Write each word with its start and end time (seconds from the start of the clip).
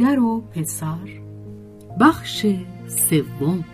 مادر 0.00 0.18
و 0.18 0.40
پسر. 0.40 1.20
بخش 2.00 2.46
سوم. 2.86 3.64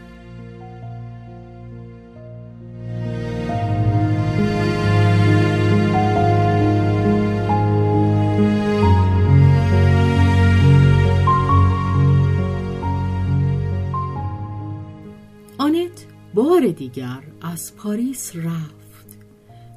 آنت 15.59 16.06
بار 16.34 16.67
دیگر 16.67 17.23
از 17.41 17.77
پاریس 17.77 18.37
رفت. 18.37 19.19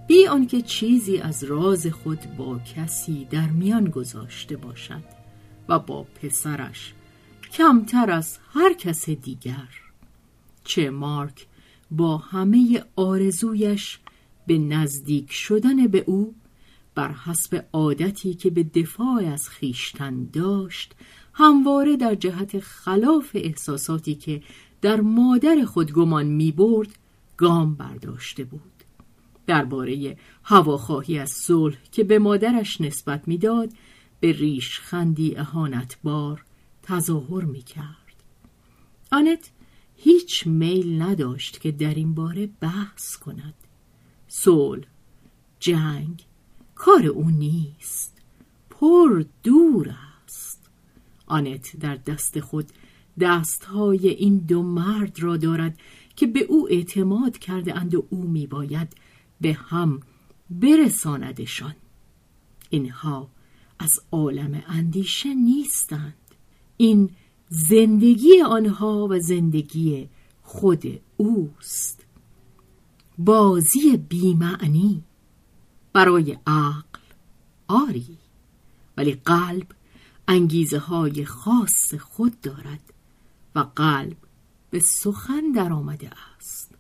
بی 0.08 0.28
آنکه 0.28 0.62
چیزی 0.62 1.18
از 1.18 1.44
راز 1.44 1.88
خود 1.88 2.20
با 2.38 2.60
کسی 2.60 3.28
در 3.32 3.48
میان 3.50 3.90
گذاشته 3.90 4.58
باشد. 4.58 5.15
و 5.70 5.80
با 5.80 6.04
پسرش. 6.04 6.94
کمتر 7.52 8.12
از 8.12 8.40
هر 8.54 8.74
کس 8.74 9.10
دیگر. 9.10 9.70
چه 10.64 10.90
مارک 10.90 11.48
با 11.92 12.18
همه 12.18 12.84
آرزویش 12.96 14.00
به 14.48 14.58
نزدیک 14.58 15.32
شدن 15.32 15.88
به 15.88 16.04
او 16.08 16.36
بر 16.96 17.12
حسب 17.12 17.66
عادتی 17.74 18.34
که 18.34 18.50
به 18.50 18.64
دفاع 18.64 19.26
از 19.34 19.50
خیشتن 19.50 20.30
داشت 20.34 20.96
همواره 21.34 21.98
در 21.98 22.16
جهت 22.16 22.60
خلاف 22.60 23.32
احساساتی 23.34 24.16
که 24.16 24.42
در 24.82 25.02
مادر 25.02 25.66
خود 25.66 25.92
گمان 25.92 26.26
می 26.26 26.52
برد 26.52 26.90
گام 27.38 27.76
برداشته 27.76 28.44
بود. 28.44 28.62
درباره 29.48 30.18
هواخواهی 30.44 31.20
از 31.20 31.30
صلح 31.30 31.78
که 31.92 32.04
به 32.04 32.20
مادرش 32.20 32.82
نسبت 32.82 33.28
می‌داد 33.28 33.70
به 34.26 34.32
ریش 34.32 34.80
خندی 34.80 35.36
اهانتبار 35.36 36.46
تظاهر 36.84 37.44
می 37.44 37.62
کرد. 37.62 38.24
آنت 39.12 39.52
هیچ 39.98 40.48
میل 40.48 41.02
نداشت 41.02 41.62
که 41.62 41.72
در 41.72 41.94
این 41.94 42.14
باره 42.14 42.50
بحث 42.60 43.16
کند. 43.16 43.54
صلح، 44.28 44.86
جنگ، 45.60 46.26
کار 46.76 47.06
او 47.06 47.30
نیست. 47.30 48.22
پر 48.70 49.26
دور 49.44 49.96
است. 50.26 50.70
آنت 51.26 51.80
در 51.80 51.96
دست 51.96 52.40
خود 52.40 52.72
دستهای 53.20 54.10
این 54.10 54.38
دو 54.38 54.64
مرد 54.64 55.20
را 55.20 55.38
دارد 55.38 55.80
که 56.16 56.28
به 56.28 56.40
او 56.40 56.70
اعتماد 56.70 57.38
کرده 57.38 57.76
اند 57.78 57.96
و 57.96 58.08
او 58.10 58.24
می 58.28 58.48
باید 58.48 58.94
به 59.42 59.54
هم 59.54 60.00
برساندشان. 60.50 61.76
اینها 62.70 63.35
از 63.80 64.00
عالم 64.12 64.64
اندیشه 64.68 65.34
نیستند. 65.34 66.14
این 66.78 67.10
زندگی 67.50 68.42
آنها 68.42 69.08
و 69.10 69.20
زندگی 69.20 70.10
خود 70.42 71.02
اوست. 71.18 72.06
بازی 73.18 73.98
بیمعنی 73.98 75.04
برای 75.94 76.38
عقل 76.48 77.00
آری 77.68 78.18
ولی 78.98 79.14
قلب 79.14 79.68
انگیزه 80.28 80.78
های 80.78 81.26
خاص 81.26 81.94
خود 81.94 82.42
دارد 82.42 82.94
و 83.56 83.60
قلب 83.60 84.18
به 84.70 84.80
سخن 84.80 85.52
در 85.56 85.74
آمده 85.74 86.10
است. 86.38 86.72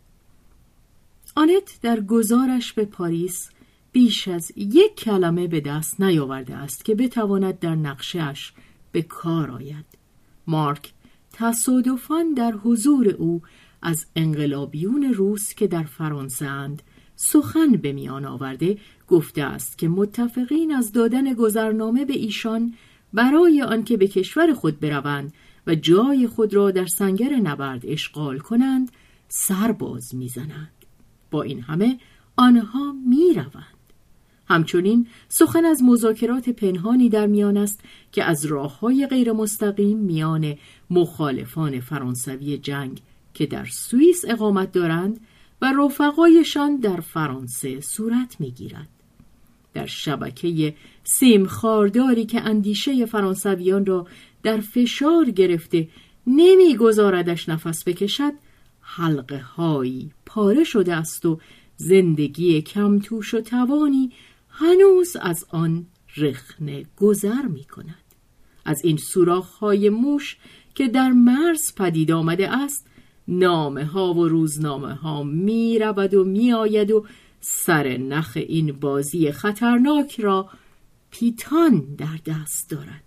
آنت 1.36 1.80
در 1.82 2.02
گزارش 2.02 2.74
به 2.74 2.86
پاریس 2.86 3.50
بیش 3.96 4.28
از 4.28 4.52
یک 4.56 4.96
کلمه 4.96 5.48
به 5.48 5.62
دست 5.62 6.02
نیاورده 6.02 6.56
است 6.56 6.86
که 6.86 6.96
بتواند 6.96 7.60
در 7.60 7.76
نقشهش 7.76 8.54
به 8.92 9.02
کار 9.02 9.52
آید. 9.52 9.86
مارک 10.48 10.94
تصادفاً 11.34 12.24
در 12.38 12.52
حضور 12.52 13.10
او 13.10 13.42
از 13.82 14.06
انقلابیون 14.16 15.04
روس 15.04 15.54
که 15.54 15.68
در 15.68 15.84
فرانسه 15.84 16.46
اند 16.46 16.82
سخن 17.16 17.72
به 17.72 17.94
میان 17.94 18.26
آورده 18.26 18.78
گفته 19.08 19.44
است 19.44 19.78
که 19.78 19.88
متفقین 19.88 20.72
از 20.72 20.92
دادن 20.92 21.34
گذرنامه 21.34 22.06
به 22.06 22.14
ایشان 22.14 22.74
برای 23.14 23.62
آنکه 23.62 23.98
به 23.98 24.08
کشور 24.08 24.54
خود 24.54 24.80
بروند 24.80 25.34
و 25.68 25.76
جای 25.76 26.28
خود 26.28 26.54
را 26.54 26.72
در 26.72 26.86
سنگر 26.86 27.36
نبرد 27.36 27.86
اشغال 27.86 28.40
کنند 28.40 28.92
سرباز 29.28 30.16
می‌زنند. 30.16 30.72
با 31.32 31.42
این 31.42 31.62
همه 31.62 32.00
آنها 32.38 32.96
می‌روند. 33.08 33.75
همچنین 34.48 35.08
سخن 35.28 35.66
از 35.66 35.84
مذاکرات 35.84 36.50
پنهانی 36.50 37.10
در 37.10 37.28
میان 37.28 37.58
است 37.58 37.80
که 38.12 38.24
از 38.24 38.46
راه 38.46 38.80
های 38.80 39.08
غیر 39.08 39.32
مستقیم 39.32 39.98
میان 39.98 40.56
مخالفان 40.90 41.80
فرانسوی 41.80 42.58
جنگ 42.58 43.02
که 43.34 43.46
در 43.46 43.66
سوئیس 43.66 44.26
اقامت 44.28 44.72
دارند 44.72 45.20
و 45.62 45.74
رفقایشان 45.78 46.78
در 46.78 47.00
فرانسه 47.00 47.82
صورت 47.82 48.36
می‌گیرد. 48.40 48.88
در 49.74 49.86
شبکه 49.86 50.76
سیم 51.04 51.46
خارداری 51.46 52.26
که 52.26 52.42
اندیشه 52.42 53.06
فرانسویان 53.06 53.86
را 53.86 54.08
در 54.44 54.58
فشار 54.58 55.30
گرفته 55.30 55.88
نمیگذاردش 56.28 57.50
نفس 57.50 57.84
بکشد 57.88 58.34
حلقه 58.82 59.40
هایی 59.40 60.12
پاره 60.26 60.64
شده 60.64 60.96
است 60.96 61.26
و 61.26 61.40
زندگی 61.78 62.62
کم 62.62 63.00
توش 63.00 63.34
و 63.34 63.42
توانی 63.42 64.12
هنوز 64.58 65.16
از 65.22 65.46
آن 65.50 65.86
رخنه 66.18 66.86
گذر 66.98 67.42
می 67.42 67.64
کند. 67.64 68.06
از 68.66 68.86
این 68.86 68.98
سوراخ 68.98 69.50
های 69.58 69.90
موش 69.90 70.38
که 70.76 70.88
در 70.88 71.12
مرز 71.12 71.76
پدید 71.76 72.12
آمده 72.12 72.50
است 72.58 72.88
نامه 73.28 73.86
ها 73.86 74.14
و 74.14 74.28
روزنامه 74.28 74.94
ها 74.94 75.24
می 75.24 75.80
رود 75.80 76.14
و 76.14 76.24
می 76.24 76.54
آید 76.54 76.92
و 76.92 77.06
سر 77.40 77.98
نخ 77.98 78.32
این 78.36 78.72
بازی 78.72 79.32
خطرناک 79.32 80.20
را 80.20 80.50
پیتان 81.12 81.96
در 81.98 82.20
دست 82.26 82.70
دارد 82.70 83.04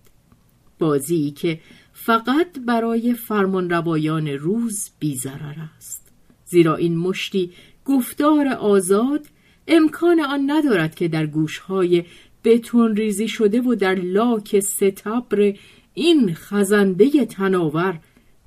بازی 0.78 1.30
که 1.30 1.60
فقط 1.92 2.58
برای 2.66 3.14
فرمانروایان 3.14 4.28
روز 4.28 4.90
بیزرر 4.98 5.54
است 5.76 6.12
زیرا 6.44 6.76
این 6.76 6.96
مشتی 6.96 7.52
گفتار 7.84 8.48
آزاد 8.48 9.26
امکان 9.68 10.20
آن 10.20 10.50
ندارد 10.50 10.94
که 10.94 11.08
در 11.08 11.26
گوشهای 11.26 12.04
بتون 12.44 12.96
ریزی 12.96 13.28
شده 13.28 13.60
و 13.60 13.74
در 13.74 13.94
لاک 13.94 14.60
ستبر 14.60 15.54
این 15.94 16.34
خزنده 16.34 17.26
تناور 17.26 18.00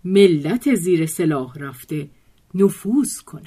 ملت 0.05 0.75
زیر 0.75 1.05
سلاح 1.05 1.57
رفته 1.57 2.09
نفوذ 2.53 3.21
کند. 3.21 3.45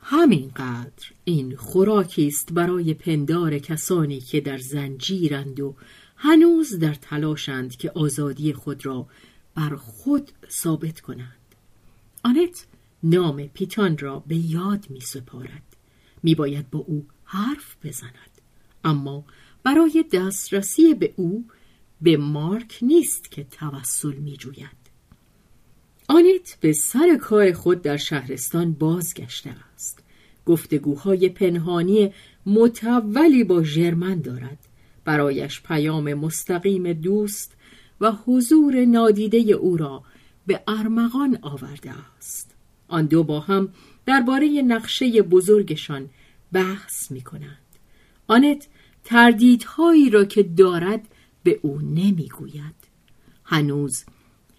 همینقدر 0.00 1.12
این 1.24 1.56
خوراکی 1.56 2.26
است 2.26 2.52
برای 2.52 2.94
پندار 2.94 3.58
کسانی 3.58 4.20
که 4.20 4.40
در 4.40 4.58
زنجیرند 4.58 5.60
و 5.60 5.74
هنوز 6.16 6.78
در 6.78 6.94
تلاشند 6.94 7.76
که 7.76 7.90
آزادی 7.90 8.52
خود 8.52 8.86
را 8.86 9.06
بر 9.54 9.76
خود 9.76 10.32
ثابت 10.50 11.00
کنند. 11.00 11.36
آنت 12.24 12.66
نام 13.02 13.46
پیتان 13.46 13.98
را 13.98 14.22
به 14.26 14.36
یاد 14.36 14.86
می 14.90 15.00
سپارد 15.00 15.71
می 16.22 16.34
باید 16.34 16.70
با 16.70 16.78
او 16.78 17.06
حرف 17.24 17.76
بزند. 17.84 18.40
اما 18.84 19.24
برای 19.62 20.04
دسترسی 20.12 20.94
به 20.94 21.12
او 21.16 21.44
به 22.00 22.16
مارک 22.16 22.78
نیست 22.82 23.30
که 23.30 23.44
توسل 23.44 24.12
می 24.12 24.36
جوید 24.36 24.82
آنت 26.08 26.58
به 26.60 26.72
سر 26.72 27.18
کار 27.20 27.52
خود 27.52 27.82
در 27.82 27.96
شهرستان 27.96 28.72
بازگشته 28.72 29.54
است. 29.74 30.02
گفتگوهای 30.46 31.28
پنهانی 31.28 32.12
متولی 32.46 33.44
با 33.44 33.62
ژرمن 33.62 34.20
دارد. 34.20 34.58
برایش 35.04 35.62
پیام 35.62 36.14
مستقیم 36.14 36.92
دوست 36.92 37.52
و 38.00 38.12
حضور 38.12 38.84
نادیده 38.84 39.38
او 39.38 39.76
را 39.76 40.02
به 40.46 40.60
ارمغان 40.68 41.38
آورده 41.42 41.92
است. 42.18 42.54
آن 42.88 43.06
دو 43.06 43.24
با 43.24 43.40
هم 43.40 43.68
درباره 44.06 44.62
نقشه 44.66 45.22
بزرگشان 45.22 46.10
بحث 46.52 47.10
می 47.10 47.20
کنند 47.20 47.58
آنت 48.26 48.68
تردیدهایی 49.04 50.10
را 50.10 50.24
که 50.24 50.42
دارد 50.42 51.08
به 51.42 51.60
او 51.62 51.78
نمی‌گوید. 51.80 52.74
هنوز 53.44 54.04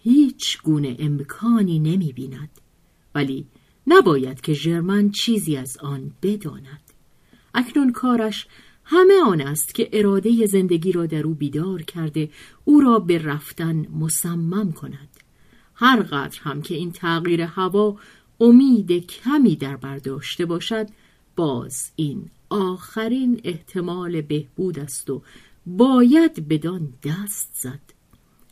هیچ 0.02 0.62
گونه 0.62 0.96
امکانی 0.98 1.78
نمی 1.78 2.12
بیند 2.12 2.50
ولی 3.14 3.46
نباید 3.86 4.40
که 4.40 4.52
ژرمن 4.52 5.10
چیزی 5.10 5.56
از 5.56 5.76
آن 5.76 6.12
بداند. 6.22 6.80
اکنون 7.54 7.92
کارش 7.92 8.46
همه 8.84 9.14
آن 9.26 9.40
است 9.40 9.74
که 9.74 9.88
اراده 9.92 10.46
زندگی 10.46 10.92
را 10.92 11.06
در 11.06 11.22
او 11.22 11.34
بیدار 11.34 11.82
کرده 11.82 12.30
او 12.64 12.80
را 12.80 12.98
به 12.98 13.18
رفتن 13.18 13.86
مصمم 13.88 14.72
کند. 14.72 15.08
هر 15.74 16.02
قدر 16.02 16.40
هم 16.42 16.62
که 16.62 16.74
این 16.74 16.92
تغییر 16.92 17.42
هوا 17.42 17.96
امید 18.40 19.06
کمی 19.06 19.56
در 19.56 19.76
برداشته 19.76 20.46
باشد 20.46 20.88
باز 21.36 21.92
این 21.96 22.30
آخرین 22.50 23.40
احتمال 23.44 24.20
بهبود 24.20 24.78
است 24.78 25.10
و 25.10 25.22
باید 25.66 26.48
بدان 26.48 26.92
دست 27.04 27.50
زد. 27.54 27.80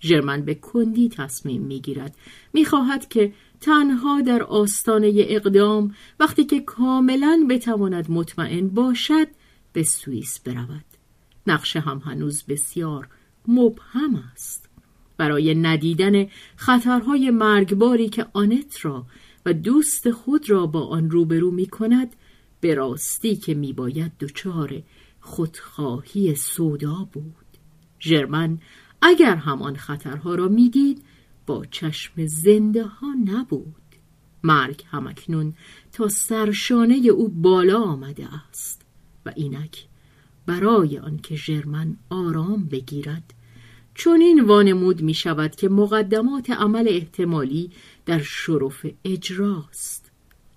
ژرمن 0.03 0.43
به 0.43 0.55
کندی 0.55 1.09
تصمیم 1.09 1.63
می‌گیرد. 1.63 2.17
می‌خواهد 2.53 3.09
که 3.09 3.33
تنها 3.61 4.21
در 4.21 4.43
آستانه 4.43 5.13
اقدام 5.17 5.95
وقتی 6.21 6.45
که 6.45 6.61
کاملا 6.61 7.47
بتواند 7.51 8.11
مطمئن 8.11 8.69
باشد 8.69 9.27
به 9.73 9.83
سوئیس 9.83 10.41
برود. 10.41 10.85
نقشه 11.47 11.81
هم 11.81 11.99
هنوز 11.99 12.43
بسیار 12.43 13.09
مبهم 13.49 14.25
است. 14.33 14.69
برای 15.17 15.55
ندیدن 15.55 16.27
خطرهای 16.57 17.31
مرگباری 17.31 18.09
که 18.09 18.27
آنت 18.33 18.85
را 18.85 19.07
و 19.47 19.53
دوست 19.53 20.11
خود 20.11 20.51
را 20.51 20.67
با 20.67 20.87
آن 20.87 21.11
روبرو 21.11 21.51
می 21.51 21.67
کند 21.67 22.17
به 22.61 22.75
راستی 22.75 23.37
که 23.37 23.55
می 23.55 23.73
باید 23.73 24.13
دچار 24.21 24.83
خودخواهی 25.21 26.35
سودا 26.35 27.09
بود. 27.13 27.35
ژرمن 28.01 28.59
اگر 29.03 29.37
همان 29.37 29.77
خطرها 29.77 30.35
را 30.35 30.49
می‌دید 30.49 31.03
با 31.47 31.65
چشم 31.65 32.27
زنده 32.27 32.85
ها 32.85 33.15
نبود. 33.25 33.75
مرگ 34.43 34.85
همکنون 34.91 35.55
تا 35.93 36.09
سرشانه 36.09 36.95
او 36.95 37.29
بالا 37.29 37.83
آمده 37.83 38.35
است 38.35 38.83
و 39.27 39.33
اینک 39.37 39.87
برای 40.47 40.99
آنکه 40.99 41.37
ژرمن 41.37 41.97
آرام 42.11 42.65
بگیرد 42.65 43.35
چون 43.95 44.21
این 44.21 44.41
وانمود 44.41 45.03
می 45.03 45.15
شود 45.15 45.57
که 45.57 45.69
مقدمات 45.69 46.51
عمل 46.51 46.89
احتمالی 46.89 47.71
در 48.07 48.23
شرف 48.23 48.87
اجراست. 49.05 50.11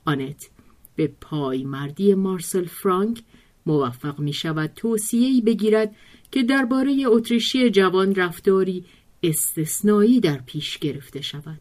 آنت 0.05 0.49
به 0.95 1.11
پای 1.21 1.63
مردی 1.63 2.13
مارسل 2.13 2.65
فرانک 2.65 3.23
موفق 3.65 4.19
می 4.19 4.33
شود 4.33 4.71
توصیه‌ای 4.75 5.41
بگیرد 5.41 5.95
که 6.31 6.43
درباره 6.43 7.03
اتریشی 7.05 7.69
جوان 7.69 8.15
رفتاری 8.15 8.85
استثنایی 9.23 10.19
در 10.19 10.37
پیش 10.37 10.77
گرفته 10.77 11.21
شود. 11.21 11.59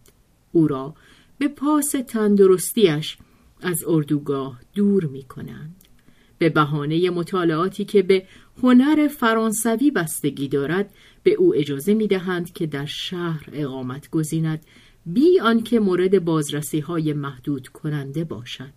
او 0.53 0.69
را 0.69 0.94
به 1.38 1.49
پاس 1.49 1.94
تندرستیش 2.09 3.17
از 3.61 3.85
اردوگاه 3.87 4.61
دور 4.75 5.05
می 5.05 5.23
کنند 5.23 5.76
به 6.38 6.49
بهانه 6.49 7.11
مطالعاتی 7.11 7.85
که 7.85 8.03
به 8.03 8.26
هنر 8.62 9.09
فرانسوی 9.09 9.91
بستگی 9.91 10.49
دارد 10.49 10.94
به 11.25 11.32
او 11.32 11.55
اجازه 11.55 11.94
می 11.94 12.06
دهند 12.06 12.53
که 12.53 12.67
در 12.67 12.87
شهر 12.87 13.49
اقامت 13.53 14.11
گزیند 14.11 14.61
بی 15.06 15.41
آنکه 15.41 15.81
مورد 15.81 16.25
بازرسی 16.25 16.81
های 16.81 17.12
محدود 17.12 17.69
کننده 17.69 18.25
باشد 18.25 18.73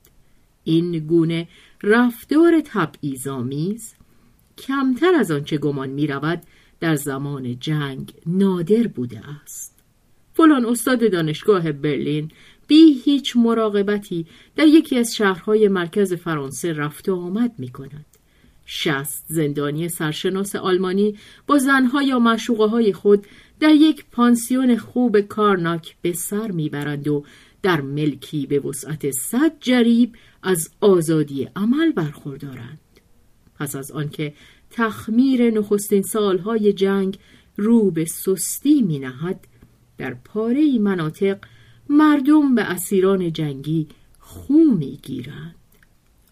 این 0.63 0.99
گونه 0.99 1.47
رفتار 1.83 2.61
تبعیض‌آمیز 2.65 3.93
کمتر 4.57 5.15
از 5.15 5.31
آنچه 5.31 5.57
گمان 5.57 5.89
می 5.89 6.07
رود 6.07 6.41
در 6.79 6.95
زمان 6.95 7.59
جنگ 7.59 8.13
نادر 8.25 8.87
بوده 8.87 9.21
است 9.43 9.77
فلان 10.33 10.65
استاد 10.65 11.11
دانشگاه 11.11 11.71
برلین 11.71 12.31
بی 12.67 13.01
هیچ 13.05 13.35
مراقبتی 13.35 14.25
در 14.55 14.67
یکی 14.67 14.97
از 14.97 15.15
شهرهای 15.15 15.67
مرکز 15.67 16.13
فرانسه 16.13 16.73
رفت 16.73 17.09
و 17.09 17.15
آمد 17.15 17.51
می 17.57 17.69
کند. 17.69 18.16
شست 18.69 19.25
زندانی 19.27 19.89
سرشناس 19.89 20.55
آلمانی 20.55 21.17
با 21.47 21.57
زنها 21.57 22.01
یا 22.01 22.19
مشوقه 22.19 22.65
های 22.65 22.93
خود 22.93 23.27
در 23.59 23.73
یک 23.73 24.05
پانسیون 24.11 24.77
خوب 24.77 25.19
کارناک 25.19 25.95
به 26.01 26.13
سر 26.13 26.51
می‌برند 26.51 27.07
و 27.07 27.23
در 27.61 27.81
ملکی 27.81 28.45
به 28.45 28.59
وسعت 28.59 29.11
صد 29.11 29.51
جریب 29.59 30.15
از 30.43 30.69
آزادی 30.81 31.49
عمل 31.55 31.91
برخوردارند. 31.91 32.79
پس 33.59 33.75
از 33.75 33.91
آنکه 33.91 34.33
تخمیر 34.71 35.51
نخستین 35.51 36.01
سالهای 36.01 36.73
جنگ 36.73 37.19
رو 37.57 37.91
به 37.91 38.05
سستی 38.05 38.81
می 38.81 38.99
نهد 38.99 39.47
در 39.97 40.13
پاره 40.13 40.79
مناطق 40.79 41.37
مردم 41.89 42.55
به 42.55 42.61
اسیران 42.61 43.33
جنگی 43.33 43.87
خو 44.19 44.53
می 44.53 44.99
گیرند. 45.03 45.55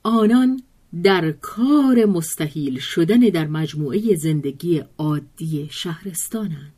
آنان 0.04 0.62
در 1.04 1.32
کار 1.32 2.06
مستحیل 2.06 2.80
شدن 2.80 3.20
در 3.20 3.48
مجموعه 3.48 4.16
زندگی 4.16 4.84
عادی 4.98 5.68
شهرستانند. 5.72 6.74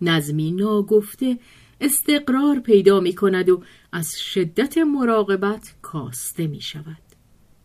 نظمی 0.00 0.52
ناگفته 0.52 1.38
استقرار 1.80 2.60
پیدا 2.60 3.00
می 3.00 3.14
کند 3.14 3.48
و 3.48 3.62
از 3.92 4.20
شدت 4.20 4.78
مراقبت 4.78 5.74
کاسته 5.82 6.46
می 6.46 6.60
شود. 6.60 7.02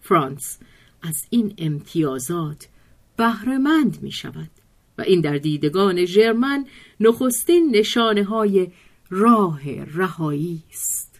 فرانس 0.01 0.59
از 1.01 1.25
این 1.29 1.53
امتیازات 1.57 2.67
بهرهمند 3.17 3.97
می 4.01 4.11
شود 4.11 4.49
و 4.97 5.01
این 5.01 5.21
در 5.21 5.37
دیدگان 5.37 6.05
ژرمن 6.05 6.65
نخستین 6.99 7.75
نشانه 7.75 8.23
های 8.23 8.71
راه 9.09 9.61
رهایی 9.83 10.63
است 10.71 11.12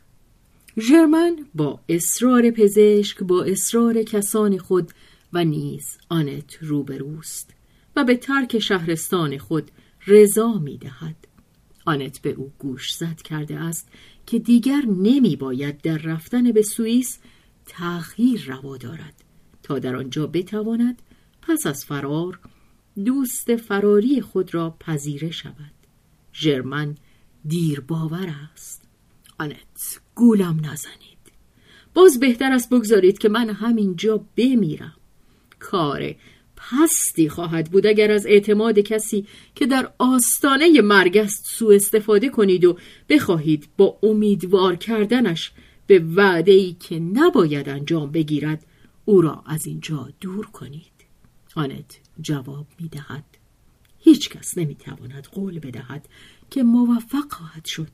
ژرمن 0.79 1.45
با 1.55 1.79
اصرار 1.89 2.51
پزشک 2.51 3.23
با 3.23 3.43
اصرار 3.43 4.03
کسان 4.03 4.57
خود 4.57 4.91
و 5.33 5.43
نیز 5.43 5.97
آنت 6.09 6.57
روبروست 6.61 7.53
و 7.95 8.03
به 8.03 8.17
ترک 8.17 8.59
شهرستان 8.59 9.37
خود 9.37 9.71
رضا 10.07 10.53
می 10.53 10.77
دهد. 10.77 11.15
آنت 11.85 12.21
به 12.21 12.29
او 12.29 12.51
گوش 12.59 12.93
زد 12.93 13.21
کرده 13.21 13.55
است 13.55 13.89
که 14.25 14.39
دیگر 14.39 14.81
نمی 14.85 15.35
باید 15.35 15.81
در 15.81 15.97
رفتن 15.97 16.51
به 16.51 16.61
سوئیس 16.61 17.19
تأخیر 17.65 18.43
روا 18.47 18.77
دارد 18.77 19.23
تا 19.63 19.79
در 19.79 19.95
آنجا 19.95 20.27
بتواند 20.27 21.01
پس 21.41 21.67
از 21.67 21.85
فرار 21.85 22.39
دوست 23.05 23.55
فراری 23.55 24.21
خود 24.21 24.53
را 24.53 24.77
پذیره 24.79 25.31
شود 25.31 25.73
ژرمن 26.33 26.95
دیر 27.45 27.79
باور 27.79 28.35
است 28.53 28.83
آنت 29.39 29.99
گولم 30.15 30.59
نزنید 30.63 31.13
باز 31.93 32.19
بهتر 32.19 32.51
است 32.51 32.69
بگذارید 32.69 33.17
که 33.17 33.29
من 33.29 33.49
همینجا 33.49 34.25
بمیرم. 34.37 34.95
کار 35.59 36.15
پستی 36.55 37.29
خواهد 37.29 37.71
بود 37.71 37.87
اگر 37.87 38.11
از 38.11 38.25
اعتماد 38.25 38.79
کسی 38.79 39.27
که 39.55 39.65
در 39.65 39.91
آستانه 39.97 40.81
مرگ 40.81 41.17
است 41.17 41.45
سوء 41.45 41.75
استفاده 41.75 42.29
کنید 42.29 42.65
و 42.65 42.77
بخواهید 43.09 43.69
با 43.77 43.97
امیدوار 44.03 44.75
کردنش 44.75 45.51
به 45.87 45.99
وعده 45.99 46.51
ای 46.51 46.73
که 46.73 46.99
نباید 46.99 47.69
انجام 47.69 48.11
بگیرد 48.11 48.65
او 49.05 49.21
را 49.21 49.43
از 49.45 49.65
اینجا 49.65 50.09
دور 50.21 50.45
کنید. 50.45 50.93
آنت 51.55 51.99
جواب 52.21 52.67
می 52.79 52.87
دهد 52.87 53.25
هیچ 53.99 54.29
کس 54.29 54.57
نمی 54.57 54.75
تواند 54.75 55.27
قول 55.31 55.59
بدهد 55.59 56.05
که 56.51 56.63
موفق 56.63 57.31
خواهد 57.31 57.65
شد. 57.65 57.91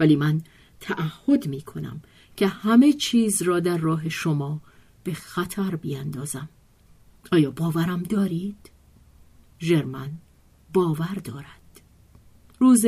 ولی 0.00 0.16
من 0.16 0.42
تعهد 0.82 1.46
می 1.48 1.60
کنم 1.60 2.02
که 2.36 2.46
همه 2.46 2.92
چیز 2.92 3.42
را 3.42 3.60
در 3.60 3.78
راه 3.78 4.08
شما 4.08 4.60
به 5.04 5.14
خطر 5.14 5.76
بیندازم 5.76 6.48
آیا 7.32 7.50
باورم 7.50 8.02
دارید؟ 8.02 8.70
ژرمن 9.60 10.10
باور 10.72 11.14
دارد. 11.24 11.80
روز 12.58 12.86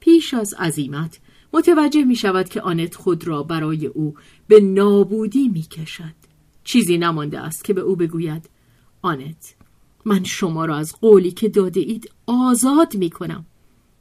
پیش 0.00 0.34
از 0.34 0.54
عزیمت 0.58 1.20
متوجه 1.52 2.04
می 2.04 2.16
شود 2.16 2.48
که 2.48 2.60
آنت 2.60 2.94
خود 2.94 3.26
را 3.26 3.42
برای 3.42 3.86
او 3.86 4.14
به 4.48 4.60
نابودی 4.60 5.48
می 5.48 5.62
کشد 5.62 6.14
چیزی 6.64 6.98
نمانده 6.98 7.40
است 7.40 7.64
که 7.64 7.72
به 7.72 7.80
او 7.80 7.96
بگوید 7.96 8.50
آنت 9.02 9.54
من 10.04 10.24
شما 10.24 10.64
را 10.64 10.76
از 10.76 10.96
قولی 11.00 11.30
که 11.30 11.48
داده 11.48 11.80
اید 11.80 12.10
آزاد 12.26 12.96
می 12.96 13.10
کنم 13.10 13.46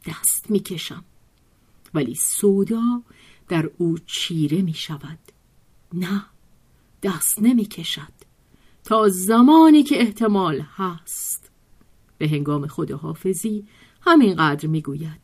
دست 0.07 0.51
می 0.51 0.59
کشم 0.59 1.03
ولی 1.93 2.15
سودا 2.15 3.01
در 3.47 3.69
او 3.77 3.97
چیره 3.97 4.61
می 4.61 4.73
شود 4.73 5.19
نه 5.93 6.25
دست 7.03 7.41
نمی 7.41 7.65
کشد 7.65 8.13
تا 8.83 9.09
زمانی 9.09 9.83
که 9.83 10.01
احتمال 10.01 10.61
هست. 10.75 11.51
به 12.17 12.27
هنگام 12.29 12.67
خداحافظی 12.67 13.65
همینقدر 14.01 14.67
می 14.67 14.81
گوید 14.81 15.21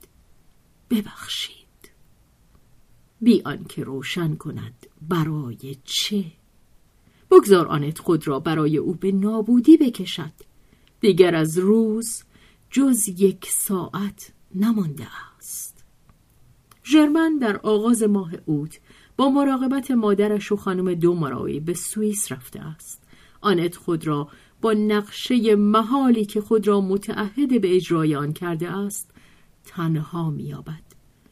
ببخشید. 0.89 1.91
بی 3.21 3.41
آنکه 3.45 3.83
روشن 3.83 4.35
کند 4.35 4.87
برای 5.01 5.77
چه؟ 5.83 6.25
بگذار 7.31 7.67
آنت 7.67 7.99
خود 7.99 8.27
را 8.27 8.39
برای 8.39 8.77
او 8.77 8.93
به 8.93 9.11
نابودی 9.11 9.77
بکشد. 9.77 10.33
دیگر 10.99 11.35
از 11.35 11.57
روز 11.57 12.23
جز 12.69 13.07
یک 13.07 13.47
ساعت 13.49 14.33
نمانده 14.55 15.07
ژرمن 16.85 17.37
در 17.37 17.57
آغاز 17.57 18.03
ماه 18.03 18.31
اوت 18.45 18.79
با 19.17 19.29
مراقبت 19.29 19.91
مادرش 19.91 20.51
و 20.51 20.55
خانم 20.55 20.93
دومارایی 20.93 21.59
به 21.59 21.73
سوئیس 21.73 22.31
رفته 22.31 22.59
است. 22.59 23.03
آنت 23.41 23.75
خود 23.75 24.07
را 24.07 24.27
با 24.61 24.73
نقشه 24.73 25.55
محالی 25.55 26.25
که 26.25 26.41
خود 26.41 26.67
را 26.67 26.81
متعهد 26.81 27.61
به 27.61 27.75
اجرای 27.75 28.15
آن 28.15 28.33
کرده 28.33 28.77
است 28.77 29.11
تنها 29.65 30.29
مییابد. 30.29 30.81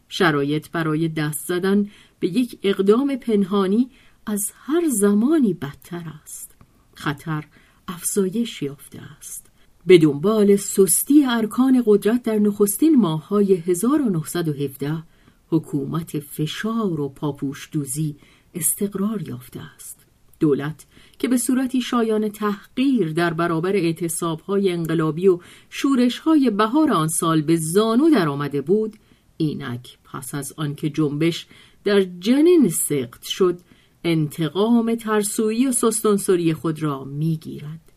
شرایط 0.10 0.70
برای 0.70 1.08
دست 1.08 1.48
زدن 1.48 1.90
به 2.20 2.28
یک 2.28 2.60
اقدام 2.64 3.16
پنهانی 3.16 3.90
از 4.26 4.52
هر 4.56 4.90
زمانی 4.90 5.54
بدتر 5.54 6.04
است. 6.24 6.56
خطر 6.94 7.46
افزایش 7.88 8.62
یافته 8.62 9.00
است. 9.18 9.46
به 9.86 9.98
دنبال 9.98 10.56
سستی 10.56 11.26
ارکان 11.26 11.84
قدرت 11.86 12.24
در 12.24 12.40
نخستین 12.40 12.96
ماههای 12.96 13.54
1917 13.56 15.04
حکومت 15.50 16.20
فشار 16.20 17.02
و 17.02 17.10
پاپوش 17.10 17.70
دوزی 17.72 18.16
استقرار 18.54 19.22
یافته 19.22 19.60
است. 19.76 20.06
دولت 20.40 20.86
که 21.20 21.28
به 21.28 21.38
صورتی 21.38 21.82
شایان 21.82 22.30
تحقیر 22.30 23.14
در 23.14 23.34
برابر 23.34 23.76
اعتصابهای 23.76 24.72
انقلابی 24.72 25.28
و 25.28 25.40
شورشهای 25.70 26.50
بهار 26.50 26.92
آن 26.92 27.08
سال 27.08 27.42
به 27.42 27.56
زانو 27.56 28.10
در 28.10 28.30
آمده 28.30 28.62
بود 28.62 28.94
اینک 29.38 29.98
پس 30.04 30.36
از 30.36 30.54
آنکه 30.58 30.90
جنبش 30.90 31.48
در 31.84 32.02
جنین 32.02 32.70
سقط 32.70 33.24
شد 33.24 33.60
انتقام 34.04 34.96
ترسویی 34.96 35.68
و 35.68 35.72
سستانسوری 35.72 36.54
خود 36.54 36.84
را 36.84 37.04
می‌گیرد 37.04 37.89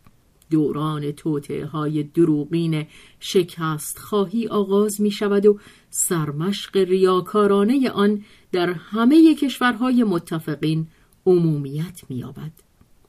دوران 0.53 1.13
توته 1.13 1.67
های 1.67 2.03
دروغین 2.03 2.87
شکست 3.21 3.99
خواهی 3.99 4.49
آغاز 4.49 5.01
می 5.01 5.11
شود 5.11 5.47
و 5.47 5.59
سرمشق 5.91 6.77
ریاکارانه 6.77 7.91
آن 7.91 8.25
در 8.53 8.73
همه 8.73 9.35
کشورهای 9.35 10.05
متفقین 10.05 10.87
عمومیت 11.27 12.03
می 12.09 12.17
یابد. 12.17 12.53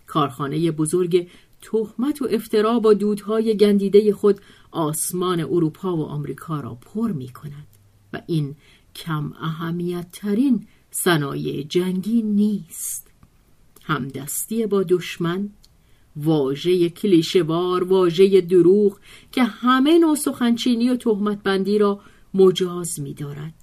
کارخانه 0.07 0.71
بزرگ 0.71 1.27
تهمت 1.61 2.21
و 2.21 2.27
افترا 2.31 2.79
با 2.79 2.93
دودهای 2.93 3.57
گندیده 3.57 4.13
خود 4.13 4.41
آسمان 4.71 5.39
اروپا 5.39 5.97
و 5.97 6.05
آمریکا 6.05 6.59
را 6.59 6.75
پر 6.75 7.11
می 7.11 7.29
کند 7.29 7.67
و 8.13 8.21
این 8.27 8.55
کم 8.95 9.33
اهمیت 9.41 10.07
ترین 10.11 10.67
صنایع 10.91 11.63
جنگی 11.63 12.21
نیست 12.21 13.11
همدستی 13.83 14.65
با 14.65 14.83
دشمن 14.83 15.49
واژه 16.15 16.89
کلیشوار 16.89 17.83
واژه 17.83 18.41
دروغ 18.41 18.99
که 19.31 19.43
همه 19.43 19.99
نوع 19.99 20.15
سخنچینی 20.15 20.89
و 20.89 20.95
تهمتبندی 20.95 21.77
را 21.77 21.99
مجاز 22.33 22.99
می 22.99 23.13
دارد. 23.13 23.53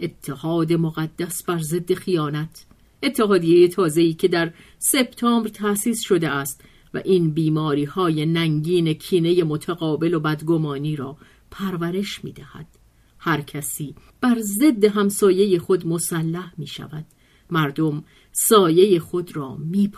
اتحاد 0.00 0.72
مقدس 0.72 1.44
بر 1.44 1.58
ضد 1.58 1.94
خیانت 1.94 2.66
اتحادیه 3.02 3.68
تازه‌ای 3.68 4.14
که 4.14 4.28
در 4.28 4.52
سپتامبر 4.78 5.48
تأسیس 5.48 6.00
شده 6.00 6.28
است 6.28 6.64
و 6.94 7.02
این 7.04 7.30
بیماری 7.30 7.84
های 7.84 8.26
ننگین 8.26 8.92
کینه 8.92 9.44
متقابل 9.44 10.14
و 10.14 10.20
بدگمانی 10.20 10.96
را 10.96 11.16
پرورش 11.50 12.24
می 12.24 12.32
دهد. 12.32 12.66
هر 13.18 13.40
کسی 13.40 13.94
بر 14.20 14.38
ضد 14.40 14.84
همسایه 14.84 15.58
خود 15.58 15.86
مسلح 15.86 16.52
می 16.58 16.66
شود. 16.66 17.04
مردم 17.50 18.04
سایه 18.32 18.98
خود 18.98 19.36
را 19.36 19.56
می. 19.56 19.90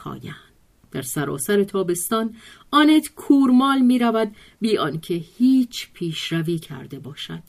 در 0.94 1.02
سراسر 1.02 1.64
تابستان 1.64 2.34
آنت 2.70 3.08
کورمال 3.16 3.80
می 3.80 3.98
رود 3.98 4.36
بی 4.60 4.78
آنکه 4.78 5.14
هیچ 5.14 5.92
پیشروی 5.92 6.58
کرده 6.58 6.98
باشد. 6.98 7.42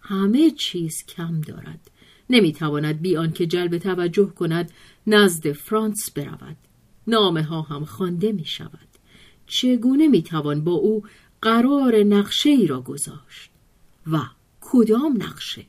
همه 0.00 0.50
چیز 0.50 1.04
کم 1.06 1.40
دارد. 1.40 1.90
نمی 2.30 2.52
تواند 2.52 3.00
بی 3.00 3.16
آنکه 3.16 3.46
جلب 3.46 3.78
توجه 3.78 4.26
کند 4.26 4.72
نزد 5.06 5.52
فرانس 5.52 6.10
برود. 6.10 6.56
نامه 7.06 7.42
ها 7.42 7.62
هم 7.62 7.84
خوانده 7.84 8.32
می 8.32 8.44
شود 8.44 8.88
چگونه 9.46 10.08
می 10.08 10.22
توان 10.22 10.64
با 10.64 10.72
او 10.72 11.02
قرار 11.42 11.96
نقشه 11.96 12.50
ای 12.50 12.66
را 12.66 12.80
گذاشت؟ 12.80 13.50
و 14.12 14.18
کدام 14.60 15.22
نقشه؟ 15.22 15.66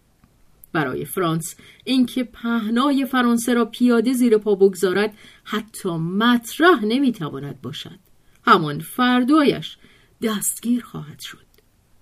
برای 0.77 1.05
فرانس. 1.05 1.55
اینکه 1.83 2.23
پهنای 2.23 3.05
فرانسه 3.05 3.53
را 3.53 3.65
پیاده 3.65 4.13
زیر 4.13 4.37
پا 4.37 4.55
بگذارد 4.55 5.13
حتی 5.43 5.89
مطرح 5.89 6.85
نمی‌تواند 6.85 7.61
باشد. 7.61 7.99
همان 8.47 8.79
فردایش 8.79 9.77
دستگیر 10.21 10.83
خواهد 10.83 11.19
شد. 11.19 11.47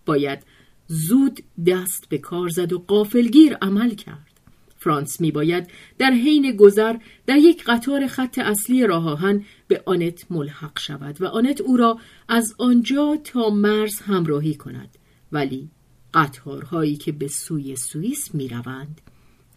باید 0.06 0.40
زود 0.88 1.40
دست 1.68 2.10
به 2.10 2.18
کار 2.18 2.50
زد 2.50 2.74
و 2.74 2.80
قافلگیر 2.88 3.56
عمل 3.56 3.90
کرد. 3.90 4.40
فرانس 4.78 5.22
می 5.22 5.32
باید 5.32 5.70
در 5.98 6.12
حین 6.12 6.56
گذر 6.56 6.96
در 7.26 7.38
یک 7.38 7.64
قطار 7.64 8.08
خط 8.08 8.40
اصلی 8.40 8.88
راه 8.88 9.34
به 9.68 9.84
آنت 9.86 10.26
ملحق 10.30 10.80
شود 10.80 11.22
و 11.22 11.26
آنت 11.26 11.62
او 11.62 11.78
را 11.78 12.00
از 12.28 12.56
آنجا 12.58 13.18
تا 13.24 13.50
مرز 13.50 14.02
همراهی 14.02 14.56
کند. 14.56 14.98
ولی 15.32 15.70
قطارهایی 16.16 16.96
که 16.96 17.12
به 17.12 17.28
سوی 17.28 17.76
سوئیس 17.76 18.36
می 18.36 18.48
روند 18.48 19.02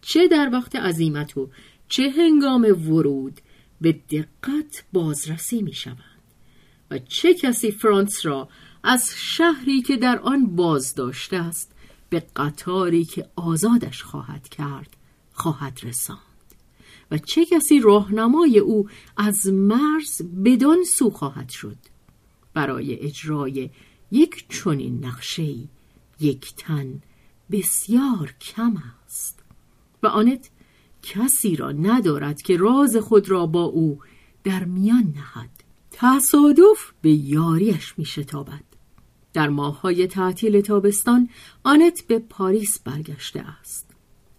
چه 0.00 0.29
در 0.29 0.50
وقت 0.53 0.77
عزیمت 0.77 1.37
و 1.37 1.50
چه 1.88 2.11
هنگام 2.11 2.62
ورود 2.62 3.41
به 3.81 3.93
دقت 3.93 4.85
بازرسی 4.93 5.62
می 5.62 5.73
شوند 5.73 5.99
و 6.91 6.99
چه 6.99 7.35
کسی 7.35 7.71
فرانس 7.71 8.27
را 8.27 8.49
از 8.83 9.11
شهری 9.17 9.83
که 9.83 9.97
در 9.97 10.19
آن 10.19 10.57
باز 10.57 10.95
داشته 10.95 11.37
است 11.37 11.73
به 12.11 12.23
قطاری 12.37 13.05
که 13.05 13.29
آزادش 13.37 14.03
خواهد 14.03 14.49
کرد 14.49 14.97
خواهد 15.33 15.81
رساند. 15.83 16.19
و 17.11 17.19
چه 17.19 17.45
کسی 17.45 17.81
راهنمای 17.81 18.59
او 18.59 18.88
از 19.17 19.47
مرز 19.47 20.23
بدان 20.45 20.85
سو 20.85 21.11
خواهد 21.11 21.49
شد. 21.49 21.77
برای 22.55 23.00
اجرای 23.00 23.71
یک 24.11 24.49
چنین 24.49 25.05
نقشه‌ای 25.05 25.69
یک 26.21 26.55
تن 26.57 27.03
بسیار 27.51 28.35
کم 28.41 28.83
است. 29.07 29.39
و 30.03 30.07
آنت 30.07 30.51
کسی 31.03 31.57
را 31.57 31.73
ندارد 31.73 32.43
که 32.43 32.57
راز 32.57 32.97
خود 32.97 33.31
را 33.31 33.47
با 33.47 33.63
او 33.63 33.99
در 34.45 34.65
میان 34.65 35.15
نهد. 35.17 35.51
تصادف 35.91 36.93
به 37.03 37.11
یاریش 37.11 37.99
می 37.99 38.05
شتابد 38.05 38.65
در 39.33 39.49
ماههای 39.49 40.07
تعطیل 40.07 40.61
تابستان 40.61 41.29
آنت 41.65 42.07
به 42.07 42.19
پاریس 42.19 42.79
برگشته 42.79 43.41
است. 43.41 43.91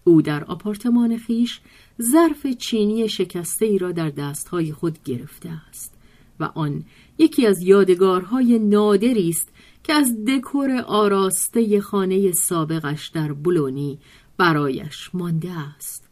او 0.04 0.22
در 0.22 0.44
آپارتمان 0.44 1.18
خیش 1.18 1.60
ظرف 2.02 2.46
چینی 2.46 3.08
شکسته 3.08 3.66
ای 3.66 3.78
را 3.78 3.92
در 3.92 4.10
دستهای 4.10 4.72
خود 4.72 4.98
گرفته 5.04 5.50
است 5.68 5.94
و 6.40 6.44
آن 6.44 6.84
یکی 7.18 7.46
از 7.46 7.62
یادگارهای 7.62 8.58
نادری 8.58 9.28
است 9.28 9.48
که 9.84 9.92
از 9.92 10.24
دکور 10.24 10.70
آراسته 10.86 11.80
خانه 11.80 12.32
سابقش 12.32 13.08
در 13.08 13.32
بلونی 13.32 13.98
برایش 14.36 15.10
مانده 15.14 15.58
است. 15.58 16.08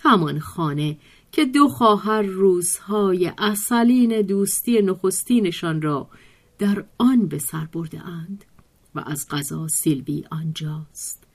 همان 0.00 0.38
خانه 0.38 0.98
که 1.32 1.44
دو 1.44 1.68
خواهر 1.68 2.22
روزهای 2.22 3.32
اصلین 3.38 4.22
دوستی 4.22 4.82
نخستینشان 4.82 5.82
را 5.82 6.08
در 6.58 6.84
آن 6.98 7.26
به 7.26 7.38
سر 7.38 7.64
برده 7.64 8.00
اند 8.00 8.44
و 8.94 9.02
از 9.06 9.28
غذا 9.28 9.68
سیلوی 9.68 10.24
آنجاست 10.30 11.26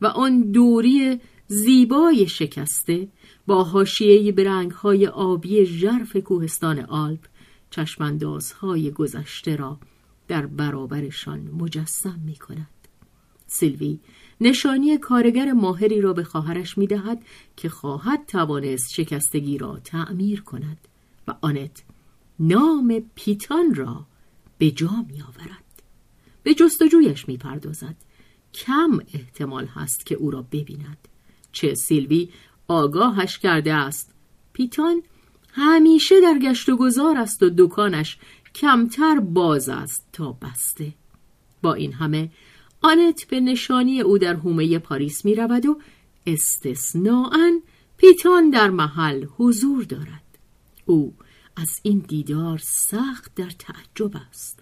و 0.00 0.06
آن 0.06 0.52
دوری 0.52 1.20
زیبای 1.46 2.28
شکسته 2.28 3.08
با 3.46 3.64
حاشیه 3.64 4.32
به 4.32 4.68
های 4.82 5.06
آبی 5.06 5.64
ژرف 5.64 6.16
کوهستان 6.16 6.78
آلپ 6.80 7.26
چشماندازهای 7.70 8.90
گذشته 8.90 9.56
را 9.56 9.78
در 10.28 10.46
برابرشان 10.46 11.40
مجسم 11.40 12.20
می 12.24 12.36
کند. 12.36 12.68
سیلوی 13.46 13.98
نشانی 14.40 14.98
کارگر 14.98 15.52
ماهری 15.52 16.00
را 16.00 16.12
به 16.12 16.24
خواهرش 16.24 16.78
می 16.78 16.86
دهد 16.86 17.22
که 17.56 17.68
خواهد 17.68 18.26
توانست 18.26 18.92
شکستگی 18.92 19.58
را 19.58 19.78
تعمیر 19.78 20.40
کند 20.40 20.88
و 21.28 21.34
آنت 21.40 21.82
نام 22.40 23.02
پیتان 23.14 23.74
را 23.74 24.06
به 24.58 24.70
جا 24.70 25.04
می 25.08 25.22
آورد. 25.22 25.64
به 26.42 26.54
جستجویش 26.54 27.28
می 27.28 27.36
پردازد. 27.36 27.96
کم 28.54 29.00
احتمال 29.14 29.66
هست 29.66 30.06
که 30.06 30.14
او 30.14 30.30
را 30.30 30.42
ببیند. 30.42 31.08
چه 31.52 31.74
سیلوی 31.74 32.28
آگاهش 32.68 33.38
کرده 33.38 33.74
است. 33.74 34.14
پیتان 34.52 35.02
همیشه 35.52 36.20
در 36.20 36.38
گشت 36.38 36.68
و 36.68 36.76
گذار 36.76 37.16
است 37.16 37.42
و 37.42 37.50
دکانش 37.58 38.18
کمتر 38.60 39.20
باز 39.20 39.68
است 39.68 40.08
تا 40.12 40.32
بسته. 40.32 40.94
با 41.62 41.74
این 41.74 41.92
همه 41.92 42.30
آنت 42.80 43.26
به 43.28 43.40
نشانی 43.40 44.00
او 44.00 44.18
در 44.18 44.34
حومه 44.34 44.78
پاریس 44.78 45.24
می 45.24 45.34
رود 45.34 45.66
و 45.66 45.78
استثناعا 46.26 47.60
پیتان 47.96 48.50
در 48.50 48.70
محل 48.70 49.26
حضور 49.36 49.84
دارد. 49.84 50.38
او 50.86 51.14
از 51.56 51.80
این 51.82 51.98
دیدار 51.98 52.58
سخت 52.62 53.34
در 53.34 53.50
تعجب 53.50 54.16
است. 54.30 54.60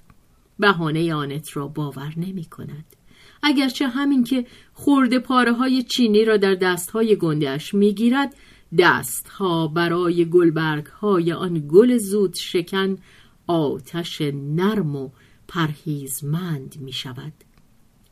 بهانه 0.58 1.14
آنت 1.14 1.56
را 1.56 1.68
باور 1.68 2.12
نمی 2.16 2.44
کند. 2.44 2.96
اگرچه 3.42 3.88
همین 3.88 4.24
که 4.24 4.46
خورده 4.72 5.18
پاره 5.18 5.52
های 5.52 5.82
چینی 5.82 6.24
را 6.24 6.36
در 6.36 6.54
دست 6.54 6.90
های 6.90 7.16
گندهش 7.16 7.74
می 7.74 7.94
گیرد 7.94 8.34
دست 8.78 9.28
ها 9.28 9.68
برای 9.68 10.24
گلبرگ 10.24 10.86
های 10.86 11.32
آن 11.32 11.68
گل 11.68 11.96
زود 11.96 12.34
شکن 12.34 12.98
آتش 13.46 14.20
نرم 14.34 14.96
و 14.96 15.10
پرهیزمند 15.48 16.76
می 16.80 16.92
شود 16.92 17.32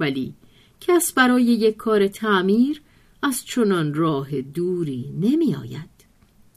ولی 0.00 0.34
کس 0.80 1.12
برای 1.12 1.44
یک 1.44 1.76
کار 1.76 2.08
تعمیر 2.08 2.82
از 3.22 3.44
چنان 3.44 3.94
راه 3.94 4.40
دوری 4.40 5.14
نمی 5.20 5.54
آید 5.54 5.94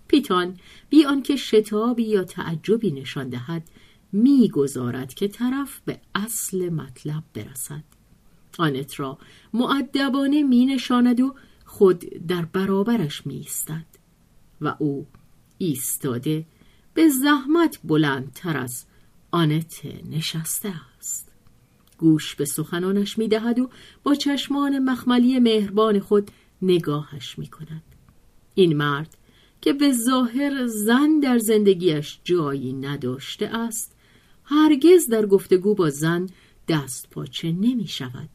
پیتان 0.07 0.57
بی 0.89 1.05
آنکه 1.05 1.36
شتابی 1.36 2.03
یا 2.03 2.24
تعجبی 2.24 2.91
نشان 2.91 3.29
دهد 3.29 3.69
می‌گذارد 4.12 5.13
که 5.13 5.27
طرف 5.27 5.81
به 5.86 6.00
اصل 6.15 6.69
مطلب 6.69 7.24
برسد. 7.34 7.84
آنت 8.57 9.00
را 9.00 9.17
معدبانه 9.53 10.43
می 10.43 10.65
نشاند 10.65 11.19
و 11.19 11.36
خود 11.65 12.00
در 12.27 12.46
برابرش 12.46 13.27
می 13.27 13.36
ایستد 13.36 13.86
و 14.62 14.75
او 14.79 15.07
ایستاده 15.57 16.46
به 16.98 17.10
زحمت 17.10 17.80
بلندتر 17.84 18.58
از 18.58 18.86
آنت 19.32 19.82
نشسته 20.10 20.74
است. 20.98 21.32
گوش 21.98 22.36
به 22.36 22.46
سخنانش 22.46 23.18
می 23.18 23.27
دهد 23.27 23.60
و 23.60 23.70
با 24.04 24.16
چشمان 24.16 24.80
مخملی 24.80 25.39
مهربان 25.39 26.00
خود 26.00 26.32
نگاهش 26.62 27.39
می 27.39 27.48
کند 27.48 27.84
این 28.56 28.77
مرد 28.77 29.18
که 29.62 29.74
به 29.74 29.94
ظاهر 29.94 30.68
زن 30.68 31.20
در 31.20 31.38
زندگیش 31.38 32.20
جایی 32.24 32.74
نداشته 32.74 33.46
است 33.46 33.96
هرگز 34.44 35.08
در 35.08 35.25
گفتگو 35.25 35.75
با 35.75 35.89
زن 35.89 36.27
دست 36.68 37.10
پاچه 37.10 37.51
نمی 37.51 37.88
شود 37.88 38.30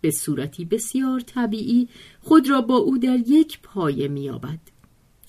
به 0.00 0.10
صورتی 0.10 0.64
بسیار 0.64 1.20
طبیعی 1.20 1.88
خود 2.20 2.50
را 2.50 2.60
با 2.60 2.76
او 2.76 2.98
در 2.98 3.18
یک 3.26 3.60
پایه 3.62 4.08
میابد 4.08 4.60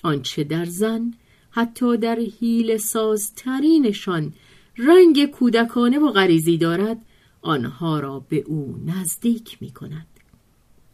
آنچه 0.03 0.43
در 0.43 0.65
زن 0.65 1.13
حتی 1.57 1.97
در 1.97 2.19
حیل 2.39 2.77
سازترینشان 2.77 4.33
رنگ 4.77 5.25
کودکانه 5.25 5.99
و 5.99 6.11
غریزی 6.11 6.57
دارد 6.57 7.05
آنها 7.41 7.99
را 7.99 8.19
به 8.29 8.43
او 8.47 8.75
نزدیک 8.85 9.57
می 9.61 9.71
کند. 9.71 10.07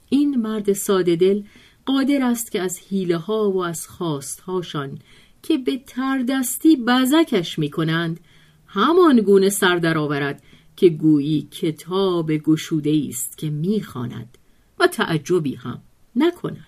این 0.09 0.35
مرد 0.35 0.73
ساده 0.73 1.15
دل 1.15 1.43
قادر 1.85 2.23
است 2.23 2.51
که 2.51 2.61
از 2.61 2.79
حیله 2.89 3.17
ها 3.17 3.51
و 3.51 3.63
از 3.63 3.87
خواستهاشان 3.87 4.99
که 5.41 5.57
به 5.57 5.77
تردستی 5.87 6.75
بزکش 6.75 7.59
می 7.59 7.69
کنند 7.69 8.19
همان 8.67 9.21
گونه 9.21 9.49
سر 9.49 9.75
درآورد 9.75 10.43
که 10.75 10.89
گویی 10.89 11.47
کتاب 11.51 12.31
گشوده 12.31 13.05
است 13.09 13.37
که 13.37 13.49
می‌خواند 13.49 14.37
و 14.79 14.87
تعجبی 14.87 15.55
هم 15.55 15.81
نکند 16.15 16.67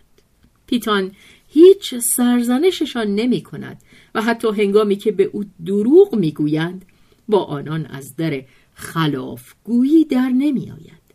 پیتان 0.67 1.11
هیچ 1.55 1.95
سرزنششان 1.95 3.15
نمی 3.15 3.41
کند 3.41 3.81
و 4.15 4.21
حتی 4.21 4.47
هنگامی 4.47 4.95
که 4.95 5.11
به 5.11 5.23
او 5.23 5.43
دروغ 5.65 6.15
می‌گویند 6.15 6.85
با 7.27 7.43
آنان 7.43 7.85
از 7.85 8.15
در 8.15 8.43
خلاف 8.73 9.53
گویی 9.63 10.05
در 10.05 10.29
نمی 10.29 10.71
آید. 10.71 11.05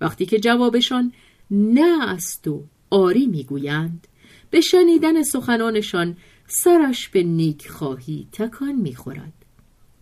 وقتی 0.00 0.26
که 0.26 0.40
جوابشان 0.40 1.12
نه 1.50 2.10
است 2.12 2.48
و 2.48 2.64
آری 2.90 3.26
می‌گویند 3.26 4.06
به 4.50 4.60
شنیدن 4.60 5.22
سخنانشان 5.22 6.16
سرش 6.46 7.08
به 7.08 7.22
نیک 7.22 7.68
خواهی 7.68 8.28
تکان 8.32 8.72
می‌خورد 8.72 9.32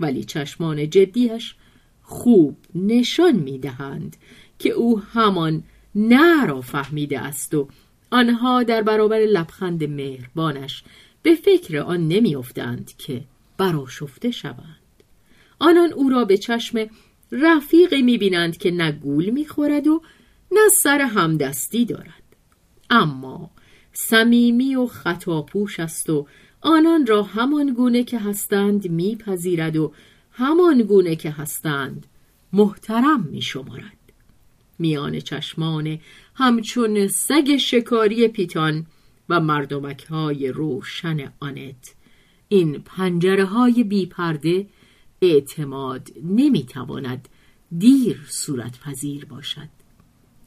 ولی 0.01 0.25
چشمان 0.25 0.91
جدیش 0.91 1.55
خوب 2.03 2.57
نشان 2.75 3.37
می‌دهند 3.37 4.17
که 4.59 4.71
او 4.71 5.01
همان 5.01 5.63
نه 5.95 6.47
را 6.47 6.61
فهمیده 6.61 7.21
است 7.21 7.55
و 7.55 7.69
آنها 8.11 8.63
در 8.63 8.83
برابر 8.83 9.19
لبخند 9.19 9.85
مهربانش 9.85 10.85
به 11.23 11.35
فکر 11.35 11.79
آن 11.79 12.09
نمیافتند 12.09 12.93
که 12.99 13.25
براشفته 13.59 14.31
شوند 14.31 14.81
آنان 15.59 15.93
او 15.93 16.09
را 16.09 16.25
به 16.25 16.37
چشم 16.37 16.87
رفیقی 17.33 18.03
می‌بینند 18.03 18.57
که 18.57 18.71
نه 18.71 18.93
گول 18.93 19.31
می‌خورد 19.31 19.87
و 19.87 20.03
نه 20.53 20.69
سر 20.69 21.01
همدستی 21.01 21.85
دارد 21.85 22.23
اما 22.91 23.51
صمیمی 23.93 24.77
و 24.77 24.87
خطاپوش 24.87 25.81
است 25.81 26.11
و 26.11 26.27
آنان 26.61 27.07
را 27.07 27.23
همان 27.23 27.75
گونه 27.75 28.05
که 28.05 28.19
هستند 28.19 28.91
میپذیرد 28.91 29.77
و 29.77 29.93
همان 30.31 30.83
گونه 30.83 31.17
که 31.17 31.31
هستند 31.31 32.07
محترم 32.53 33.29
می 33.31 33.43
شمارد. 33.43 33.96
میان 34.79 35.21
چشمان 35.21 35.99
همچون 36.35 37.07
سگ 37.07 37.57
شکاری 37.57 38.29
پیتان 38.29 38.87
و 39.29 39.41
مردمک 39.41 40.05
های 40.05 40.49
روشن 40.49 41.33
آنت. 41.41 41.95
این 42.49 42.79
پنجره 42.79 43.45
های 43.45 43.85
بی 43.85 44.07
پرده 44.07 44.67
اعتماد 45.23 46.09
نمی 46.25 46.65
تواند 46.65 47.29
دیر 47.79 48.21
صورت 48.29 48.81
پذیر 48.81 49.25
باشد. 49.25 49.69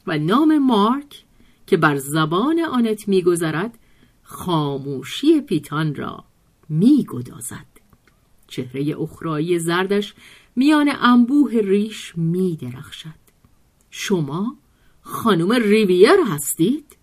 و 0.06 0.18
نام 0.18 0.58
مارک 0.58 1.24
که 1.66 1.76
بر 1.76 1.96
زبان 1.96 2.60
آنت 2.60 3.08
میگذرد 3.08 3.78
خاموشی 4.22 5.40
پیتان 5.40 5.94
را 5.94 6.24
میگدازد. 6.68 7.66
چهره 8.46 8.96
اخرایی 9.00 9.58
زردش 9.58 10.14
میان 10.56 10.92
انبوه 11.00 11.52
ریش 11.52 12.12
می 12.16 12.56
درخشد. 12.56 13.19
شما 13.90 14.56
خانم 15.00 15.52
ریویر 15.52 16.16
هستید؟ 16.26 16.96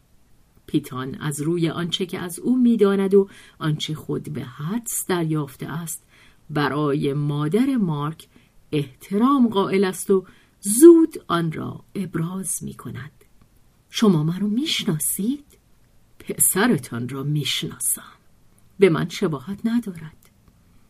پیتان 0.66 1.16
از 1.16 1.42
روی 1.42 1.70
آنچه 1.70 2.06
که 2.06 2.20
از 2.20 2.40
او 2.40 2.58
می‌داند 2.58 3.14
و 3.14 3.30
آنچه 3.60 3.96
خود 3.96 4.34
به 4.34 4.44
حدس 4.44 5.06
دریافته 5.08 5.68
است 5.68 6.04
برای 6.50 7.14
مادر 7.14 7.76
مارک 7.76 8.28
احترام 8.72 9.48
قائل 9.48 9.84
است 9.84 10.12
و 10.12 10.26
زود 10.62 11.24
آن 11.28 11.52
را 11.52 11.84
ابراز 11.96 12.64
می 12.64 12.74
کند. 12.74 13.12
شما 13.90 14.24
من 14.24 14.40
رو 14.40 14.48
می‌شناسید؟ 14.48 15.46
پسرتان 16.20 17.10
را 17.10 17.24
می‌شناسم. 17.24 18.04
به 18.80 18.90
من 18.90 19.10
شباهت 19.10 19.60
ندارد. 19.66 20.30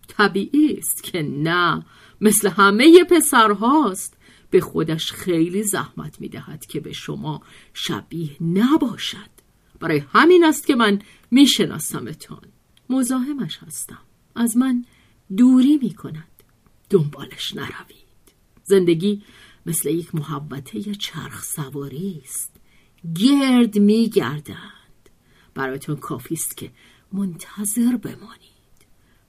طبیعی 0.08 0.78
است 0.78 1.04
که 1.04 1.22
نه 1.24 1.86
مثل 2.22 2.50
همه 2.50 3.04
پسرهاست 3.04 4.17
به 4.50 4.62
خودش 4.62 5.12
خیلی 5.12 5.64
زحمت 5.64 6.22
می 6.22 6.30
دهد 6.30 6.66
که 6.66 6.80
به 6.80 6.94
شما 6.94 7.42
شبیه 7.74 8.44
نباشد. 8.44 9.30
برای 9.80 10.04
همین 10.14 10.44
است 10.44 10.68
که 10.68 10.76
من 10.76 11.02
می 11.32 11.48
شناسمتان 11.48 12.42
مزاحمش 12.90 13.58
هستم. 13.58 14.00
از 14.36 14.58
من 14.58 14.86
دوری 15.38 15.78
می 15.78 15.94
کند 15.94 16.44
دنبالش 16.90 17.56
نروید. 17.56 18.08
زندگی 18.64 19.24
مثل 19.66 19.90
یک 19.90 20.16
محبته 20.16 20.96
چرخ 20.96 21.44
سواری 21.44 22.22
است. 22.24 22.56
گرد 23.16 23.78
می 23.78 24.10
گردند 24.10 25.10
برایتون 25.54 25.96
کافی 25.96 26.34
است 26.34 26.58
که 26.58 26.72
منتظر 27.12 27.98
بمانید. 27.98 28.48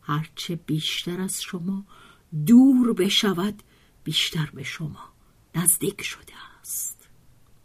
هرچه 0.02 0.56
بیشتر 0.56 1.20
از 1.20 1.42
شما 1.42 1.84
دور 2.46 2.92
بشود 2.92 3.62
بیشتر 4.08 4.50
به 4.54 4.62
شما 4.62 5.12
نزدیک 5.54 6.02
شده 6.02 6.32
است. 6.60 7.08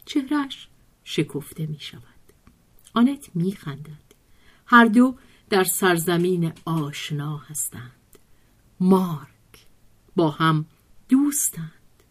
چهرش 0.06 0.68
شکفته 1.04 1.66
می 1.66 1.80
شود 1.80 2.04
آنت 2.94 3.30
می 3.36 3.52
خندد 3.52 4.14
هر 4.66 4.86
دو 4.86 5.16
در 5.50 5.64
سرزمین 5.64 6.54
آشنا 6.66 7.38
هستند. 7.38 8.18
مارک 8.80 9.68
با 10.16 10.30
هم 10.30 10.66
دوستند. 11.10 12.04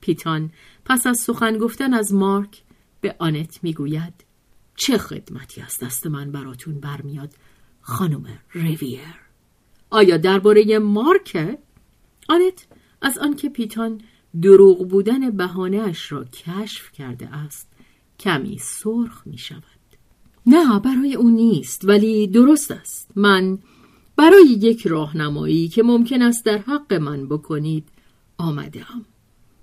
پیتان 0.00 0.52
پس 0.84 1.06
از 1.06 1.18
سخن 1.18 1.58
گفتن 1.58 1.94
از 1.94 2.14
مارک 2.14 2.62
به 3.00 3.16
آنت 3.18 3.58
می‌گوید 3.62 4.24
چه 4.76 4.98
خدمتی 4.98 5.60
از 5.60 5.78
دست 5.78 6.06
من 6.06 6.32
براتون 6.32 6.80
برمیاد 6.80 7.34
خانم 7.80 8.38
ریویر؟ 8.54 9.20
آیا 9.90 10.16
درباره 10.16 10.78
مارک؟ 10.78 11.58
آنت 12.28 12.66
از 13.02 13.18
آنکه 13.18 13.48
پیتان 13.48 14.00
دروغ 14.42 14.88
بودن 14.88 15.30
بهانهاش 15.30 16.12
را 16.12 16.24
کشف 16.24 16.92
کرده 16.92 17.36
است 17.36 17.68
کمی 18.20 18.58
سرخ 18.58 19.26
می 19.26 19.38
شود 19.38 19.62
نه 20.46 20.80
برای 20.80 21.14
او 21.14 21.30
نیست 21.30 21.84
ولی 21.84 22.26
درست 22.26 22.70
است. 22.70 23.10
من 23.16 23.58
برای 24.16 24.46
یک 24.46 24.86
راهنمایی 24.86 25.68
که 25.68 25.82
ممکن 25.82 26.22
است 26.22 26.44
در 26.44 26.58
حق 26.58 26.94
من 26.94 27.28
بکنید 27.28 27.88
آمدم 28.38 29.04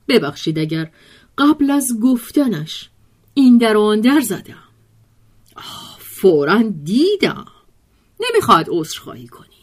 ببخشید 0.08 0.60
اگر 0.60 0.92
قبل 1.38 1.72
از 1.72 2.00
گفتنش 2.00 2.90
این 3.34 3.58
در 3.58 3.78
آن 3.78 4.02
در 4.02 4.20
زدم. 4.20 4.64
فورا 6.00 6.64
دیدم. 6.84 7.46
نمی‌خواد 8.20 8.66
عذرخواهی 8.70 9.28
کنی. 9.28 9.57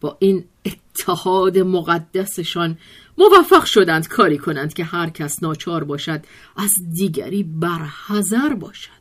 با 0.00 0.16
این 0.20 0.44
اتحاد 0.64 1.58
مقدسشان 1.58 2.78
موفق 3.18 3.64
شدند 3.64 4.08
کاری 4.08 4.38
کنند 4.38 4.74
که 4.74 4.84
هر 4.84 5.10
کس 5.10 5.42
ناچار 5.42 5.84
باشد 5.84 6.24
از 6.56 6.72
دیگری 6.92 7.42
برحذر 7.42 8.54
باشد. 8.54 8.98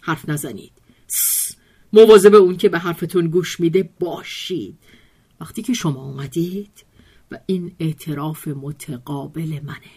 حرف 0.00 0.28
نزنید. 0.28 0.72
مواظب 1.92 2.34
اون 2.34 2.56
که 2.56 2.68
به 2.68 2.78
حرفتون 2.78 3.26
گوش 3.26 3.60
میده 3.60 3.90
باشید. 4.00 4.78
وقتی 5.40 5.62
که 5.62 5.72
شما 5.72 6.02
اومدید 6.02 6.84
و 7.30 7.38
این 7.46 7.74
اعتراف 7.78 8.48
متقابل 8.48 9.60
منه 9.62 9.90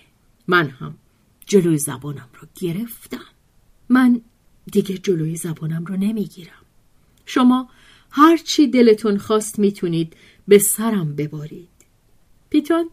من 0.47 0.69
هم 0.69 0.97
جلوی 1.45 1.77
زبانم 1.77 2.29
رو 2.39 2.47
گرفتم. 2.55 3.25
من 3.89 4.21
دیگه 4.71 4.97
جلوی 4.97 5.35
زبانم 5.35 5.85
رو 5.85 5.97
نمی‌گیرم. 5.97 6.65
شما 7.25 7.69
هرچی 8.15 8.67
دلتون 8.67 9.17
خواست 9.17 9.59
می‌تونید 9.59 10.15
به 10.47 10.59
سرم 10.59 11.15
ببارید 11.15 11.69
پیتون 12.49 12.89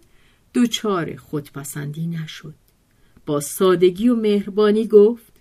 دوچار 0.53 1.17
خودپسندی 1.17 2.07
نشد. 2.07 2.55
با 3.27 3.41
سادگی 3.41 4.09
و 4.09 4.17
مهربانی 4.17 4.87
گفت 4.87 5.33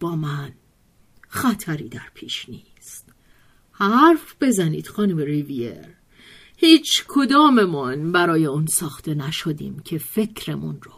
با 0.00 0.16
من 0.16 0.52
خطری 1.28 1.88
در 1.88 2.08
پیش 2.14 2.48
نیست. 2.48 3.12
حرف 3.72 4.34
بزنید 4.40 4.86
خانم 4.86 5.18
ریویر. 5.18 5.96
هیچ 6.56 7.04
کداممان 7.08 8.12
برای 8.12 8.46
اون 8.46 8.66
ساخته 8.66 9.14
نشدیم 9.14 9.78
که 9.78 9.98
فکرمون 9.98 10.78
رو 10.82 10.92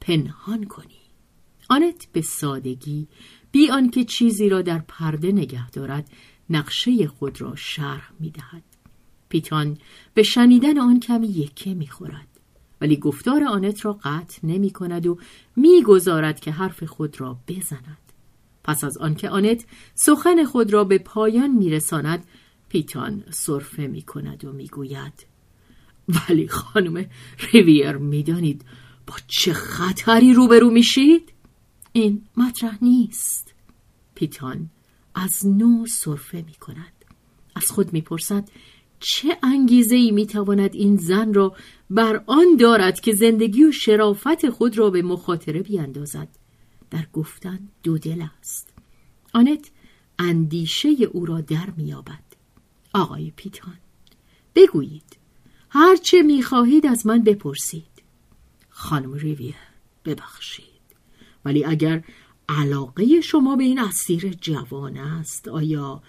پنهان 0.00 0.64
کنی. 0.64 1.02
آنت 1.68 2.06
به 2.12 2.20
سادگی 2.20 3.08
بی 3.52 3.70
آنکه 3.70 4.04
چیزی 4.04 4.48
را 4.48 4.62
در 4.62 4.78
پرده 4.88 5.32
نگه 5.32 5.70
دارد 5.70 6.08
نقشه 6.52 7.06
خود 7.06 7.40
را 7.40 7.56
شرح 7.56 8.10
می 8.20 8.30
دهد. 8.30 8.62
پیتان 9.28 9.78
به 10.14 10.22
شنیدن 10.22 10.78
آن 10.78 11.00
کمی 11.00 11.28
یکه 11.28 11.74
می 11.74 11.86
خورد. 11.86 12.28
ولی 12.80 12.96
گفتار 12.96 13.44
آنت 13.44 13.84
را 13.84 13.92
قطع 13.92 14.38
نمی 14.42 14.70
کند 14.70 15.06
و 15.06 15.18
می 15.56 15.82
گذارد 15.82 16.40
که 16.40 16.50
حرف 16.50 16.84
خود 16.84 17.20
را 17.20 17.38
بزند. 17.48 17.98
پس 18.64 18.84
از 18.84 18.98
آنکه 18.98 19.28
آنت 19.28 19.64
سخن 19.94 20.44
خود 20.44 20.72
را 20.72 20.84
به 20.84 20.98
پایان 20.98 21.50
می 21.50 21.70
رساند 21.70 22.24
پیتان 22.68 23.24
صرفه 23.30 23.86
می 23.86 24.02
کند 24.02 24.44
و 24.44 24.52
می 24.52 24.66
گوید 24.68 25.26
ولی 26.08 26.48
خانم 26.48 27.06
ریویر 27.52 27.96
می 27.96 28.22
دانید 28.22 28.64
با 29.06 29.14
چه 29.28 29.52
خطری 29.52 30.34
روبرو 30.34 30.70
میشید؟ 30.70 31.32
این 31.92 32.22
مطرح 32.36 32.78
نیست 32.82 33.54
پیتان 34.14 34.70
از 35.14 35.46
نو 35.46 35.86
صرفه 35.86 36.44
می 36.46 36.54
کند 36.54 36.92
از 37.54 37.70
خود 37.70 37.92
می‌پرسد 37.92 38.48
چه 39.00 39.38
انگیزه 39.42 39.96
ای 39.96 40.10
می 40.10 40.26
تواند 40.26 40.74
این 40.74 40.96
زن 40.96 41.34
را 41.34 41.56
بر 41.90 42.24
آن 42.26 42.56
دارد 42.56 43.00
که 43.00 43.14
زندگی 43.14 43.64
و 43.64 43.72
شرافت 43.72 44.48
خود 44.50 44.78
را 44.78 44.90
به 44.90 45.02
مخاطره 45.02 45.62
بیاندازد؟ 45.62 46.28
در 46.90 47.06
گفتن 47.12 47.68
دو 47.82 47.98
دل 47.98 48.24
است. 48.38 48.74
آنت 49.32 49.70
اندیشه 50.18 50.88
او 51.12 51.26
را 51.26 51.40
در 51.40 51.70
میابد 51.76 52.24
آقای 52.94 53.32
پیتان 53.36 53.78
بگویید 54.54 55.16
هرچه 55.68 56.22
می‌خواهید 56.22 56.86
از 56.86 57.06
من 57.06 57.22
بپرسید. 57.22 58.02
خانم 58.68 59.12
ریویر 59.12 59.54
ببخشید. 60.04 60.66
ولی 61.44 61.64
اگر 61.64 62.04
علاقه 62.52 63.20
شما 63.20 63.56
به 63.56 63.64
این 63.64 63.78
اسیر 63.78 64.36
جوان 64.40 64.96
است. 64.96 65.48
آیا 65.48 66.02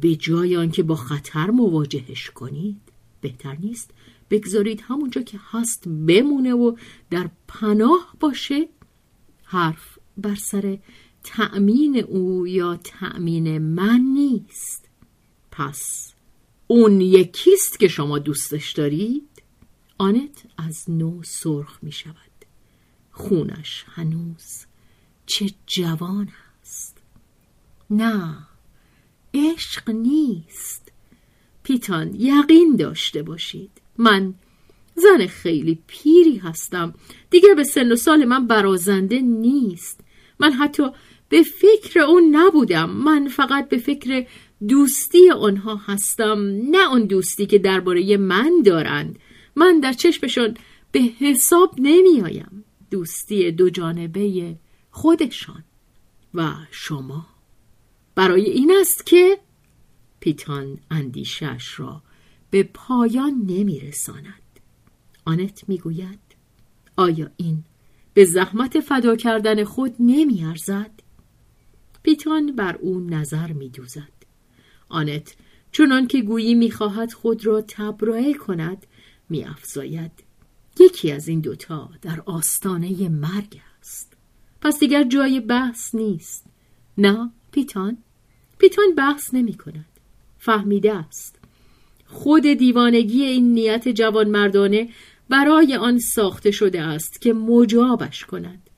به 0.00 0.16
جای 0.16 0.56
آنکه 0.56 0.82
با 0.82 0.94
خطر 0.94 1.50
مواجهش 1.50 2.30
کنید 2.30 2.80
بهتر 3.20 3.56
نیست؟ 3.56 3.90
بگذارید 4.30 4.80
همونجا 4.80 5.22
که 5.22 5.40
هست 5.50 5.88
بمونه 5.88 6.54
و 6.54 6.76
در 7.10 7.30
پناه 7.48 8.16
باشه؟ 8.20 8.68
حرف 9.44 9.98
بر 10.16 10.34
سر 10.34 10.78
تأمین 11.24 11.98
او 11.98 12.46
یا 12.46 12.76
تأمین 12.76 13.58
من 13.58 14.00
نیست. 14.00 14.88
پس 15.50 16.12
اون 16.66 17.00
یکیست 17.00 17.78
که 17.78 17.88
شما 17.88 18.18
دوستش 18.18 18.72
دارید؟ 18.72 19.28
آنت 19.98 20.42
از 20.56 20.90
نو 20.90 21.22
سرخ 21.22 21.78
می 21.82 21.92
شود 21.92 22.14
خونش 23.12 23.84
هنوز 23.88 24.66
چه 25.26 25.50
جوان 25.66 26.28
است. 26.62 26.98
نه 27.90 28.36
عشق 29.34 29.90
نیست. 29.90 30.92
پیتان 31.62 32.14
یقین 32.14 32.76
داشته 32.76 33.22
باشید. 33.22 33.70
من 33.98 34.34
زن 34.94 35.26
خیلی 35.26 35.78
پیری 35.86 36.36
هستم. 36.36 36.94
دیگر 37.30 37.54
به 37.54 37.64
سن 37.64 37.92
و 37.92 37.96
سال 37.96 38.24
من 38.24 38.46
برازنده 38.46 39.20
نیست. 39.20 40.00
من 40.38 40.52
حتی 40.52 40.82
به 41.28 41.42
فکر 41.42 42.00
اون 42.00 42.36
نبودم. 42.36 42.90
من 42.90 43.28
فقط 43.28 43.68
به 43.68 43.78
فکر 43.78 44.26
دوستی 44.68 45.30
آنها 45.30 45.76
هستم. 45.76 46.38
نه 46.70 46.90
اون 46.90 47.04
دوستی 47.04 47.46
که 47.46 47.58
درباره 47.58 48.16
من 48.16 48.62
دارند. 48.64 49.18
من 49.56 49.80
در 49.80 49.92
چشمشان 49.92 50.56
به 50.92 51.00
حساب 51.00 51.74
نمیآیم. 51.78 52.64
دوستی 52.90 53.50
دو 53.50 53.70
جانبه 53.70 54.56
خودشان 54.94 55.64
و 56.34 56.52
شما. 56.70 57.26
برای 58.14 58.50
این 58.50 58.76
است 58.80 59.06
که 59.06 59.38
پیتان 60.20 60.78
اندیشش 60.90 61.80
را 61.80 62.02
به 62.50 62.62
پایان 62.62 63.44
نمیرساند. 63.46 64.60
آنت 65.24 65.68
می‌گوید 65.68 66.18
آیا 66.96 67.30
این 67.36 67.64
به 68.14 68.24
زحمت 68.24 68.80
فدا 68.80 69.16
کردن 69.16 69.64
خود 69.64 69.94
نمیارزد؟ 70.00 70.90
پیتان 72.02 72.56
بر 72.56 72.76
او 72.76 73.00
نظر 73.00 73.52
میدوزد. 73.52 74.12
آنت 74.88 75.36
چونان 75.72 76.06
که 76.06 76.22
گویی 76.22 76.54
می‌خواهد 76.54 77.12
خود 77.12 77.46
را 77.46 77.64
تبرئه 77.68 78.34
کند 78.34 78.86
میافزاید. 79.28 80.12
یکی 80.80 81.12
از 81.12 81.28
این 81.28 81.40
دوتا 81.40 81.90
در 82.02 82.22
آستانه 82.26 83.08
مرگ 83.08 83.60
پس 84.64 84.80
دیگر 84.80 85.04
جای 85.04 85.40
بحث 85.40 85.94
نیست. 85.94 86.46
نه 86.98 87.30
پیتان. 87.50 87.96
پیتان 88.58 88.94
بحث 88.96 89.34
نمی 89.34 89.54
کند. 89.54 89.86
فهمیده 90.38 90.94
است. 90.94 91.38
خود 92.06 92.46
دیوانگی 92.46 93.24
این 93.24 93.54
نیت 93.54 93.88
جوانمردانه 93.88 94.88
برای 95.28 95.76
آن 95.76 95.98
ساخته 95.98 96.50
شده 96.50 96.82
است 96.82 97.20
که 97.20 97.32
مجابش 97.32 98.24
کند. 98.24 98.70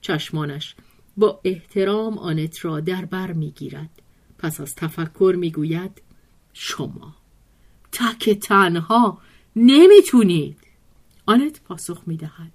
چشمانش 0.00 0.74
با 1.16 1.40
احترام 1.44 2.18
آنت 2.18 2.64
را 2.64 2.80
در 2.80 3.04
بر 3.04 3.32
می‌گیرد 3.32 4.02
پس 4.38 4.60
از 4.60 4.74
تفکر 4.74 5.34
می‌گوید 5.38 6.02
شما 6.52 7.14
تک 7.92 8.30
تنها 8.30 9.18
نمی‌تونید. 9.56 10.58
آنت 11.26 11.60
پاسخ 11.60 12.02
می‌دهد 12.06 12.52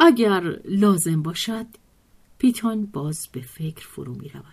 اگر 0.00 0.60
لازم 0.64 1.22
باشد 1.22 1.66
پیتان 2.38 2.86
باز 2.86 3.28
به 3.32 3.40
فکر 3.40 3.86
فرو 3.86 4.14
می 4.14 4.28
رود. 4.28 4.44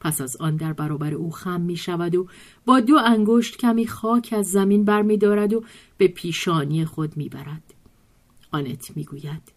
پس 0.00 0.20
از 0.20 0.36
آن 0.36 0.56
در 0.56 0.72
برابر 0.72 1.14
او 1.14 1.30
خم 1.30 1.60
می 1.60 1.76
شود 1.76 2.14
و 2.14 2.26
با 2.66 2.80
دو 2.80 2.94
انگشت 3.04 3.56
کمی 3.56 3.86
خاک 3.86 4.34
از 4.38 4.50
زمین 4.50 4.84
بر 4.84 5.02
می 5.02 5.16
دارد 5.16 5.52
و 5.52 5.64
به 5.96 6.08
پیشانی 6.08 6.84
خود 6.84 7.16
می 7.16 7.28
برد. 7.28 7.74
آنت 8.50 8.96
می‌گوید 8.96 9.52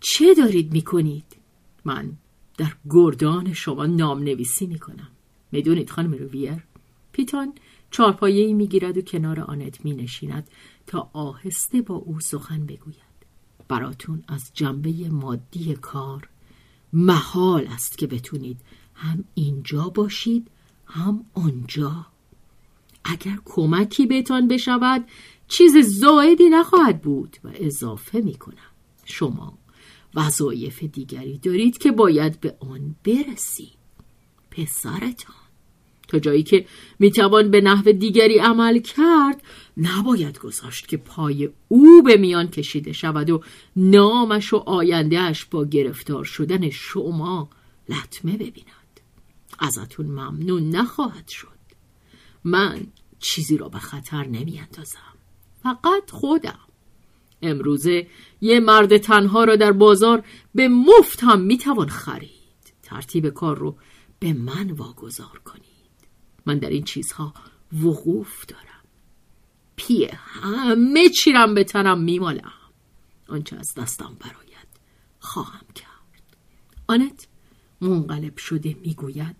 چه 0.00 0.34
دارید 0.34 0.72
می‌کنید؟ 0.72 1.36
من 1.84 2.12
در 2.58 2.72
گردان 2.90 3.52
شما 3.52 3.86
نام 3.86 4.18
نویسی 4.18 4.66
می‌کنم 4.66 5.08
می‌دونید 5.52 5.90
خانم 5.90 6.12
روویر 6.12 6.64
پیتان 7.12 7.52
چارپایه 7.90 8.54
می‌گیرد 8.54 8.98
و 8.98 9.02
کنار 9.02 9.40
آنت 9.40 9.84
می 9.84 9.92
نشیند 9.92 10.48
تا 10.86 11.10
آهسته 11.12 11.82
با 11.82 11.94
او 11.94 12.20
سخن 12.20 12.66
بگوید 12.66 13.12
براتون 13.68 14.24
از 14.28 14.50
جنبه 14.54 15.08
مادی 15.10 15.74
کار 15.74 16.28
محال 16.92 17.66
است 17.66 17.98
که 17.98 18.06
بتونید 18.06 18.60
هم 18.94 19.24
اینجا 19.34 19.88
باشید 19.88 20.48
هم 20.86 21.24
آنجا. 21.34 22.06
اگر 23.04 23.38
کمکی 23.44 24.06
بهتان 24.06 24.48
بشود 24.48 25.08
چیز 25.48 25.76
زایدی 25.76 26.48
نخواهد 26.48 27.02
بود 27.02 27.36
و 27.44 27.50
اضافه 27.54 28.20
می 28.20 28.34
کنم 28.34 28.72
شما 29.04 29.58
وظایف 30.14 30.82
دیگری 30.82 31.38
دارید 31.38 31.78
که 31.78 31.92
باید 31.92 32.40
به 32.40 32.56
آن 32.60 32.96
برسید. 33.04 33.82
پسرتان. 34.50 35.41
تا 36.12 36.18
جایی 36.18 36.42
که 36.42 36.66
می‌توان 36.98 37.50
به 37.50 37.60
نحو 37.60 37.92
دیگری 37.92 38.38
عمل 38.38 38.78
کرد 38.78 39.42
نباید 39.76 40.38
گذاشت 40.38 40.88
که 40.88 40.96
پای 40.96 41.50
او 41.68 42.02
به 42.02 42.16
میان 42.16 42.48
کشیده 42.48 42.92
شود 42.92 43.30
و 43.30 43.42
نامش 43.76 44.52
و 44.52 44.56
آیندهش 44.56 45.44
با 45.44 45.64
گرفتار 45.64 46.24
شدن 46.24 46.70
شما 46.70 47.48
لطمه 47.88 48.32
ببیند. 48.32 49.00
ازتون 49.58 50.06
ممنون 50.06 50.70
نخواهد 50.70 51.28
شد. 51.28 51.48
من 52.44 52.86
چیزی 53.18 53.56
را 53.56 53.68
به 53.68 53.78
خطر 53.78 54.26
نمیاندازم. 54.26 55.14
فقط 55.62 56.10
خودم. 56.10 56.58
امروزه 57.42 58.06
یه 58.40 58.60
مرد 58.60 58.96
تنها 58.96 59.44
را 59.44 59.56
در 59.56 59.72
بازار 59.72 60.24
به 60.54 60.68
مفت 60.68 61.22
هم 61.22 61.40
می‌توان 61.40 61.88
خرید. 61.88 62.30
ترتیب 62.82 63.28
کار 63.28 63.58
رو 63.58 63.76
به 64.18 64.32
من 64.32 64.70
واگذار 64.70 65.40
کنید. 65.44 65.71
من 66.46 66.58
در 66.58 66.70
این 66.70 66.84
چیزها 66.84 67.34
وقوف 67.72 68.46
دارم. 68.46 68.62
پیه 69.76 70.10
همه 70.14 71.08
چیرم 71.08 71.54
به 71.54 71.64
تنم 71.64 72.00
میمالم. 72.00 72.52
آنچه 73.28 73.56
از 73.56 73.74
دستم 73.74 74.16
براید 74.20 74.68
خواهم 75.18 75.66
کرد. 75.74 76.36
آنت 76.86 77.26
منقلب 77.80 78.38
شده 78.38 78.76
می‌گوید 78.84 79.36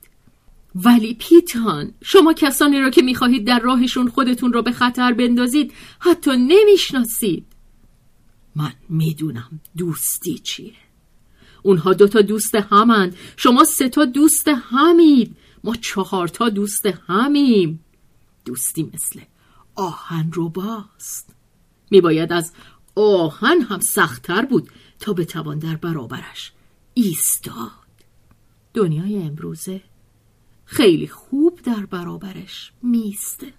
ولی 0.75 1.15
پیتان 1.15 1.93
شما 2.03 2.33
کسانی 2.33 2.81
را 2.81 2.91
که 2.91 3.03
می‌خواهید 3.03 3.47
در 3.47 3.59
راهشون 3.59 4.09
خودتون 4.09 4.53
را 4.53 4.63
به 4.63 4.73
خطر 4.73 5.13
بندازید 5.13 5.73
حتی 5.99 6.31
نمی‌شناسید. 6.31 7.47
من 8.57 8.73
می‌دونم 8.89 9.61
دوستی 9.77 10.39
چیه. 10.39 10.75
اونها 11.63 11.93
دوتا 11.93 12.21
دوست 12.21 12.55
همند 12.55 13.17
شما 13.37 13.65
سه 13.65 13.89
تا 13.89 14.05
دوست 14.05 14.49
همید. 14.49 15.37
ما 15.65 15.75
چهار 15.75 16.29
تا 16.29 16.49
دوست 16.49 16.87
همیم. 16.87 17.85
دوستی 18.45 18.91
مثل 18.95 19.21
آهن 19.75 20.33
رو 20.33 20.49
باست. 20.49 21.31
میباید 21.91 22.33
از 22.33 22.53
آهن 22.97 23.61
هم 23.61 23.81
سختتر 23.81 24.45
بود 24.45 24.71
تا 25.01 25.13
بتوان 25.13 25.59
در 25.59 25.77
برابرش 25.77 26.53
ایستاد. 26.95 27.83
دنیای 28.75 29.23
امروزه 29.23 29.83
خیلی 30.65 31.09
خوب 31.09 31.61
در 31.63 31.87
برابرش 31.87 32.73
میسته 32.83 33.53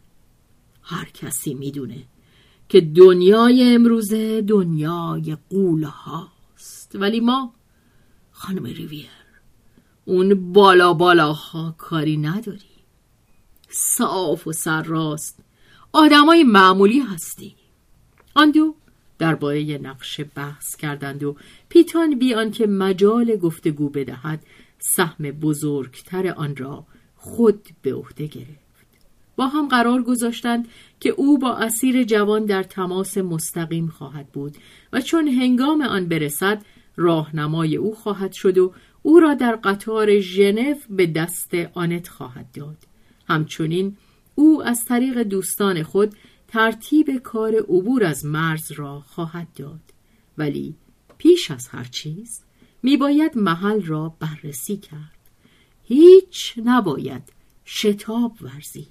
هر 0.81 1.05
کسی 1.05 1.53
می‌دونه 1.53 2.03
که 2.69 2.81
دنیای 2.81 3.75
امروزه 3.75 4.41
دنیای 4.41 5.37
قوله 5.49 5.87
هاست 5.87 6.95
ولی 6.95 7.19
ما 7.19 7.53
خانم 8.31 8.63
ریویر 8.63 9.22
اون 10.05 10.53
بالا 10.53 10.93
بالاها 10.93 11.75
کاری 11.77 12.17
نداری. 12.17 12.59
صاف 13.69 14.47
و 14.47 14.51
سرراست 14.51 15.39
آدمای 15.93 16.43
معمولی 16.43 16.99
هستی. 16.99 17.55
آن 18.35 18.51
دو 18.51 18.75
درباره 19.19 19.77
نقشه 19.77 20.23
بحث 20.23 20.75
کردند 20.75 21.23
و 21.23 21.35
پیتان 21.69 22.19
بیان 22.19 22.51
که 22.51 22.67
مجال 22.67 23.35
گفتگو 23.35 23.89
بدهد 23.89 24.43
سهم 24.79 25.31
بزرگتر 25.31 26.27
آن 26.27 26.55
را 26.55 26.85
خود 27.15 27.69
به 27.81 27.93
عهده 27.93 28.27
گرفت. 28.27 28.63
با 29.35 29.47
هم 29.47 29.67
قرار 29.67 30.03
گذاشتند 30.03 30.67
که 30.99 31.09
او 31.09 31.37
با 31.37 31.55
اسیر 31.55 32.03
جوان 32.03 32.45
در 32.45 32.63
تماس 32.63 33.17
مستقیم 33.17 33.87
خواهد 33.87 34.27
بود 34.27 34.57
و 34.93 35.01
چون 35.01 35.27
هنگام 35.27 35.81
آن 35.81 36.05
برسد 36.05 36.65
راهنمای 36.95 37.75
او 37.75 37.95
خواهد 37.95 38.33
شد 38.33 38.57
و 38.57 38.73
او 39.03 39.19
را 39.19 39.33
در 39.33 39.55
قطار 39.55 40.19
ژنو 40.19 40.75
به 40.89 41.07
دست 41.07 41.53
آنت 41.73 42.07
خواهد 42.07 42.51
داد. 42.51 42.77
همچنین 43.27 43.97
او 44.35 44.63
از 44.63 44.85
طریق 44.85 45.23
دوستان 45.23 45.83
خود 45.83 46.15
ترتیب 46.47 47.17
کار 47.17 47.55
عبور 47.55 48.03
از 48.03 48.25
مرز 48.25 48.71
را 48.71 48.99
خواهد 48.99 49.47
داد. 49.55 49.81
ولی 50.37 50.75
پیش 51.17 51.51
از 51.51 51.67
هر 51.67 51.83
چیز 51.83 52.41
میباید 52.83 53.37
محل 53.37 53.81
را 53.81 54.15
بررسی 54.19 54.77
کرد. 54.77 55.19
هیچ 55.83 56.53
نباید 56.65 57.33
شتاب 57.65 58.37
ورزید. 58.41 58.87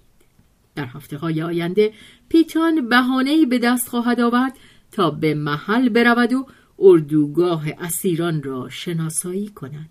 در 0.75 0.87
هفته 0.87 1.16
های 1.16 1.42
آینده 1.42 1.92
پیتان 2.29 2.88
بهانه‌ای 2.88 3.46
به 3.46 3.59
دست 3.59 3.88
خواهد 3.88 4.20
آورد 4.20 4.59
تا 4.92 5.11
به 5.11 5.35
محل 5.35 5.88
برود 5.88 6.33
و 6.33 6.46
اردوگاه 6.79 7.64
اسیران 7.79 8.42
را 8.42 8.68
شناسایی 8.68 9.48
کند. 9.48 9.90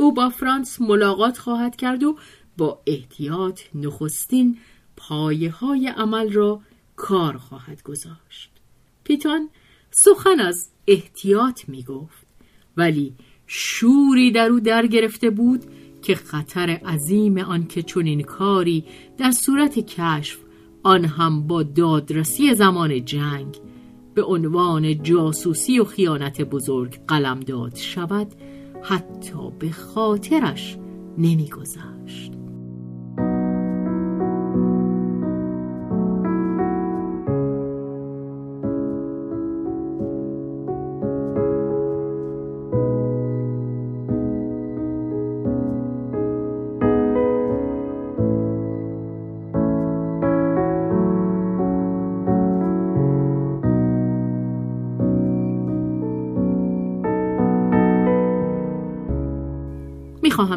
او 0.00 0.12
با 0.12 0.28
فرانس 0.28 0.80
ملاقات 0.80 1.38
خواهد 1.38 1.76
کرد 1.76 2.02
و 2.02 2.16
با 2.56 2.80
احتیاط 2.86 3.60
نخستین 3.74 4.58
پایه 4.96 5.50
های 5.50 5.86
عمل 5.86 6.32
را 6.32 6.60
کار 6.96 7.36
خواهد 7.36 7.82
گذاشت. 7.82 8.50
پیتان 9.04 9.48
سخن 9.90 10.40
از 10.40 10.70
احتیاط 10.86 11.68
می 11.68 11.82
گفت 11.82 12.26
ولی 12.76 13.14
شوری 13.46 14.30
در 14.30 14.48
او 14.48 14.60
در 14.60 14.86
گرفته 14.86 15.30
بود 15.30 15.64
که 16.02 16.14
خطر 16.14 16.70
عظیم 16.70 17.38
آن 17.38 17.66
که 17.66 17.82
چنین 17.82 18.22
کاری 18.22 18.84
در 19.18 19.30
صورت 19.30 19.78
کشف 19.78 20.38
آن 20.82 21.04
هم 21.04 21.46
با 21.46 21.62
دادرسی 21.62 22.54
زمان 22.54 23.04
جنگ 23.04 23.56
به 24.14 24.22
عنوان 24.22 25.02
جاسوسی 25.02 25.78
و 25.78 25.84
خیانت 25.84 26.42
بزرگ 26.42 26.98
قلمداد 27.08 27.76
شود. 27.76 28.34
حتی 28.82 29.50
به 29.58 29.70
خاطرش 29.70 30.78
نمیگذشت. 31.18 32.39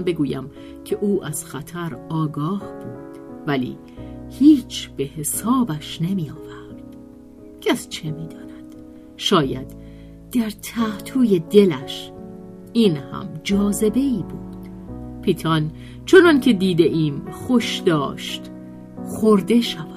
بگویم 0.04 0.52
که 0.86 0.98
او 1.02 1.26
از 1.26 1.46
خطر 1.46 1.98
آگاه 2.10 2.60
بود 2.60 3.24
ولی 3.48 3.78
هیچ 4.40 4.90
به 4.90 5.04
حسابش 5.04 6.02
نمی 6.02 6.30
آورد 6.30 6.84
کس 7.62 7.90
چه 7.90 8.12
می‌داند؟ 8.12 8.76
شاید 9.18 9.68
در 10.32 10.50
تحتوی 10.50 11.40
دلش 11.40 12.12
این 12.74 12.98
هم 12.98 13.30
جاذبه 13.44 14.00
ای 14.00 14.24
بود. 14.30 14.70
پیتان 15.22 15.72
چنان 16.06 16.40
که 16.40 16.54
دیده 16.54 16.84
ایم 16.84 17.22
خوش 17.32 17.78
داشت 17.78 18.42
خورده 19.04 19.62
شود. 19.62 19.94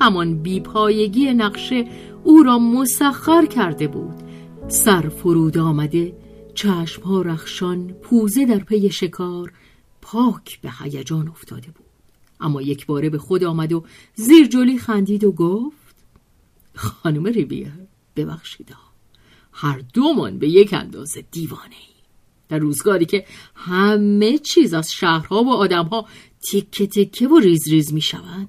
همان 0.00 0.42
بیپایگی 0.42 1.34
نقشه 1.34 1.84
او 2.24 2.42
را 2.42 2.58
مسخر 2.58 3.46
کرده 3.46 3.88
بود. 3.88 4.14
سر 4.68 5.00
فرود 5.08 5.58
آمده 5.58 6.12
ها 7.04 7.22
رخشان 7.22 7.92
پوزه 7.92 8.46
در 8.46 8.58
پی 8.58 8.90
شکار 8.90 9.52
پاک 10.02 10.60
به 10.60 10.72
هیجان 10.82 11.28
افتاده 11.28 11.66
بود. 11.66 11.86
اما 12.40 12.62
یک 12.62 12.86
باره 12.86 13.10
به 13.10 13.18
خود 13.18 13.44
آمد 13.44 13.72
و 13.72 13.84
زیر 14.14 14.46
جلی 14.46 14.78
خندید 14.78 15.24
و 15.24 15.32
گفت 15.32 15.96
خانم 16.74 17.26
ریویر 17.26 17.72
ببخشید 18.16 18.74
هر 19.52 19.82
دومان 19.94 20.38
به 20.38 20.48
یک 20.48 20.72
اندازه 20.72 21.24
دیوانه 21.30 21.64
ایم. 21.64 21.96
در 22.48 22.58
روزگاری 22.58 23.04
که 23.04 23.26
همه 23.54 24.38
چیز 24.38 24.74
از 24.74 24.92
شهرها 24.92 25.42
و 25.42 25.52
آدمها 25.52 26.06
تکه 26.52 26.86
تکه 26.86 27.28
و 27.28 27.38
ریز 27.38 27.68
ریز 27.68 27.92
می 27.92 28.00
شوند 28.00 28.48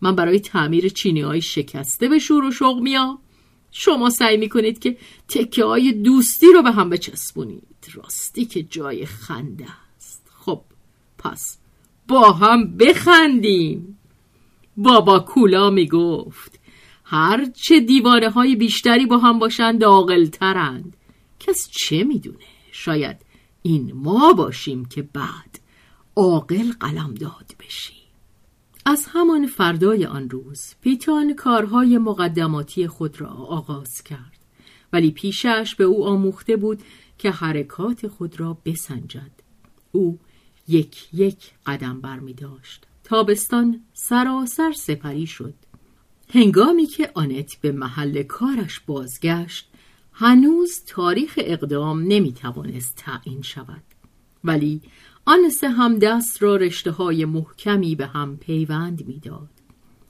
من 0.00 0.14
برای 0.14 0.40
تعمیر 0.40 0.88
چینی 0.88 1.20
های 1.20 1.42
شکسته 1.42 2.08
به 2.08 2.18
شور 2.18 2.44
و 2.44 2.50
شوق 2.50 2.78
میام. 2.78 3.18
شما 3.76 4.10
سعی 4.10 4.36
می‌کنید 4.36 4.78
که 4.78 4.96
تکه 5.28 5.64
های 5.64 5.92
دوستی 5.92 6.46
رو 6.52 6.62
به 6.62 6.70
هم 6.70 6.90
بچسبونید. 6.90 7.62
راستی 7.94 8.44
که 8.44 8.62
جای 8.62 9.06
خنده 9.06 9.66
است. 9.96 10.30
خب 10.34 10.60
پس 11.18 11.58
با 12.08 12.32
هم 12.32 12.76
بخندیم. 12.76 13.98
بابا 14.76 15.18
کولا 15.18 15.70
می‌گفت 15.70 16.60
هرچه 17.04 17.80
دیوانه 17.80 18.30
های 18.30 18.56
بیشتری 18.56 19.06
با 19.06 19.18
هم 19.18 19.38
باشند 19.38 19.84
عاقل 19.84 20.26
ترند 20.26 20.96
کس 21.40 21.68
چه 21.70 22.04
می‌دونه؟ 22.04 22.38
شاید 22.72 23.16
این 23.62 23.92
ما 23.94 24.32
باشیم 24.32 24.84
که 24.84 25.02
بعد 25.02 25.60
عاقل 26.16 26.72
داد 27.20 27.54
بشیم. 27.60 28.03
از 28.86 29.06
همان 29.08 29.46
فردای 29.46 30.04
آن 30.06 30.30
روز 30.30 30.74
پیتان 30.80 31.34
کارهای 31.34 31.98
مقدماتی 31.98 32.86
خود 32.86 33.20
را 33.20 33.28
آغاز 33.28 34.02
کرد. 34.02 34.38
ولی 34.92 35.10
پیشش 35.10 35.74
به 35.78 35.84
او 35.84 36.06
آموخته 36.06 36.56
بود 36.56 36.82
که 37.18 37.30
حرکات 37.30 38.08
خود 38.08 38.40
را 38.40 38.58
بسنجد. 38.64 39.30
او 39.92 40.18
یک 40.68 41.08
یک 41.12 41.52
قدم 41.66 42.00
بر 42.00 42.18
می 42.18 42.34
داشت 42.34 42.86
تابستان 43.04 43.80
سراسر 43.92 44.72
سپری 44.72 45.26
شد. 45.26 45.54
هنگامی 46.28 46.86
که 46.86 47.10
آنت 47.14 47.56
به 47.60 47.72
محل 47.72 48.22
کارش 48.22 48.80
بازگشت 48.80 49.68
هنوز 50.12 50.82
تاریخ 50.86 51.34
اقدام 51.42 52.02
نمی 52.02 52.32
توانست 52.32 52.96
تعیین 52.96 53.42
شود. 53.42 53.82
ولی 54.44 54.80
آن 55.26 55.48
سه 55.50 55.68
هم 55.68 55.98
دست 55.98 56.42
را 56.42 56.56
رشته 56.56 56.90
های 56.90 57.24
محکمی 57.24 57.94
به 57.94 58.06
هم 58.06 58.36
پیوند 58.36 59.06
می‌داد 59.06 59.50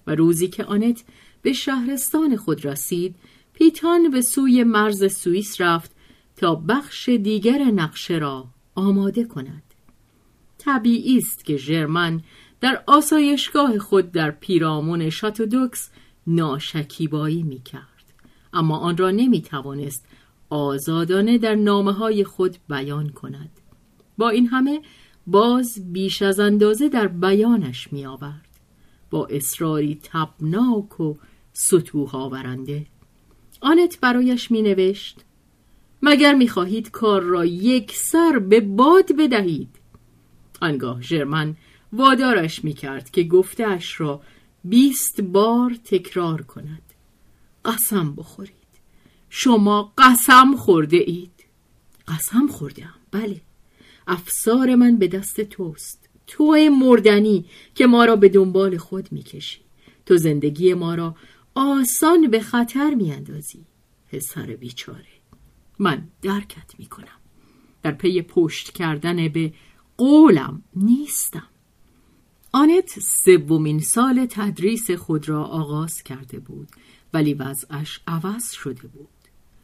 و 0.06 0.14
روزی 0.14 0.48
که 0.48 0.64
آنت 0.64 1.04
به 1.42 1.52
شهرستان 1.52 2.36
خود 2.36 2.64
رسید 2.64 3.16
پیتان 3.52 4.10
به 4.10 4.20
سوی 4.20 4.64
مرز 4.64 5.16
سوئیس 5.16 5.60
رفت 5.60 5.90
تا 6.36 6.54
بخش 6.54 7.08
دیگر 7.08 7.58
نقشه 7.58 8.14
را 8.14 8.46
آماده 8.74 9.24
کند 9.24 9.62
طبیعی 10.58 11.18
است 11.18 11.44
که 11.44 11.56
ژرمن 11.56 12.20
در 12.60 12.82
آسایشگاه 12.86 13.78
خود 13.78 14.12
در 14.12 14.30
پیرامون 14.30 15.10
شاتودوکس 15.10 15.90
ناشکیبایی 16.26 17.42
می 17.42 17.62
کرد. 17.62 17.84
اما 18.52 18.78
آن 18.78 18.96
را 18.96 19.10
نمی 19.10 19.42
توانست 19.42 20.06
آزادانه 20.50 21.38
در 21.38 21.54
نامه 21.54 21.92
های 21.92 22.24
خود 22.24 22.56
بیان 22.68 23.08
کند. 23.08 23.50
با 24.18 24.28
این 24.28 24.46
همه 24.46 24.80
باز 25.26 25.92
بیش 25.92 26.22
از 26.22 26.40
اندازه 26.40 26.88
در 26.88 27.06
بیانش 27.06 27.92
می 27.92 28.06
آورد. 28.06 28.48
با 29.10 29.26
اصراری 29.26 30.00
تبناک 30.02 31.00
و 31.00 31.14
سطوح 31.52 32.16
آورنده. 32.16 32.86
آنت 33.60 34.00
برایش 34.00 34.50
می 34.50 34.62
نوشت 34.62 35.20
مگر 36.02 36.34
می 36.34 36.48
خواهید 36.48 36.90
کار 36.90 37.22
را 37.22 37.44
یک 37.44 37.96
سر 37.96 38.38
به 38.38 38.60
باد 38.60 39.16
بدهید؟ 39.16 39.68
آنگاه 40.60 41.02
ژرمن 41.02 41.56
وادارش 41.92 42.64
می 42.64 42.72
کرد 42.72 43.10
که 43.10 43.22
گفتهاش 43.22 44.00
را 44.00 44.20
بیست 44.64 45.20
بار 45.20 45.74
تکرار 45.84 46.42
کند. 46.42 46.82
قسم 47.64 48.14
بخورید. 48.14 48.54
شما 49.30 49.92
قسم 49.98 50.56
خورده 50.56 50.96
اید. 50.96 51.44
قسم 52.08 52.46
خوردم 52.46 52.94
بله. 53.10 53.40
افسار 54.06 54.74
من 54.74 54.96
به 54.96 55.08
دست 55.08 55.40
توست. 55.40 56.08
تو 56.26 56.56
مردنی 56.80 57.44
که 57.74 57.86
ما 57.86 58.04
را 58.04 58.16
به 58.16 58.28
دنبال 58.28 58.76
خود 58.76 59.12
می‌کشی. 59.12 59.60
تو 60.06 60.16
زندگی 60.16 60.74
ما 60.74 60.94
را 60.94 61.16
آسان 61.54 62.30
به 62.30 62.40
خطر 62.40 62.94
میاندازی. 62.94 63.64
پسر 64.12 64.46
بیچاره 64.46 65.14
من 65.78 66.08
درکت 66.22 66.78
می‌کنم. 66.78 67.20
در 67.82 67.92
پی 67.92 68.22
پشت 68.22 68.70
کردن 68.70 69.28
به 69.28 69.52
قولم 69.96 70.62
نیستم. 70.76 71.48
آنت 72.52 73.00
سومین 73.00 73.80
سال 73.80 74.26
تدریس 74.30 74.90
خود 74.90 75.28
را 75.28 75.44
آغاز 75.44 76.02
کرده 76.02 76.38
بود 76.38 76.68
ولی 77.12 77.34
وضعش 77.34 78.00
عوض 78.06 78.50
شده 78.50 78.88
بود. 78.88 79.08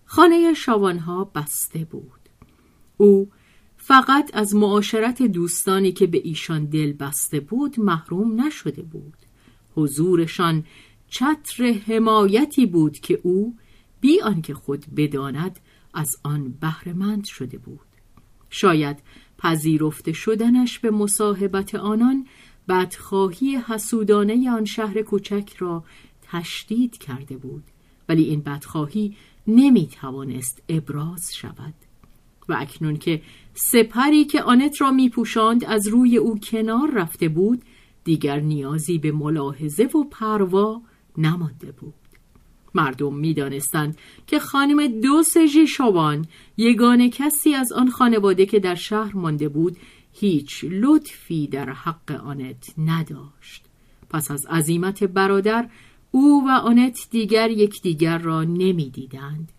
خانه 0.05 0.55
شوانها 0.55 1.25
بسته 1.25 1.85
بود. 1.85 2.21
او 2.97 3.31
فقط 3.83 4.31
از 4.33 4.55
معاشرت 4.55 5.23
دوستانی 5.23 5.93
که 5.93 6.07
به 6.07 6.21
ایشان 6.25 6.65
دل 6.65 6.93
بسته 6.93 7.41
بود 7.41 7.81
محروم 7.81 8.41
نشده 8.41 8.83
بود. 8.83 9.17
حضورشان 9.75 10.65
چتر 11.09 11.73
حمایتی 11.73 12.67
بود 12.67 12.99
که 12.99 13.21
او 13.23 13.57
بی 14.01 14.21
آنکه 14.21 14.55
خود 14.55 14.85
بداند 14.97 15.61
از 15.95 16.17
آن 16.23 16.55
بهرهمند 16.61 17.25
شده 17.25 17.59
بود. 17.59 17.81
شاید 18.51 18.97
پذیرفته 19.39 20.13
شدنش 20.13 20.79
به 20.79 20.91
مصاحبت 20.91 21.75
آنان 21.75 22.27
بدخواهی 22.69 23.57
حسودانه 23.57 24.51
آن 24.51 24.65
شهر 24.65 25.03
کوچک 25.03 25.55
را 25.59 25.85
تشدید 26.23 26.99
کرده 26.99 27.37
بود 27.37 27.65
ولی 28.09 28.23
این 28.23 28.41
بدخواهی 28.41 29.17
نمی 29.47 29.87
توانست 29.87 30.63
ابراز 30.69 31.35
شود. 31.35 31.75
و 32.51 32.55
اکنون 32.59 32.97
که 32.97 33.23
سپری 33.55 34.25
که 34.25 34.43
آنت 34.43 34.81
را 34.81 34.91
می 34.91 35.09
پوشاند 35.09 35.65
از 35.65 35.89
روی 35.89 36.17
او 36.17 36.39
کنار 36.39 36.91
رفته 36.95 37.29
بود 37.29 37.63
دیگر 38.05 38.41
نیازی 38.41 38.99
به 38.99 39.13
ملاحظه 39.13 39.85
و 39.85 40.05
پروا 40.05 40.83
نمانده 41.19 41.73
بود. 41.73 41.95
مردم 42.75 43.15
می‌دانستند 43.15 43.99
که 44.27 44.39
خانم 44.39 45.01
دو 45.01 45.23
سژی 45.23 45.67
شوان 45.67 46.27
یگانه 46.57 47.09
کسی 47.09 47.55
از 47.55 47.73
آن 47.73 47.91
خانواده 47.91 48.47
که 48.47 48.59
در 48.59 48.75
شهر 48.75 49.17
مانده 49.17 49.49
بود 49.49 49.77
هیچ 50.13 50.65
لطفی 50.71 51.47
در 51.47 51.71
حق 51.71 52.21
آنت 52.25 52.75
نداشت. 52.79 53.65
پس 54.11 54.31
از 54.31 54.47
عظیمت 54.47 55.05
برادر 55.05 55.69
او 56.11 56.49
و 56.49 56.51
آنت 56.51 57.09
دیگر 57.11 57.51
یکدیگر 57.51 58.19
را 58.19 58.45
نمی‌دیدند 58.45 59.53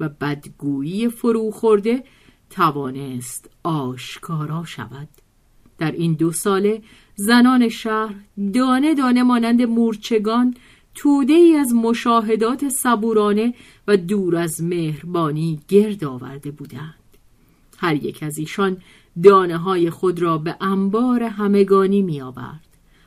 و 0.00 0.08
بدگویی 0.08 1.08
فرو 1.08 1.50
خورده 1.50 2.04
توانست 2.54 3.50
آشکارا 3.62 4.64
شود. 4.64 5.08
در 5.78 5.92
این 5.92 6.12
دو 6.12 6.32
ساله 6.32 6.82
زنان 7.14 7.68
شهر 7.68 8.14
دانه 8.54 8.94
دانه 8.94 9.22
مانند 9.22 9.62
مورچگان 9.62 10.54
توده 10.94 11.32
ای 11.32 11.56
از 11.56 11.74
مشاهدات 11.74 12.68
صبورانه 12.68 13.54
و 13.88 13.96
دور 13.96 14.36
از 14.36 14.62
مهربانی 14.62 15.60
گرد 15.68 16.04
آورده 16.04 16.50
بودند. 16.50 16.94
هر 17.78 17.94
یک 18.04 18.22
از 18.22 18.38
ایشان 18.38 18.76
دانه 19.22 19.56
های 19.56 19.90
خود 19.90 20.22
را 20.22 20.38
به 20.38 20.56
انبار 20.60 21.22
همگانی 21.22 22.02
می 22.02 22.20
آورد. 22.20 22.60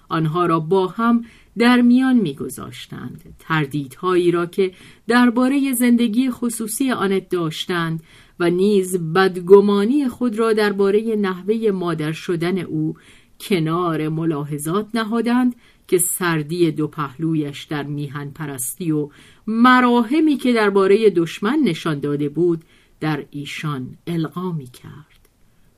آنها 0.10 0.45
را 0.45 0.60
با 0.60 0.88
هم 0.88 1.25
در 1.57 1.81
میان 1.81 2.15
میگذاشتند. 2.15 3.36
تردیدهایی 3.39 4.31
را 4.31 4.45
که 4.45 4.71
درباره 5.07 5.73
زندگی 5.73 6.31
خصوصی 6.31 6.91
آنت 6.91 7.29
داشتند 7.29 8.03
و 8.39 8.50
نیز 8.50 8.97
بدگمانی 8.97 10.08
خود 10.08 10.39
را 10.39 10.54
درباره 10.54 11.15
نحوه 11.15 11.71
مادر 11.71 12.12
شدن 12.12 12.58
او 12.58 12.95
کنار 13.39 14.10
ملاحظات 14.10 14.88
نهادند 14.93 15.56
که 15.88 15.97
سردی 15.97 16.71
دو 16.71 16.88
پهلویش 16.88 17.63
در 17.63 17.84
میهن 17.84 18.30
پرستی 18.30 18.91
و 18.91 19.10
مراهمی 19.47 20.38
که 20.38 20.54
درباره 20.54 21.10
دشمن 21.10 21.60
نشان 21.63 22.00
داده 22.00 22.30
بود 22.30 22.62
در 23.00 23.26
ایشان 23.32 23.97
القا 24.08 24.52
می 24.52 24.67
کرد 24.67 25.30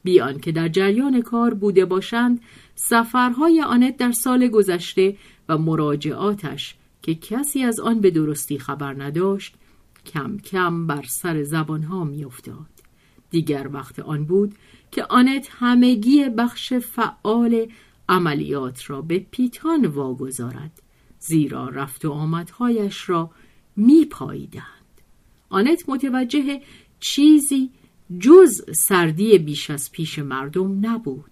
بیان 0.03 0.39
که 0.39 0.51
در 0.51 0.67
جریان 0.67 1.21
کار 1.21 1.53
بوده 1.53 1.85
باشند 1.85 2.41
سفرهای 2.75 3.61
آنت 3.61 3.97
در 3.97 4.11
سال 4.11 4.47
گذشته 4.47 5.17
و 5.49 5.57
مراجعاتش 5.57 6.75
که 7.01 7.15
کسی 7.15 7.63
از 7.63 7.79
آن 7.79 8.01
به 8.01 8.11
درستی 8.11 8.59
خبر 8.59 9.03
نداشت 9.03 9.55
کم 10.05 10.37
کم 10.37 10.87
بر 10.87 11.03
سر 11.03 11.43
زبانها 11.43 12.03
میافتاد. 12.03 12.69
دیگر 13.29 13.69
وقت 13.73 13.99
آن 13.99 14.25
بود 14.25 14.55
که 14.91 15.05
آنت 15.09 15.47
همگی 15.51 16.29
بخش 16.29 16.73
فعال 16.73 17.65
عملیات 18.09 18.89
را 18.89 19.01
به 19.01 19.25
پیتان 19.31 19.85
واگذارد 19.85 20.81
زیرا 21.19 21.69
رفت 21.69 22.05
و 22.05 22.11
آمدهایش 22.11 23.09
را 23.09 23.31
میپاییدند. 23.75 24.65
آنت 25.49 25.83
متوجه 25.89 26.61
چیزی 26.99 27.69
جز 28.19 28.61
سردی 28.75 29.37
بیش 29.37 29.69
از 29.69 29.91
پیش 29.91 30.19
مردم 30.19 30.85
نبود 30.85 31.31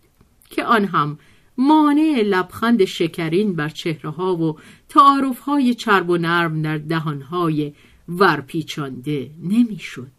که 0.49 0.63
آن 0.63 0.85
هم 0.85 1.17
مانع 1.57 2.21
لبخند 2.25 2.85
شکرین 2.85 3.55
بر 3.55 3.69
چهره 3.69 4.09
ها 4.09 4.35
و 4.35 4.57
تعارف 4.89 5.39
های 5.39 5.73
چرب 5.73 6.09
و 6.09 6.17
نرم 6.17 6.61
در 6.61 6.77
دهان 6.77 7.21
های 7.21 7.73
ورپیچانده 8.09 9.31
نمی‌شد. 9.39 10.11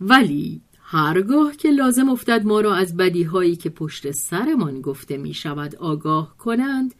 ولی 0.00 0.60
هرگاه 0.80 1.56
که 1.56 1.70
لازم 1.70 2.08
افتد 2.08 2.44
ما 2.44 2.60
را 2.60 2.74
از 2.74 2.96
بدی 2.96 3.22
هایی 3.22 3.56
که 3.56 3.70
پشت 3.70 4.10
سرمان 4.10 4.80
گفته 4.80 5.16
می 5.16 5.34
شود 5.34 5.76
آگاه 5.76 6.36
کنند 6.36 6.94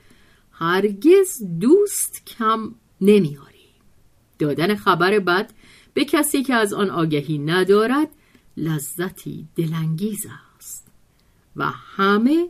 هرگز 0.51 1.43
دوست 1.61 2.27
کم 2.27 2.75
نمیاریم 3.01 3.57
دادن 4.39 4.75
خبر 4.75 5.19
بد 5.19 5.53
به 5.95 6.05
کسی 6.05 6.43
که 6.43 6.55
از 6.55 6.73
آن 6.73 6.91
آگهی 6.91 7.39
ندارد 7.39 8.09
لذتی 8.57 9.49
دلانگیز 9.57 10.27
است 10.59 10.89
و 11.57 11.65
همه 11.71 12.49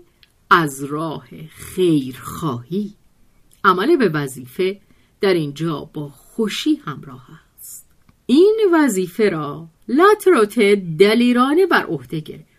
از 0.51 0.85
راه 0.85 1.29
خیرخواهی. 1.49 2.95
عمل 3.65 3.97
به 3.97 4.09
وظیفه 4.09 4.81
در 5.21 5.35
اینجا 5.35 5.91
با 5.95 6.09
خوشی 6.09 6.75
همراه 6.75 7.27
است. 7.31 7.46
این 8.27 8.57
وظیفه 8.73 9.29
را 9.29 9.69
لاتروته 9.89 10.75
دلیرانه 10.99 11.67
بر 11.67 11.85
عهده 11.85 12.21
گرفت. 12.21 12.57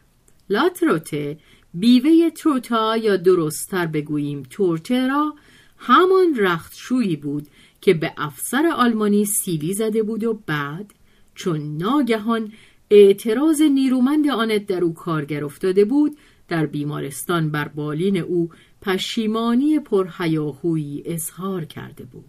لاتروته 0.49 1.37
بیوه 1.73 2.29
تروتا 2.29 2.97
یا 2.97 3.17
درستتر 3.17 3.85
بگوییم 3.85 4.43
تورته 4.49 5.07
را 5.07 5.35
همان 5.77 6.35
رختشویی 6.37 7.15
بود 7.15 7.47
که 7.81 7.93
به 7.93 8.13
افسر 8.17 8.71
آلمانی 8.75 9.25
سیلی 9.25 9.73
زده 9.73 10.03
بود 10.03 10.23
و 10.23 10.41
بعد 10.45 10.93
چون 11.35 11.77
ناگهان 11.77 12.51
اعتراض 12.91 13.61
نیرومند 13.61 14.29
آنت 14.29 14.67
در 14.67 14.83
او 14.83 14.93
کارگر 14.93 15.45
افتاده 15.45 15.85
بود 15.85 16.17
در 16.47 16.65
بیمارستان 16.65 17.51
بر 17.51 17.67
بالین 17.67 18.17
او 18.17 18.49
پشیمانی 18.81 19.79
پرهیاهویی 19.79 21.03
اظهار 21.05 21.65
کرده 21.65 22.03
بود. 22.03 22.25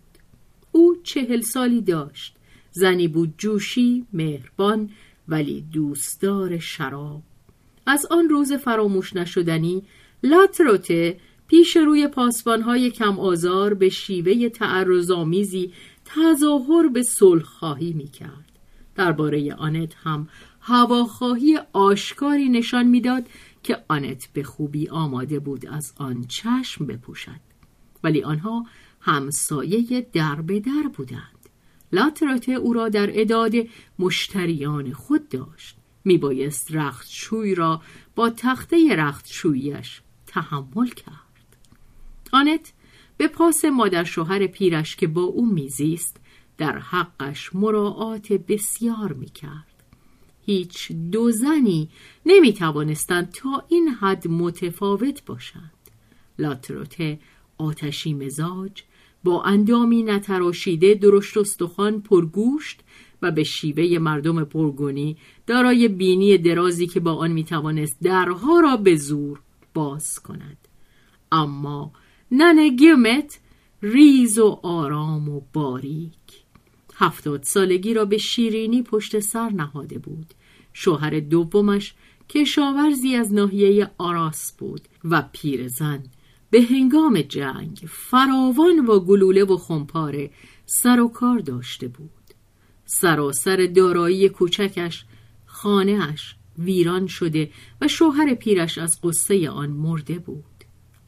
او 0.72 0.96
چهل 1.02 1.40
سالی 1.40 1.80
داشت. 1.80 2.37
زنی 2.78 3.08
بود 3.08 3.34
جوشی 3.38 4.06
مهربان 4.12 4.90
ولی 5.28 5.64
دوستدار 5.72 6.58
شراب. 6.58 7.22
از 7.86 8.06
آن 8.10 8.28
روز 8.28 8.52
فراموش 8.52 9.16
نشدنی 9.16 9.82
لاتروته 10.22 11.20
پیش 11.48 11.76
روی 11.76 12.08
پاسبانهای 12.08 12.90
کم 12.90 13.18
آزار 13.18 13.74
به 13.74 13.88
شیوه 13.88 14.48
تعرضآمیزی 14.48 15.72
تظاهر 16.04 16.88
به 16.88 17.02
صلح 17.02 17.42
خواهی 17.42 17.92
می 17.92 18.08
کرد. 18.08 18.52
درباره 18.94 19.54
آنت 19.54 19.94
هم 20.04 20.28
هواخواهی 20.60 21.58
آشکاری 21.72 22.48
نشان 22.48 22.86
می‌داد 22.86 23.26
که 23.62 23.84
آنت 23.88 24.28
به 24.32 24.42
خوبی 24.42 24.88
آماده 24.88 25.38
بود 25.38 25.66
از 25.66 25.92
آن 25.96 26.24
چشم 26.28 26.86
بپوشد. 26.86 27.40
ولی 28.04 28.22
آنها 28.22 28.66
همسایه 29.00 30.06
در 30.12 30.34
به 30.34 30.60
در 30.60 30.88
بودند. 30.96 31.37
لاتراته 31.92 32.52
او 32.52 32.72
را 32.72 32.88
در 32.88 33.20
اداد 33.20 33.52
مشتریان 33.98 34.92
خود 34.92 35.28
داشت. 35.28 35.76
میبایست 36.04 36.72
رختشوی 36.72 37.54
را 37.54 37.82
با 38.14 38.30
تخته 38.30 38.96
رختشویش 38.96 40.00
تحمل 40.26 40.88
کرد. 40.88 41.56
آنت 42.32 42.72
به 43.16 43.28
پاس 43.28 43.64
مادر 43.64 44.04
شوهر 44.04 44.46
پیرش 44.46 44.96
که 44.96 45.06
با 45.06 45.22
او 45.22 45.52
میزیست 45.52 46.16
در 46.58 46.78
حقش 46.78 47.54
مراعات 47.54 48.32
بسیار 48.32 49.12
می‌کرد. 49.12 49.84
هیچ 50.46 50.92
دو 50.92 51.30
زنی 51.30 51.88
نمی 52.26 52.52
توانستند 52.52 53.32
تا 53.32 53.64
این 53.68 53.88
حد 53.88 54.28
متفاوت 54.28 55.24
باشند. 55.24 55.72
لاتروته 56.38 57.18
آتشی 57.58 58.14
مزاج 58.14 58.82
با 59.24 59.42
اندامی 59.42 60.02
نتراشیده 60.02 60.94
درشت 60.94 61.36
استخوان 61.36 62.00
پرگوشت 62.00 62.80
و 63.22 63.30
به 63.30 63.44
شیوه 63.44 63.98
مردم 63.98 64.44
پرگونی 64.44 65.16
دارای 65.46 65.88
بینی 65.88 66.38
درازی 66.38 66.86
که 66.86 67.00
با 67.00 67.14
آن 67.14 67.32
می‌توانست 67.32 67.96
درها 68.02 68.60
را 68.60 68.76
به 68.76 68.96
زور 68.96 69.40
باز 69.74 70.20
کند. 70.20 70.58
اما 71.32 71.92
نن 72.30 72.76
گیومت 72.76 73.40
ریز 73.82 74.38
و 74.38 74.60
آرام 74.62 75.28
و 75.28 75.40
باریک. 75.52 76.12
هفتاد 76.94 77.42
سالگی 77.42 77.94
را 77.94 78.04
به 78.04 78.18
شیرینی 78.18 78.82
پشت 78.82 79.18
سر 79.18 79.50
نهاده 79.50 79.98
بود. 79.98 80.34
شوهر 80.72 81.20
دومش 81.20 81.94
کشاورزی 82.28 83.14
از 83.14 83.32
ناحیه 83.32 83.90
آراس 83.98 84.52
بود 84.58 84.80
و 85.04 85.24
پیرزن 85.32 86.02
به 86.50 86.62
هنگام 86.62 87.22
جنگ 87.22 87.84
فراوان 87.88 88.86
و 88.86 89.00
گلوله 89.00 89.44
و 89.44 89.56
خمپاره 89.56 90.30
سر 90.66 91.00
و 91.00 91.08
کار 91.08 91.38
داشته 91.38 91.88
بود. 91.88 92.10
سراسر 92.84 93.66
دارایی 93.66 94.28
کوچکش 94.28 95.04
خانهاش 95.46 96.36
ویران 96.58 97.06
شده 97.06 97.50
و 97.80 97.88
شوهر 97.88 98.34
پیرش 98.34 98.78
از 98.78 99.00
قصه 99.02 99.50
آن 99.50 99.70
مرده 99.70 100.18
بود. 100.18 100.44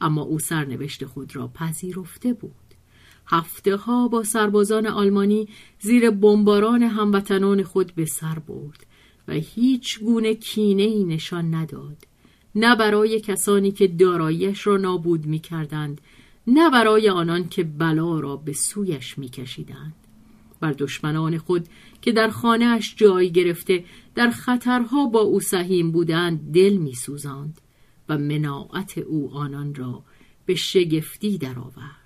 اما 0.01 0.21
او 0.21 0.39
سرنوشت 0.39 1.05
خود 1.05 1.35
را 1.35 1.47
پذیرفته 1.47 2.33
بود. 2.33 2.51
هفته 3.27 3.75
ها 3.75 4.07
با 4.07 4.23
سربازان 4.23 4.87
آلمانی 4.87 5.47
زیر 5.79 6.09
بمباران 6.09 6.83
هموطنان 6.83 7.63
خود 7.63 7.95
به 7.95 8.05
سر 8.05 8.39
برد 8.39 8.85
و 9.27 9.33
هیچ 9.33 9.99
گونه 9.99 10.33
کینه 10.33 10.83
ای 10.83 11.03
نشان 11.03 11.55
نداد. 11.55 12.10
نه 12.55 12.75
برای 12.75 13.19
کسانی 13.19 13.71
که 13.71 13.87
داراییش 13.87 14.67
را 14.67 14.77
نابود 14.77 15.25
می 15.25 15.39
کردند 15.39 16.01
نه 16.47 16.69
برای 16.69 17.09
آنان 17.09 17.49
که 17.49 17.63
بلا 17.63 18.19
را 18.19 18.35
به 18.35 18.53
سویش 18.53 19.17
می 19.17 19.29
کشیدند 19.29 19.93
بر 20.59 20.71
دشمنان 20.71 21.37
خود 21.37 21.67
که 22.01 22.11
در 22.11 22.29
خانهاش 22.29 22.95
جای 22.95 23.31
گرفته 23.31 23.83
در 24.15 24.29
خطرها 24.29 25.05
با 25.05 25.19
او 25.19 25.39
سهیم 25.39 25.91
بودند 25.91 26.51
دل 26.53 26.73
می 26.73 26.93
سوزند 26.93 27.61
و 28.09 28.17
مناعت 28.17 28.97
او 28.97 29.31
آنان 29.33 29.75
را 29.75 30.03
به 30.45 30.55
شگفتی 30.55 31.37
درآورد. 31.37 32.01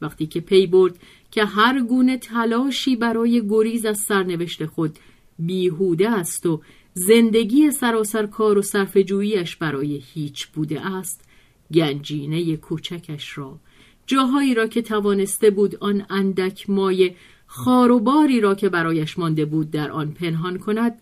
وقتی 0.00 0.26
که 0.26 0.40
پی 0.40 0.66
برد 0.66 0.98
که 1.30 1.44
هر 1.44 1.80
گونه 1.80 2.18
تلاشی 2.18 2.96
برای 2.96 3.48
گریز 3.48 3.84
از 3.84 3.98
سرنوشت 3.98 4.66
خود 4.66 4.98
بیهوده 5.38 6.10
است 6.10 6.46
و 6.46 6.62
زندگی 7.00 7.70
سراسر 7.70 8.26
کار 8.26 8.58
و 8.58 8.62
صرفجوییش 8.62 9.56
برای 9.56 10.02
هیچ 10.14 10.46
بوده 10.46 10.86
است 10.86 11.24
گنجینه 11.74 12.56
کوچکش 12.56 13.38
را. 13.38 13.58
جاهایی 14.06 14.54
را 14.54 14.66
که 14.66 14.82
توانسته 14.82 15.50
بود 15.50 15.76
آن 15.76 16.06
اندک 16.10 16.70
مایه 16.70 17.14
خاروباری 17.46 18.40
را 18.40 18.54
که 18.54 18.68
برایش 18.68 19.18
مانده 19.18 19.44
بود 19.44 19.70
در 19.70 19.90
آن 19.90 20.10
پنهان 20.10 20.58
کند 20.58 20.98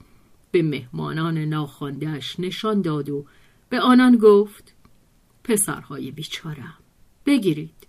به 0.50 0.62
مهمانان 0.62 1.38
ناخواندهاش 1.38 2.40
نشان 2.40 2.82
داد 2.82 3.10
و 3.10 3.24
به 3.68 3.80
آنان 3.80 4.16
گفت 4.16 4.74
پسرهای 5.44 6.10
بیچارم 6.10 6.74
بگیرید. 7.26 7.86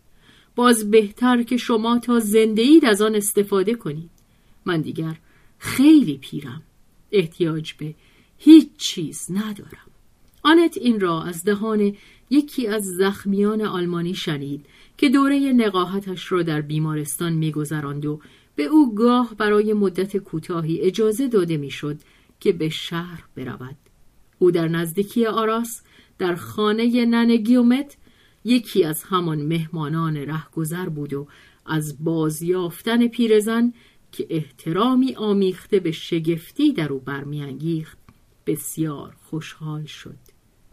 باز 0.56 0.92
بهتر 0.92 1.44
که 1.44 1.58
شما 1.58 2.00
تا 2.00 2.20
زنده 2.20 2.62
اید 2.62 2.86
از 2.86 3.02
آن 3.02 3.16
استفاده 3.16 3.76
کنید. 3.76 4.12
من 4.66 4.82
دیگر 4.82 5.18
خیلی 5.58 6.18
پیرم. 6.18 6.62
احتیاج 7.12 7.74
به 7.74 7.96
هیچ 8.38 8.70
چیز 8.78 9.28
ندارم. 9.32 9.90
آنت 10.44 10.78
این 10.78 11.00
را 11.00 11.24
از 11.24 11.44
دهان 11.44 11.96
یکی 12.30 12.68
از 12.68 12.84
زخمیان 12.84 13.62
آلمانی 13.62 14.14
شنید 14.14 14.66
که 14.98 15.10
دوره 15.10 15.40
نقاهتش 15.40 16.32
را 16.32 16.44
در 16.44 16.62
بیمارستان 16.62 17.34
میگذراند 17.34 18.06
و 18.06 18.20
به 18.56 18.64
او 18.64 18.96
گاه 18.96 19.36
برای 19.38 19.74
مدت 19.74 20.18
کوتاهی 20.18 20.82
اجازه 20.82 21.28
داده 21.28 21.58
می‌شد 21.58 21.98
که 22.40 22.52
به 22.52 22.70
شهر 22.70 23.24
برود. 23.36 23.76
او 24.40 24.52
در 24.52 24.68
نزدیکی 24.68 25.26
آراس 25.26 25.82
در 26.18 26.36
خانه 26.36 27.06
نن 27.06 27.36
گیومت 27.36 27.98
یکی 28.46 28.84
از 28.84 29.04
همان 29.04 29.42
مهمانان 29.42 30.18
رهگذر 30.18 30.90
بود 30.90 31.14
و 31.14 31.28
از 31.66 32.04
بازیافتن 32.04 33.08
پیرزن 33.08 33.74
که 34.12 34.28
احترامی 34.30 35.16
آمیخته 35.16 35.80
به 35.80 35.92
شگفتی 35.92 36.74
در 36.74 36.94
او 36.94 37.00
برمیانگیخت 37.00 37.98
بسیار 38.48 39.16
خوشحال 39.30 39.86
شد. 39.86 40.18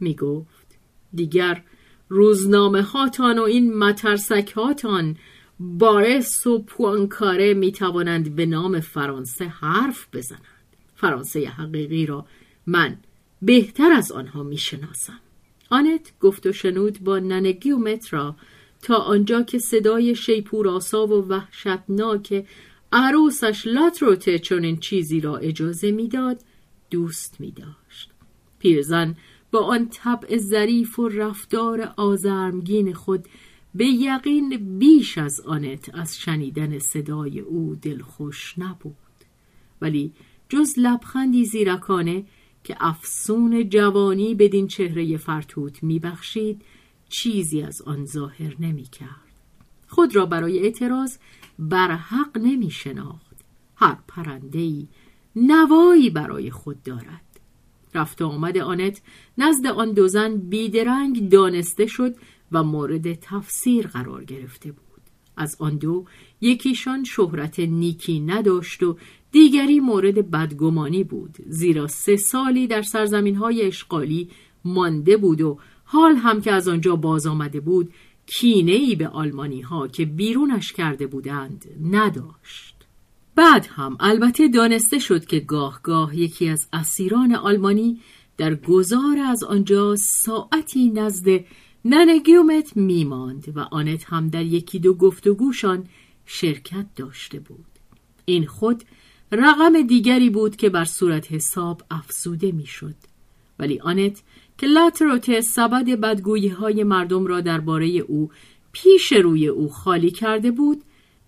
می 0.01 0.15
گفت 0.15 0.79
دیگر 1.15 1.63
روزنامه 2.09 2.83
هاتان 2.83 3.39
و 3.39 3.43
این 3.43 3.79
مترسک 3.79 4.53
هاتان 4.57 5.17
بارس 5.61 6.47
و 6.47 6.63
پوانکاره 6.63 7.55
می 7.55 7.73
توانند 7.73 8.37
به 8.37 8.47
نام 8.47 8.81
فرانسه 8.81 9.45
حرف 9.45 10.07
بزنند. 10.13 10.43
فرانسه 10.95 11.49
حقیقی 11.49 12.07
را 12.07 12.27
من 12.67 12.97
بهتر 13.43 13.93
از 13.93 14.13
آنها 14.13 14.43
می 14.43 14.57
شناسم 14.57 15.21
آنت 15.71 16.13
گفت 16.21 16.47
و 16.47 16.53
شنود 16.53 16.99
با 17.05 17.19
ننگی 17.19 17.73
و 17.73 17.79
تا 18.83 18.97
آنجا 18.97 19.43
که 19.43 19.59
صدای 19.59 20.15
شیپوراسا 20.15 21.07
و 21.07 21.29
وحشتناک 21.29 22.47
عروسش 22.93 23.67
لاتروته 23.67 24.39
چون 24.39 24.77
چیزی 24.77 25.21
را 25.21 25.37
اجازه 25.37 25.91
می‌داد 25.91 26.41
دوست 26.91 27.41
می 27.41 27.51
داشت. 27.51 28.11
پیرزن 28.59 29.17
با 29.51 29.61
آن 29.61 29.89
طبع 29.89 30.37
ظریف 30.37 30.99
و 30.99 31.09
رفتار 31.09 31.93
آزرمگین 31.97 32.95
خود 32.95 33.25
به 33.75 33.87
یقین 33.87 34.79
بیش 34.79 35.19
از 35.19 35.41
آنت 35.41 35.95
از 35.95 36.19
شنیدن 36.19 36.79
صدای 36.79 37.41
او 37.41 37.77
دلخوش 37.83 38.55
نبود 38.59 38.95
ولی 39.81 40.13
جز 40.49 40.69
لبخندی 40.77 41.45
زیرکانه 41.45 42.25
که 42.65 42.77
افسون 42.81 43.69
جوانی 43.69 44.35
بدین 44.35 44.67
چهره 44.67 45.17
فرتوت 45.17 45.83
میبخشید 45.83 46.63
چیزی 47.09 47.63
از 47.63 47.83
آن 47.83 48.07
ظاهر 48.07 48.57
نمی‌کرد 48.61 49.27
خود 49.89 50.17
را 50.17 50.27
برای 50.27 50.59
اعتراض 50.59 51.19
بر 51.59 51.97
حق 51.97 52.39
نمی 52.39 52.71
شناخت 52.71 53.37
هر 53.77 53.97
پرندهی 54.09 54.89
نوایی 55.37 56.11
برای 56.11 56.51
خود 56.51 56.83
دارد. 56.83 57.23
رفت 57.95 58.23
آمد 58.23 58.59
آنت 58.59 59.01
نزد 59.39 59.67
آن 59.67 59.93
دو 59.93 60.09
زن 60.09 60.37
بیدرنگ 60.37 61.29
دانسته 61.29 61.87
شد 61.87 62.15
و 62.53 62.63
مورد 62.63 63.15
تفسیر 63.15 63.87
قرار 63.87 64.25
گرفته 64.25 64.73
بود. 64.73 64.87
از 65.37 65.57
آن 65.59 65.77
دو 65.77 66.05
یکیشان 66.41 67.05
شهرت 67.05 67.61
نیکی 67.61 68.21
نداشت 68.21 68.83
و 68.83 68.97
دیگری 69.33 69.81
مورد 69.81 70.31
بدگمانی 70.31 71.05
بود 71.05 71.37
زیرا 71.49 71.87
سه 71.87 72.17
سالی 72.17 72.67
در 72.67 72.83
سرزمین 72.83 73.37
های 73.37 73.63
اشغالی 73.63 74.31
مانده 74.65 75.17
بود 75.17 75.41
و 75.41 75.59
حال 75.85 76.17
هم 76.17 76.41
که 76.41 76.53
از 76.53 76.69
آنجا 76.69 76.97
باز 76.97 77.27
آمده 77.27 77.61
بود 77.61 77.93
کینه 78.27 78.73
ای 78.73 78.97
به 78.97 79.09
آلمانی 79.09 79.61
ها 79.61 79.89
که 79.89 80.05
بیرونش 80.05 80.73
کرده 80.73 81.07
بودند 81.07 81.65
نداشت. 81.91 82.77
بعد 83.35 83.67
هم 83.71 83.97
البته 84.01 84.49
دانسته 84.49 84.99
شد 84.99 85.27
که 85.27 85.41
گاه 85.41 85.81
گاه 85.83 86.19
یکی 86.19 86.49
از 86.49 86.69
اسیران 86.73 87.35
آلمانی 87.35 88.01
در 88.37 88.55
گذار 88.55 89.19
از 89.19 89.45
آنجا 89.45 89.97
ساعتی 89.97 90.91
نزد 90.91 91.45
ننگیومت 91.85 92.77
میماند 92.77 93.53
و 93.57 93.61
آنت 93.61 94.05
هم 94.05 94.29
در 94.29 94.45
یکی 94.45 94.79
دو 94.79 94.95
گفتگوشان 94.95 95.89
شرکت 96.27 96.87
داشته 96.97 97.41
بود. 97.41 97.65
این 98.25 98.47
خود 98.47 98.85
رقم 99.33 99.83
دیگری 99.83 100.31
بود 100.31 100.57
که 100.57 100.69
بر 100.69 100.85
صورت 100.85 101.33
حساب 101.33 101.83
افزوده 101.91 102.53
می‌شد. 102.53 102.95
ولی 103.59 103.81
آنت 103.81 104.23
که 104.59 104.67
لاتروت 104.67 105.41
سبد 105.41 105.85
بدگویی 105.85 106.49
های 106.49 106.85
مردم 106.85 107.27
را 107.27 107.41
درباره 107.41 107.87
او 107.87 108.31
پیش 108.73 109.13
روی 109.13 109.47
او 109.47 109.69
خالی 109.69 110.11
کرده 110.11 110.51
بود 110.51 110.83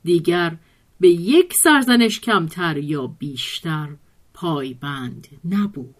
دیگر 0.04 0.56
به 1.00 1.08
یک 1.08 1.54
سرزنش 1.54 2.20
کمتر 2.20 2.76
یا 2.76 3.06
بیشتر 3.06 3.88
پایبند 4.34 5.28
نبود. 5.44 5.94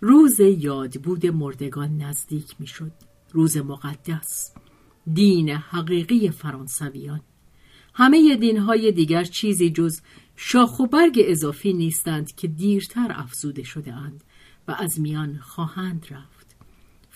روز 0.00 0.40
یادبود 0.40 1.26
مردگان 1.26 1.96
نزدیک 1.96 2.54
می‌شد. 2.58 2.92
روز 3.32 3.56
مقدس 3.56 4.54
دین 5.14 5.50
حقیقی 5.50 6.30
فرانسویان. 6.30 7.20
همه 7.94 8.36
دینهای 8.36 8.92
دیگر 8.92 9.24
چیزی 9.24 9.70
جز 9.70 10.00
شاخ 10.36 10.80
و 10.80 10.86
برگ 10.86 11.20
اضافی 11.24 11.72
نیستند 11.72 12.34
که 12.34 12.48
دیرتر 12.48 13.12
افزوده 13.14 13.62
شده 13.62 13.92
اند 13.92 14.24
و 14.68 14.72
از 14.78 15.00
میان 15.00 15.38
خواهند 15.38 16.06
رفت. 16.10 16.33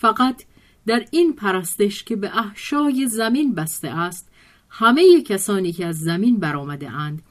فقط 0.01 0.43
در 0.85 1.05
این 1.11 1.33
پرستش 1.33 2.03
که 2.03 2.15
به 2.15 2.37
احشای 2.37 3.07
زمین 3.07 3.55
بسته 3.55 3.87
است 3.87 4.29
همه 4.69 5.21
کسانی 5.21 5.71
که 5.71 5.85
از 5.85 5.99
زمین 5.99 6.39
برآمده 6.39 6.89
اند 6.89 7.21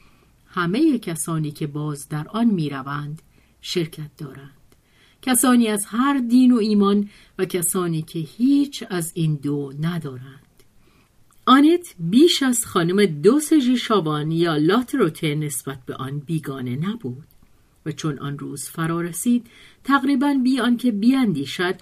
همه 0.47 0.99
کسانی 0.99 1.51
که 1.51 1.67
باز 1.67 2.09
در 2.09 2.27
آن 2.27 2.45
می‌روند 2.45 3.21
شرکت 3.61 4.17
دارند. 4.17 4.49
کسانی 5.21 5.67
از 5.67 5.85
هر 5.85 6.17
دین 6.17 6.51
و 6.51 6.57
ایمان 6.57 7.09
و 7.39 7.45
کسانی 7.45 8.01
که 8.01 8.19
هیچ 8.19 8.83
از 8.89 9.11
این 9.15 9.35
دو 9.35 9.73
ندارند. 9.81 10.63
آنت 11.45 11.95
بیش 11.99 12.43
از 12.43 12.65
خانم 12.65 13.05
دوسژی 13.05 13.77
شابان 13.77 14.31
یا 14.31 14.57
لاتروته 14.57 15.35
نسبت 15.35 15.85
به 15.85 15.95
آن 15.95 16.19
بیگانه 16.19 16.75
نبود 16.75 17.27
و 17.85 17.91
چون 17.91 18.19
آن 18.19 18.39
روز 18.39 18.69
فرا 18.69 19.01
رسید 19.01 19.47
تقریبا 19.83 20.33
بی 20.43 20.59
آنکه 20.59 20.91
بیاندیشد 20.91 21.75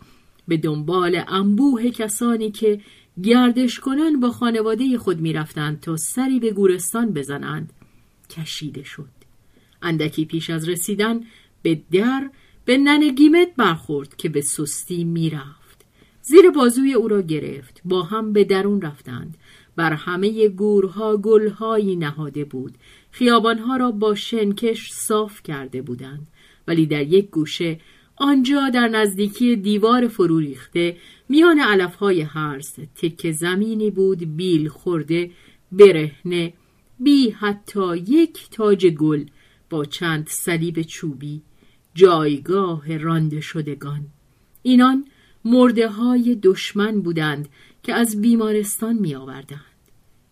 به 0.48 0.58
دنبال 0.58 1.24
انبوه 1.28 1.90
کسانی 1.90 2.52
که 2.52 2.82
گردش 3.24 3.80
کنان 3.80 4.20
با 4.20 4.32
خانواده 4.32 4.98
خود 4.98 5.20
می‌رفتند 5.20 5.80
تا 5.80 5.98
سری 5.98 6.40
به 6.40 6.52
گورستان 6.52 7.14
بزنند. 7.14 7.74
کشیده 8.30 8.84
شد. 8.84 9.10
اندکی 9.82 10.26
پیش 10.26 10.50
از 10.50 10.70
رسیدن 10.70 11.22
به 11.62 11.82
در 11.92 12.30
به 12.66 12.78
ننگیمت 12.78 13.48
برخورد 13.58 14.16
که 14.16 14.30
به 14.30 14.42
سستی 14.42 15.04
می‌رفت. 15.04 15.86
زیر 16.22 16.50
بازوی 16.50 16.94
او 16.94 17.08
را 17.08 17.22
گرفت. 17.22 17.82
با 17.86 18.04
هم 18.04 18.34
به 18.34 18.44
درون 18.44 18.82
رفتند. 18.82 19.38
بر 19.76 19.94
همه 19.94 20.48
گورها 20.48 21.18
گلهایی 21.18 21.96
نهاده 21.96 22.46
بود. 22.46 22.76
خیابانها 23.12 23.78
را 23.78 23.92
با 23.92 24.16
شنکش 24.16 24.92
صاف 24.92 25.44
کرده 25.44 25.82
بودند. 25.82 26.28
ولی 26.68 26.86
در 26.86 27.04
یک 27.04 27.30
گوشه 27.30 27.80
آنجا 28.18 28.70
در 28.70 28.88
نزدیکی 28.88 29.56
دیوار 29.56 30.08
فرو 30.08 30.40
ریخته 30.40 30.98
میان 31.30 31.60
علفهای 31.60 32.22
هرز 32.22 32.74
تک 32.96 33.32
زمینی 33.32 33.92
بود 33.92 34.38
بیل 34.38 34.68
خورده 34.68 35.32
برهنه 35.72 36.54
بی 37.00 37.30
حتی 37.30 37.98
یک 37.98 38.50
تاج 38.52 38.88
گل 38.88 39.26
با 39.70 39.86
چند 39.86 40.28
صلیب 40.28 40.82
چوبی 40.82 41.42
جایگاه 41.96 42.98
رانده 42.98 43.42
شدگان 43.42 44.08
اینان 44.64 45.06
مرده 45.46 45.88
های 45.88 46.36
دشمن 46.44 47.02
بودند 47.02 47.50
که 47.84 47.94
از 47.94 48.22
بیمارستان 48.22 48.96
می 48.96 49.16
آوردند. 49.16 49.62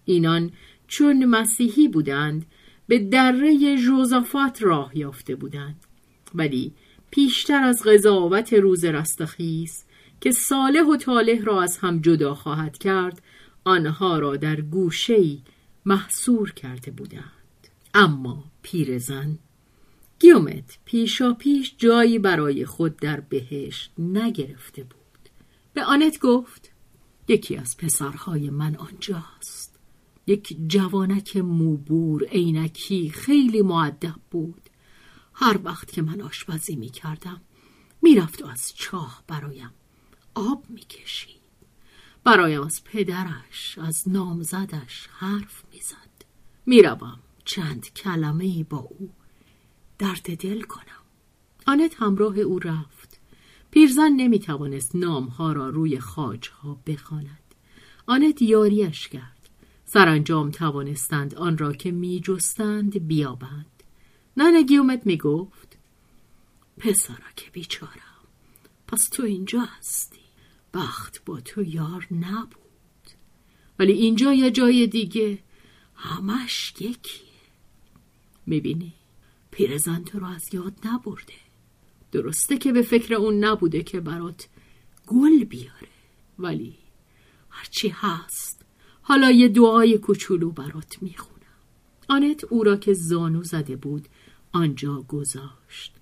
اینان 0.06 0.52
چون 0.88 1.26
مسیحی 1.26 1.88
بودند 1.88 2.46
به 2.88 3.00
دره 3.00 3.78
جوزافات 3.78 4.64
راه 4.64 4.98
یافته 4.98 5.36
بودند 5.36 5.76
ولی 6.36 6.74
پیشتر 7.16 7.64
از 7.64 7.84
قضاوت 7.84 8.54
روز 8.54 8.86
رستخیز 8.86 9.84
که 10.22 10.32
صالح 10.32 10.82
و 10.82 10.98
طالح 10.98 11.44
را 11.44 11.62
از 11.62 11.78
هم 11.78 12.00
جدا 12.00 12.36
خواهد 12.36 12.78
کرد 12.78 13.22
آنها 13.64 14.20
را 14.20 14.36
در 14.36 14.62
گوشه‌ای 14.62 15.42
محصور 15.86 16.52
کرده 16.52 16.92
بودند. 16.92 17.68
اما 17.94 18.44
پیرزن 18.62 19.38
گیومت 20.20 20.78
پیشا 20.86 21.34
پیش 21.34 21.76
جایی 21.78 22.20
برای 22.20 22.66
خود 22.66 22.98
در 22.98 23.20
بهشت 23.20 23.92
نگرفته 24.00 24.84
بود. 24.84 25.30
به 25.74 25.84
آنت 25.84 26.20
گفت 26.20 26.72
یکی 27.28 27.58
از 27.58 27.78
پسرهای 27.78 28.50
من 28.50 28.76
آنجاست. 28.76 29.80
یک 30.28 30.58
جوانک 30.68 31.38
موبور 31.38 32.24
عینکی 32.24 33.10
خیلی 33.10 33.62
معدب 33.62 34.16
بود. 34.32 34.65
هر 35.36 35.60
وقت 35.64 35.92
که 35.92 36.02
من 36.02 36.22
آشپزی 36.22 36.76
می 36.76 36.90
کردم 36.90 37.42
می‌رفت 38.02 38.42
و 38.42 38.48
از 38.48 38.74
چاه 38.76 39.24
برایم 39.28 39.72
آب 40.36 40.66
می 40.70 40.82
کشید 40.82 41.42
برایم 42.24 42.62
از 42.62 42.84
پدرش 42.84 43.78
از 43.78 44.10
نامزدش 44.10 45.08
حرف 45.12 45.64
می‌زد. 45.74 46.26
می‌روم 46.66 47.20
چند 47.46 47.94
کلمه 47.94 48.64
با 48.64 48.78
او. 48.78 49.10
درد 50.00 50.38
دل 50.38 50.62
کنم. 50.62 51.04
آنت 51.68 51.96
همراه 52.00 52.40
او 52.40 52.60
رفت. 52.60 53.20
پیرزن 53.72 54.10
نمی 54.10 54.40
توانست 54.40 54.96
نامها 54.96 55.54
را 55.54 55.70
روی 55.70 56.00
خاجها 56.00 56.82
بخواند. 56.86 57.56
آنت 58.06 58.42
یاریش 58.42 59.08
کرد. 59.08 59.50
سرانجام 59.86 60.52
توانستند 60.52 61.36
آن 61.36 61.58
را 61.58 61.74
که 61.74 61.92
می 61.92 62.20
جستند 62.20 63.08
بیابند. 63.08 63.75
ننه 64.38 64.64
گیومت 64.64 65.06
می 65.06 65.18
گفت 65.18 65.78
پسرک 66.78 67.52
بیچارم 67.52 68.16
پس 68.88 69.10
تو 69.12 69.24
اینجا 69.24 69.62
هستی. 69.62 70.20
بخت 70.74 71.26
با 71.26 71.40
تو 71.40 71.64
یار 71.64 72.08
نبود. 72.12 72.56
ولی 73.80 73.92
اینجا 73.94 74.34
یا 74.34 74.50
جای 74.50 74.88
دیگه 74.88 75.40
همش 75.96 76.74
یکیه. 76.80 77.26
می‌بینی؟ 78.46 78.94
پیرزن 79.52 80.04
تو 80.04 80.20
رو 80.20 80.28
از 80.28 80.54
یاد 80.54 80.74
نبرده. 80.86 81.34
درسته 82.12 82.58
که 82.58 82.72
به 82.72 82.82
فکر 82.82 83.14
اون 83.14 83.44
نبوده 83.44 83.84
که 83.84 84.00
برات 84.00 84.48
گل 85.08 85.44
بیاره. 85.44 85.88
ولی 86.40 86.76
هرچی 87.50 87.90
هست 87.90 88.66
حالا 89.02 89.32
یه 89.32 89.48
دعای 89.48 89.98
کوچولو 89.98 90.52
برات 90.52 90.98
می‌خونم. 91.02 91.36
آنت 92.10 92.44
او 92.44 92.64
را 92.64 92.78
که 92.78 92.94
زانو 92.94 93.44
زده 93.44 93.76
بود 93.76 94.08
آنجا 94.56 95.06
گذاشت. 95.08 95.94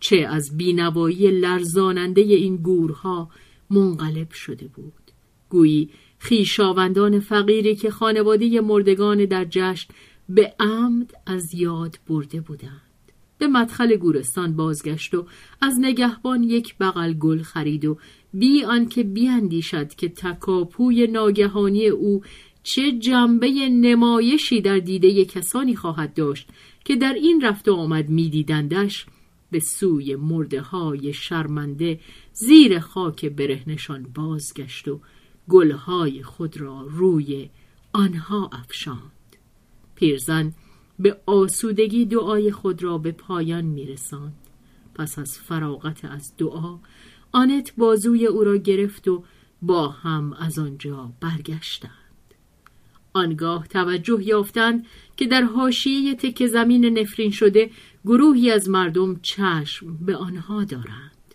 چه 0.00 0.16
از 0.16 0.56
بینوایی 0.56 1.30
لرزاننده 1.30 2.20
این 2.20 2.56
گورها 2.56 3.30
منقلب 3.70 4.30
شده 4.30 4.68
بود. 4.68 4.92
گویی 5.48 5.90
خیشاوندان 6.18 7.20
فقیری 7.20 7.76
که 7.76 7.90
خانواده 7.90 8.60
مردگان 8.60 9.24
در 9.24 9.46
جشن 9.50 9.94
به 10.28 10.54
عمد 10.60 11.14
از 11.26 11.54
یاد 11.54 11.98
برده 12.08 12.40
بودند. 12.40 12.90
به 13.38 13.46
مدخل 13.46 13.96
گورستان 13.96 14.56
بازگشت 14.56 15.14
و 15.14 15.26
از 15.60 15.74
نگهبان 15.80 16.42
یک 16.42 16.78
بغل 16.78 17.12
گل 17.12 17.42
خرید 17.42 17.84
و 17.84 17.98
بی 18.34 18.64
آنکه 18.64 19.02
بیاندیشد 19.02 19.94
که 19.94 20.08
تکاپوی 20.08 21.06
ناگهانی 21.06 21.86
او 21.86 22.22
چه 22.62 22.92
جنبه 22.92 23.50
نمایشی 23.68 24.60
در 24.60 24.78
دیده 24.78 25.24
کسانی 25.24 25.76
خواهد 25.76 26.14
داشت 26.14 26.48
که 26.84 26.96
در 26.96 27.12
این 27.12 27.40
رفت 27.40 27.68
و 27.68 27.74
آمد 27.74 28.08
میدیدندش 28.08 29.06
به 29.50 29.60
سوی 29.60 30.16
مرده 30.16 30.60
های 30.60 31.12
شرمنده 31.12 32.00
زیر 32.32 32.80
خاک 32.80 33.26
برهنشان 33.26 34.02
بازگشت 34.02 34.88
و 34.88 35.00
گلهای 35.48 36.22
خود 36.22 36.56
را 36.56 36.86
روی 36.90 37.50
آنها 37.92 38.50
افشاند. 38.52 39.36
پیرزن 39.94 40.52
به 40.98 41.20
آسودگی 41.26 42.04
دعای 42.04 42.52
خود 42.52 42.82
را 42.82 42.98
به 42.98 43.12
پایان 43.12 43.64
میرساند. 43.64 44.34
پس 44.94 45.18
از 45.18 45.38
فراغت 45.38 46.04
از 46.04 46.32
دعا 46.38 46.78
آنت 47.32 47.72
بازوی 47.76 48.26
او 48.26 48.44
را 48.44 48.56
گرفت 48.56 49.08
و 49.08 49.24
با 49.62 49.88
هم 49.88 50.32
از 50.32 50.58
آنجا 50.58 51.12
برگشتند. 51.20 51.99
آنگاه 53.12 53.66
توجه 53.66 54.22
یافتند 54.22 54.86
که 55.16 55.26
در 55.26 55.42
حاشیه 55.42 56.14
تک 56.14 56.46
زمین 56.46 56.98
نفرین 56.98 57.30
شده 57.30 57.70
گروهی 58.04 58.50
از 58.50 58.68
مردم 58.68 59.20
چشم 59.22 59.96
به 59.96 60.16
آنها 60.16 60.64
دارند. 60.64 61.34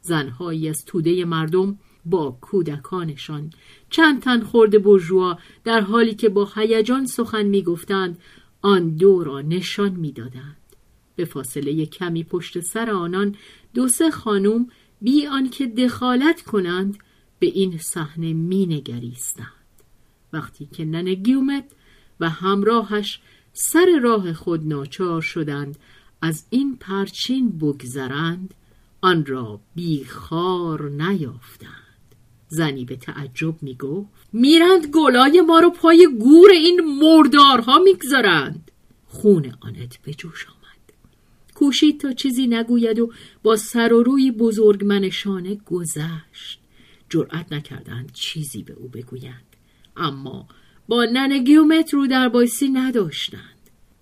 زنهایی 0.00 0.68
از 0.68 0.84
توده 0.84 1.24
مردم 1.24 1.78
با 2.04 2.38
کودکانشان. 2.40 3.50
چند 3.90 4.22
تن 4.22 4.40
خورده 4.40 4.78
برجوا 4.78 5.38
در 5.64 5.80
حالی 5.80 6.14
که 6.14 6.28
با 6.28 6.48
هیجان 6.54 7.06
سخن 7.06 7.42
می‌گفتند 7.42 8.18
آن 8.62 8.96
دو 8.96 9.24
را 9.24 9.40
نشان 9.40 9.90
می‌دادند. 9.90 10.56
به 11.16 11.24
فاصله 11.24 11.86
کمی 11.86 12.24
پشت 12.24 12.60
سر 12.60 12.90
آنان 12.90 13.34
دو 13.74 13.88
سه 13.88 14.10
خانم 14.10 14.66
بی 15.02 15.26
آنکه 15.26 15.66
دخالت 15.66 16.42
کنند 16.42 16.98
به 17.38 17.46
این 17.46 17.78
صحنه 17.78 18.32
مینگریستند. 18.32 19.55
وقتی 20.36 20.68
که 20.72 20.84
نن 20.84 21.14
گیومت 21.14 21.64
و 22.20 22.30
همراهش 22.30 23.20
سر 23.52 24.00
راه 24.02 24.32
خود 24.32 24.66
ناچار 24.66 25.22
شدند 25.22 25.78
از 26.22 26.44
این 26.50 26.76
پرچین 26.76 27.58
بگذرند 27.58 28.54
آن 29.00 29.26
را 29.26 29.60
بیخار 29.74 30.88
نیافتند. 30.90 31.82
زنی 32.48 32.84
به 32.84 32.96
تعجب 32.96 33.62
می 33.62 33.74
گفت 33.74 34.08
میرند 34.32 34.86
گلای 34.86 35.40
ما 35.40 35.58
رو 35.58 35.70
پای 35.70 36.08
گور 36.20 36.50
این 36.50 36.80
مردارها 36.80 37.78
می‌گذارند. 37.78 38.70
خون 39.06 39.52
آنت 39.60 39.98
به 40.02 40.14
جوش 40.14 40.46
آمد. 40.46 40.92
کوشید 41.54 42.00
تا 42.00 42.12
چیزی 42.12 42.46
نگوید 42.46 42.98
و 42.98 43.12
با 43.42 43.56
سر 43.56 43.92
و 43.92 44.02
روی 44.02 44.30
بزرگمنشانه 44.30 45.54
گذشت. 45.54 46.60
جرأت 47.10 47.52
نکردند 47.52 48.12
چیزی 48.12 48.62
به 48.62 48.72
او 48.72 48.88
بگویند. 48.88 49.45
اما 49.96 50.48
با 50.88 51.04
نن 51.04 51.44
گیومت 51.44 51.94
رو 51.94 52.06
در 52.06 52.28
بایسی 52.28 52.68
نداشتند. 52.68 53.40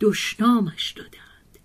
دشنامش 0.00 0.90
دادند. 0.90 1.58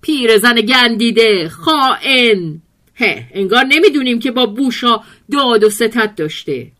پیرزن 0.00 0.54
گندیده 0.54 1.48
خائن. 1.48 2.62
هه 2.94 3.30
انگار 3.34 3.64
نمی‌دونیم 3.64 4.18
که 4.18 4.30
با 4.30 4.46
بوشا 4.46 5.00
داد 5.32 5.64
و 5.64 5.70
ستت 5.70 6.14
داشته. 6.16 6.72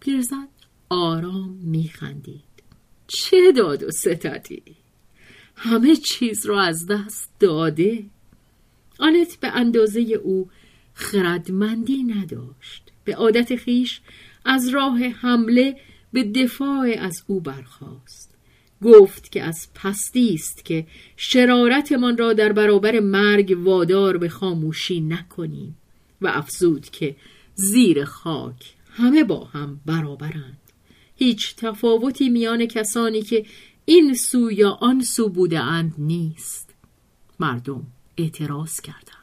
پیرزن 0.00 0.48
آرام 0.88 1.58
میخندید. 1.62 2.42
چه 3.06 3.52
داد 3.52 3.82
و 3.82 3.90
ستتی؟ 3.90 4.62
همه 5.56 5.96
چیز 5.96 6.46
را 6.46 6.62
از 6.62 6.86
دست 6.86 7.30
داده. 7.40 8.04
آنت 8.98 9.40
به 9.40 9.48
اندازه 9.48 10.00
او 10.00 10.50
خردمندی 10.94 12.02
نداشت. 12.02 12.82
به 13.04 13.16
عادت 13.16 13.56
خیش 13.56 14.00
از 14.44 14.68
راه 14.68 14.98
حمله 14.98 15.76
به 16.12 16.24
دفاع 16.24 16.96
از 16.98 17.22
او 17.26 17.40
برخاست. 17.40 18.36
گفت 18.84 19.32
که 19.32 19.42
از 19.42 19.68
پستی 19.74 20.34
است 20.34 20.64
که 20.64 20.86
شرارتمان 21.16 22.16
را 22.16 22.32
در 22.32 22.52
برابر 22.52 23.00
مرگ 23.00 23.58
وادار 23.60 24.16
به 24.16 24.28
خاموشی 24.28 25.00
نکنیم 25.00 25.76
و 26.20 26.28
افزود 26.28 26.90
که 26.90 27.16
زیر 27.54 28.04
خاک 28.04 28.74
همه 28.90 29.24
با 29.24 29.44
هم 29.44 29.80
برابرند. 29.86 30.58
هیچ 31.16 31.56
تفاوتی 31.56 32.28
میان 32.28 32.66
کسانی 32.66 33.22
که 33.22 33.46
این 33.84 34.14
سو 34.14 34.52
یا 34.52 34.70
آن 34.70 35.02
سو 35.02 35.28
بوده 35.28 35.60
اند 35.60 35.94
نیست. 35.98 36.74
مردم 37.40 37.86
اعتراض 38.16 38.80
کردند. 38.80 39.16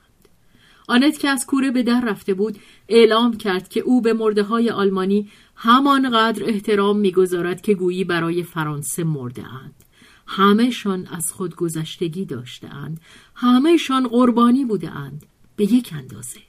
آنت 0.87 1.19
که 1.19 1.29
از 1.29 1.45
کوره 1.45 1.71
به 1.71 1.83
در 1.83 2.03
رفته 2.05 2.33
بود 2.33 2.57
اعلام 2.89 3.37
کرد 3.37 3.69
که 3.69 3.79
او 3.79 4.01
به 4.01 4.13
مرده 4.13 4.43
های 4.43 4.69
آلمانی 4.69 5.29
همانقدر 5.55 6.43
احترام 6.45 6.97
می‌گذارد 6.97 7.61
که 7.61 7.73
گویی 7.73 8.03
برای 8.03 8.43
فرانسه 8.43 9.03
مرده 9.03 9.47
اند. 9.47 9.83
همهشان 10.27 11.07
از 11.07 11.31
خود 11.31 11.55
گذشتگی 11.55 12.25
داشته 12.25 12.75
اند. 12.75 12.99
همهشان 13.35 14.07
قربانی 14.07 14.65
بوده 14.65 14.91
اند. 14.91 15.25
به 15.55 15.73
یک 15.73 15.93
اندازه. 15.93 16.39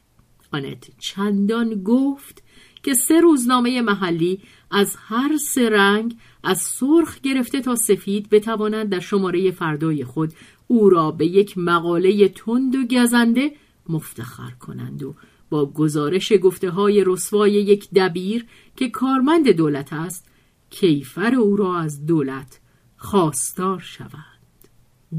آنت 0.53 0.91
چندان 0.99 1.83
گفت 1.83 2.43
که 2.83 2.95
سه 2.95 3.21
روزنامه 3.21 3.83
محلی 3.83 4.41
از 4.71 4.97
هر 4.99 5.37
سه 5.37 5.69
رنگ 5.69 6.17
از 6.43 6.59
سرخ 6.59 7.21
گرفته 7.21 7.61
تا 7.61 7.77
سفید 7.77 8.29
بتوانند 8.31 8.89
در 8.89 9.01
شماره 9.01 9.51
فردای 9.51 10.05
خود 10.05 10.33
او 10.67 10.91
را 10.91 11.11
به 11.11 11.27
یک 11.27 11.59
مقاله 11.59 12.29
تند 12.29 12.75
و 12.75 12.87
گزنده 12.87 13.53
مفتخر 13.89 14.51
کنند 14.51 15.03
و 15.03 15.15
با 15.51 15.67
گزارش 15.67 16.33
گفته 16.43 16.71
های 16.71 17.05
رسوای 17.07 17.53
یک 17.53 17.89
دبیر 17.91 18.47
که 18.77 18.89
کارمند 18.89 19.49
دولت 19.49 19.93
است 19.93 20.29
کیفر 20.71 21.35
او 21.35 21.57
را 21.57 21.79
از 21.79 22.07
دولت 22.07 22.61
خواستار 22.97 23.81
شوند 23.81 24.69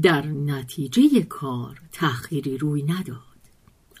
در 0.02 0.26
نتیجه 0.26 1.22
کار 1.22 1.80
تأخیری 1.92 2.58
روی 2.58 2.82
نداد. 2.82 3.26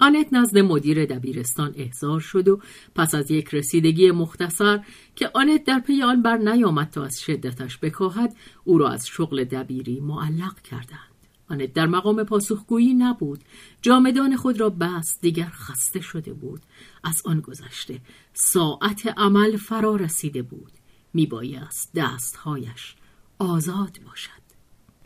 آنت 0.00 0.32
نزد 0.32 0.58
مدیر 0.58 1.04
دبیرستان 1.04 1.74
احضار 1.76 2.20
شد 2.20 2.48
و 2.48 2.60
پس 2.94 3.14
از 3.14 3.30
یک 3.30 3.54
رسیدگی 3.54 4.10
مختصر 4.10 4.80
که 5.16 5.30
آنت 5.34 5.64
در 5.64 5.78
پی 5.78 6.02
آن 6.02 6.22
بر 6.22 6.36
نیامد 6.36 6.90
تا 6.90 7.04
از 7.04 7.20
شدتش 7.20 7.78
بکاهد 7.78 8.36
او 8.64 8.78
را 8.78 8.88
از 8.88 9.06
شغل 9.06 9.44
دبیری 9.44 10.00
معلق 10.00 10.60
کردند. 10.60 11.05
آنت 11.48 11.72
در 11.72 11.86
مقام 11.86 12.24
پاسخگویی 12.24 12.94
نبود. 12.94 13.44
جامدان 13.82 14.36
خود 14.36 14.60
را 14.60 14.70
بست 14.70 15.20
دیگر 15.20 15.48
خسته 15.52 16.00
شده 16.00 16.32
بود. 16.32 16.60
از 17.04 17.22
آن 17.24 17.40
گذشته 17.40 18.00
ساعت 18.34 19.14
عمل 19.16 19.56
فرا 19.56 19.96
رسیده 19.96 20.42
بود. 20.42 20.72
میبایست 21.14 21.92
دستهایش 21.94 22.94
آزاد 23.38 23.98
باشد. 24.06 24.46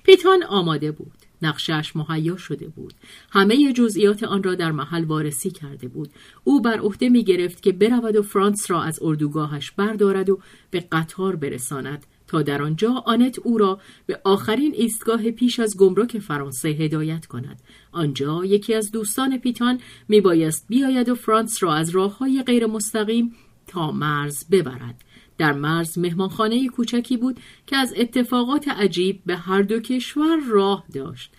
پیتان 0.03 0.43
آماده 0.43 0.93
بود. 0.93 1.13
نقشش 1.43 1.97
مهیا 1.97 2.37
شده 2.37 2.69
بود. 2.69 2.95
همه 3.31 3.73
جزئیات 3.73 4.23
آن 4.23 4.43
را 4.43 4.55
در 4.55 4.73
محل 4.73 5.05
وارسی 5.05 5.51
کرده 5.51 5.89
بود. 5.89 6.11
او 6.45 6.63
بر 6.63 6.79
عهده 6.79 7.09
می 7.09 7.25
گرفت 7.25 7.63
که 7.63 7.73
برود 7.73 8.17
و 8.17 8.23
فرانس 8.23 8.71
را 8.71 8.83
از 8.83 8.99
اردوگاهش 9.03 9.71
بردارد 9.71 10.31
و 10.31 10.41
به 10.71 10.81
قطار 10.81 11.37
برساند. 11.37 12.07
تا 12.31 12.43
در 12.43 12.63
آنجا 12.63 12.93
آنت 13.07 13.39
او 13.39 13.59
را 13.59 13.81
به 14.07 14.21
آخرین 14.25 14.75
ایستگاه 14.75 15.31
پیش 15.31 15.61
از 15.61 15.77
گمرک 15.77 16.19
فرانسه 16.19 16.69
هدایت 16.69 17.27
کند. 17.27 17.61
آنجا 17.93 18.45
یکی 18.45 18.75
از 18.75 18.91
دوستان 18.91 19.39
پیتان 19.39 19.81
میبایست 20.09 20.67
بیاید 20.69 21.09
و 21.09 21.15
فرانس 21.15 21.63
را 21.63 21.75
از 21.75 21.91
راه 21.91 22.19
های 22.19 22.43
غیر 22.43 22.67
مستقیم 22.67 23.35
تا 23.67 23.91
مرز 23.91 24.45
ببرد. 24.51 25.05
در 25.39 25.53
مرز 25.53 25.99
مهمانخانه 25.99 26.69
کوچکی 26.69 27.17
بود 27.17 27.41
که 27.67 27.77
از 27.77 27.95
اتفاقات 27.97 28.69
عجیب 28.69 29.21
به 29.27 29.37
هر 29.37 29.63
دو 29.63 29.81
کشور 29.81 30.37
راه 30.49 30.85
داشت. 30.95 31.33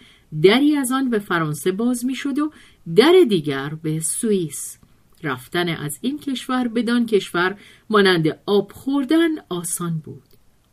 دری 0.44 0.76
از 0.76 0.92
آن 0.92 1.10
به 1.10 1.20
فرانسه 1.20 1.72
باز 1.72 2.06
می‌شد 2.06 2.40
و 2.40 2.52
در 2.96 3.14
دیگر 3.30 3.70
به 3.84 4.00
سوئیس. 4.00 4.78
رفتن 5.24 5.70
از 5.70 6.00
این 6.02 6.20
کشور 6.20 6.68
بدان 6.68 7.06
کشور 7.06 7.58
مانند 7.90 8.40
آب 8.46 8.72
خوردن 8.72 9.30
آسان 9.50 10.02
بود. 10.06 10.31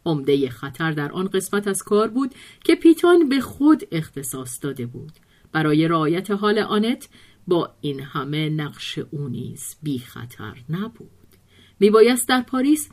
عمده 0.09 0.51
خطر 0.51 0.93
در 0.93 1.13
آن 1.13 1.27
قسمت 1.27 1.69
از 1.69 1.83
کار 1.83 2.09
بود 2.09 2.35
که 2.65 2.75
پیتان 2.75 3.29
به 3.29 3.41
خود 3.41 3.83
اختصاص 3.93 4.59
داده 4.63 4.87
بود. 4.87 5.13
برای 5.53 5.89
رعایت 5.89 6.31
حال 6.31 6.59
آنت 6.59 7.09
با 7.47 7.75
این 7.81 8.01
همه 8.01 8.49
نقش 8.49 8.99
او 8.99 9.29
نیز 9.29 9.77
بی 9.83 9.99
خطر 9.99 10.55
نبود. 10.69 11.11
میبایست 11.81 12.29
در 12.29 12.43
پاریس 12.43 12.89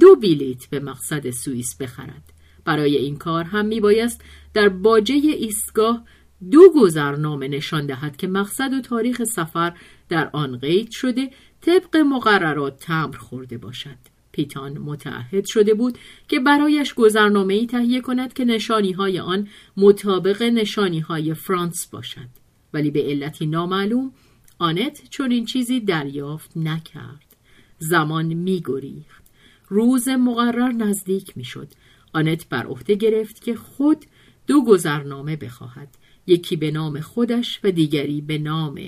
دو 0.00 0.16
بلیت 0.16 0.66
به 0.66 0.80
مقصد 0.80 1.30
سوئیس 1.30 1.76
بخرد. 1.76 2.32
برای 2.64 2.96
این 2.96 3.16
کار 3.16 3.44
هم 3.44 3.66
میبایست 3.66 4.24
در 4.54 4.68
باجه 4.68 5.14
ایستگاه 5.14 6.04
دو 6.50 6.72
گذرنامه 6.76 7.48
نشان 7.48 7.86
دهد 7.86 8.16
که 8.16 8.26
مقصد 8.26 8.72
و 8.72 8.80
تاریخ 8.80 9.24
سفر 9.24 9.76
در 10.08 10.30
آن 10.32 10.58
قید 10.58 10.90
شده 10.90 11.30
طبق 11.60 11.96
مقررات 11.96 12.78
تمر 12.78 13.16
خورده 13.16 13.58
باشد. 13.58 14.15
پیتان 14.36 14.78
متعهد 14.78 15.44
شده 15.46 15.74
بود 15.74 15.98
که 16.28 16.40
برایش 16.40 16.94
گذرنامه 16.94 17.54
ای 17.54 17.66
تهیه 17.66 18.00
کند 18.00 18.32
که 18.32 18.44
نشانی 18.44 18.92
های 18.92 19.18
آن 19.18 19.48
مطابق 19.76 20.42
نشانی 20.42 21.00
های 21.00 21.34
فرانس 21.34 21.86
باشد. 21.86 22.28
ولی 22.72 22.90
به 22.90 23.02
علتی 23.02 23.46
نامعلوم 23.46 24.12
آنت 24.58 25.02
چون 25.10 25.30
این 25.30 25.44
چیزی 25.44 25.80
دریافت 25.80 26.56
نکرد. 26.56 27.36
زمان 27.78 28.26
میگریخت. 28.26 29.24
روز 29.68 30.08
مقرر 30.08 30.72
نزدیک 30.72 31.36
می‌شد. 31.36 31.68
آنت 32.12 32.48
بر 32.48 32.66
عهده 32.66 32.94
گرفت 32.94 33.44
که 33.44 33.54
خود 33.54 34.04
دو 34.46 34.64
گذرنامه 34.64 35.36
بخواهد. 35.36 35.88
یکی 36.26 36.56
به 36.56 36.70
نام 36.70 37.00
خودش 37.00 37.60
و 37.64 37.70
دیگری 37.70 38.20
به 38.20 38.38
نام 38.38 38.80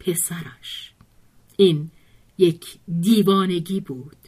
پسرش. 0.00 0.92
این 1.56 1.90
یک 2.38 2.78
دیوانگی 3.00 3.80
بود. 3.80 4.19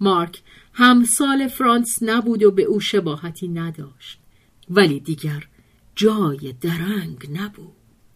مارک 0.00 0.42
همسال 0.72 1.48
فرانس 1.48 1.98
نبود 2.02 2.42
و 2.42 2.50
به 2.50 2.62
او 2.62 2.80
شباهتی 2.80 3.48
نداشت 3.48 4.18
ولی 4.70 5.00
دیگر 5.00 5.46
جای 5.96 6.54
درنگ 6.60 7.28
نبود 7.32 7.72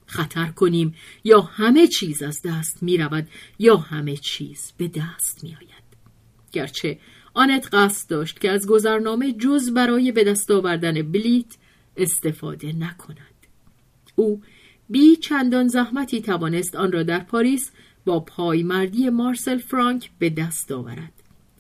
خطر 0.07 0.47
کنیم 0.47 0.95
یا 1.25 1.41
همه 1.41 1.87
چیز 1.87 2.23
از 2.23 2.43
دست 2.45 2.83
می 2.83 2.97
رود 2.97 3.29
یا 3.59 3.77
همه 3.77 4.17
چیز 4.17 4.73
به 4.77 4.89
دست 4.89 5.45
می 5.45 5.51
آید. 5.51 5.89
گرچه 6.53 6.99
آنت 7.35 7.69
قصد 7.73 8.11
داشت 8.11 8.41
که 8.41 8.51
از 8.51 8.67
گذرنامه 8.67 9.33
جز 9.33 9.71
برای 9.71 10.13
به 10.13 10.25
دست 10.25 10.51
آوردن 10.51 11.13
بلیت 11.13 11.57
استفاده 11.97 12.73
نکند. 12.73 13.19
او 14.17 14.43
بی 14.89 15.17
چندان 15.17 15.69
زحمتی 15.69 16.23
توانست 16.23 16.77
آن 16.77 16.93
را 16.93 17.03
در 17.03 17.19
پاریس 17.19 17.71
با 18.05 18.21
پایمردی 18.21 19.11
مارسل 19.11 19.59
فرانک 19.59 20.11
به 20.19 20.31
دست 20.31 20.73
آورد 20.73 21.18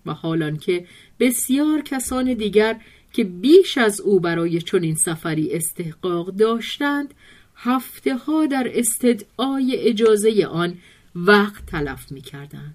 و 0.08 0.12
حالان 0.12 0.56
که 0.56 0.86
بسیار 1.20 1.80
کسان 1.80 2.34
دیگر 2.34 2.80
که 3.12 3.24
بیش 3.24 3.78
از 3.78 4.00
او 4.00 4.20
برای 4.20 4.60
چنین 4.60 4.94
سفری 4.94 5.52
استحقاق 5.52 6.30
داشتند 6.30 7.14
هفته 7.56 8.16
ها 8.16 8.46
در 8.46 8.70
استدعای 8.74 9.76
اجازه 9.76 10.46
آن 10.46 10.78
وقت 11.14 11.66
تلف 11.66 12.12
می 12.12 12.20
کردند 12.20 12.74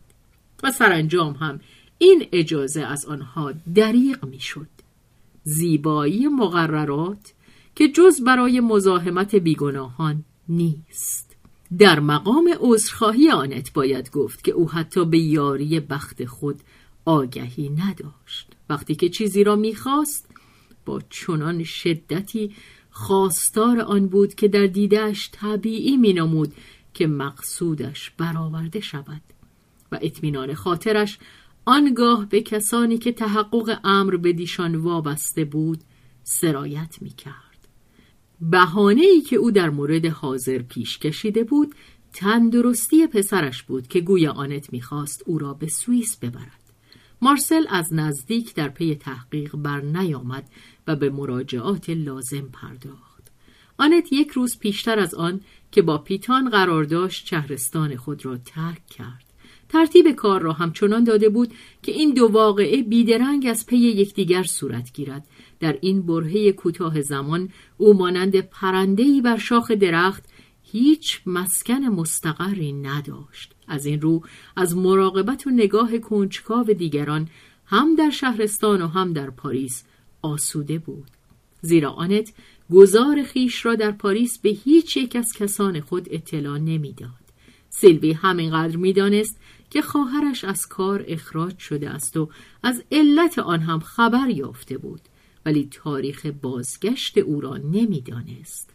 و 0.63 0.71
سرانجام 0.71 1.33
هم 1.33 1.59
این 1.97 2.27
اجازه 2.31 2.81
از 2.81 3.05
آنها 3.05 3.53
دریغ 3.75 4.25
می 4.25 4.39
شد. 4.39 4.67
زیبایی 5.43 6.27
مقررات 6.27 7.33
که 7.75 7.87
جز 7.87 8.21
برای 8.21 8.59
مزاحمت 8.59 9.35
بیگناهان 9.35 10.23
نیست 10.49 11.35
در 11.77 11.99
مقام 11.99 12.49
عذرخواهی 12.59 13.31
آنت 13.31 13.73
باید 13.73 14.11
گفت 14.11 14.43
که 14.43 14.51
او 14.51 14.69
حتی 14.69 15.05
به 15.05 15.17
یاری 15.17 15.79
بخت 15.79 16.25
خود 16.25 16.59
آگهی 17.05 17.69
نداشت. 17.69 18.51
وقتی 18.69 18.95
که 18.95 19.09
چیزی 19.09 19.43
را 19.43 19.55
می‌خواست 19.55 20.29
با 20.85 21.01
چنان 21.09 21.63
شدتی 21.63 22.55
خواستار 22.89 23.79
آن 23.79 24.07
بود 24.07 24.35
که 24.35 24.47
در 24.47 24.67
دیدهش 24.67 25.29
طبیعی 25.31 25.97
مینمود 25.97 26.53
که 26.93 27.07
مقصودش 27.07 28.11
برآورده 28.17 28.79
شود 28.79 29.21
و 29.91 29.99
اطمینان 30.01 30.53
خاطرش 30.53 31.19
آنگاه 31.65 32.25
به 32.25 32.41
کسانی 32.41 32.97
که 32.97 33.11
تحقق 33.11 33.79
امر 33.83 34.17
به 34.17 34.33
دیشان 34.33 34.75
وابسته 34.75 35.45
بود 35.45 35.79
سرایت 36.23 36.97
می‌کرد. 37.01 37.67
بهانه 38.41 39.01
ای 39.01 39.21
که 39.21 39.35
او 39.35 39.51
در 39.51 39.69
مورد 39.69 40.05
حاضر 40.05 40.57
پیش 40.61 40.99
کشیده 40.99 41.43
بود 41.43 41.75
تندرستی 42.13 43.07
پسرش 43.07 43.63
بود 43.63 43.87
که 43.87 44.01
گویا 44.01 44.31
آنت 44.31 44.73
می‌خواست 44.73 45.23
او 45.25 45.37
را 45.37 45.53
به 45.53 45.67
سوئیس 45.67 46.17
ببرد. 46.17 46.62
مارسل 47.23 47.65
از 47.69 47.93
نزدیک 47.93 48.53
در 48.53 48.69
پی 48.69 48.95
تحقیق 48.95 49.55
بر 49.55 49.81
نیامد 49.81 50.49
و 50.87 50.95
به 50.95 51.09
مراجعات 51.09 51.89
لازم 51.89 52.49
پرداخت. 52.53 53.31
آنت 53.77 54.13
یک 54.13 54.29
روز 54.29 54.59
پیشتر 54.59 54.99
از 54.99 55.15
آن 55.15 55.41
که 55.71 55.81
با 55.81 55.97
پیتان 55.97 56.49
قرار 56.49 56.83
داشت 56.83 57.27
شهرستان 57.27 57.95
خود 57.95 58.25
را 58.25 58.37
ترک 58.37 58.87
کرد. 58.87 59.23
ترتیب 59.69 60.11
کار 60.11 60.41
را 60.41 60.53
همچنان 60.53 61.03
داده 61.03 61.29
بود 61.29 61.53
که 61.83 61.91
این 61.91 62.13
دو 62.13 62.27
واقعه 62.27 62.83
بیدرنگ 62.83 63.47
از 63.49 63.65
پی 63.65 63.77
یکدیگر 63.77 64.43
صورت 64.43 64.93
گیرد. 64.93 65.27
در 65.59 65.77
این 65.81 66.01
برهه 66.01 66.51
کوتاه 66.51 67.01
زمان 67.01 67.49
او 67.77 67.93
مانند 67.93 68.35
پرنده‌ای 68.39 69.21
بر 69.21 69.37
شاخ 69.37 69.71
درخت 69.71 70.23
هیچ 70.63 71.21
مسکن 71.25 71.83
مستقری 71.83 72.73
نداشت. 72.73 73.52
از 73.67 73.85
این 73.85 74.01
رو 74.01 74.23
از 74.55 74.77
مراقبت 74.77 75.47
و 75.47 75.49
نگاه 75.49 75.97
کنجکاو 75.97 76.63
دیگران 76.63 77.29
هم 77.65 77.95
در 77.95 78.09
شهرستان 78.09 78.81
و 78.81 78.87
هم 78.87 79.13
در 79.13 79.29
پاریس 79.29 79.83
آسوده 80.21 80.79
بود. 80.79 81.07
زیرا 81.61 81.91
آنت 81.91 82.33
گذار 82.71 83.23
خیش 83.23 83.65
را 83.65 83.75
در 83.75 83.91
پاریس 83.91 84.39
به 84.39 84.49
هیچ 84.49 84.97
یک 84.97 85.15
از 85.15 85.33
کسان 85.33 85.81
خود 85.81 86.07
اطلاع 86.11 86.57
نمی‌داد. 86.57 87.23
سیلوی 87.69 88.11
همینقدر 88.11 88.77
می‌دانست 88.77 89.39
که 89.69 89.81
خواهرش 89.81 90.43
از 90.43 90.67
کار 90.67 91.05
اخراج 91.07 91.57
شده 91.59 91.89
است 91.89 92.17
و 92.17 92.29
از 92.63 92.83
علت 92.91 93.39
آن 93.39 93.59
هم 93.59 93.79
خبر 93.79 94.29
یافته 94.29 94.77
بود 94.77 95.01
ولی 95.45 95.67
تاریخ 95.71 96.25
بازگشت 96.25 97.17
او 97.17 97.41
را 97.41 97.57
نمی‌دانست. 97.57 98.69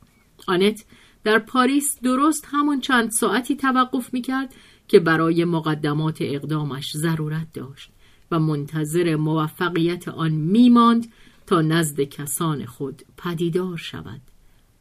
آنت 0.46 0.84
در 1.24 1.38
پاریس 1.38 1.98
درست 2.02 2.48
همان 2.50 2.80
چند 2.80 3.10
ساعتی 3.10 3.56
توقف 3.56 4.14
می‌کرد 4.14 4.54
که 4.88 5.00
برای 5.00 5.44
مقدمات 5.44 6.18
اقدامش 6.20 6.96
ضرورت 6.96 7.52
داشت 7.52 7.90
و 8.30 8.38
منتظر 8.38 9.16
موفقیت 9.16 10.08
آن 10.08 10.30
میماند 10.30 11.12
تا 11.46 11.60
نزد 11.60 12.00
کسان 12.00 12.66
خود 12.66 13.02
پدیدار 13.16 13.76
شود 13.76 14.20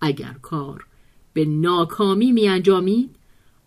اگر 0.01 0.35
کار 0.41 0.85
به 1.33 1.45
ناکامی 1.45 2.31
میانجامید 2.31 3.15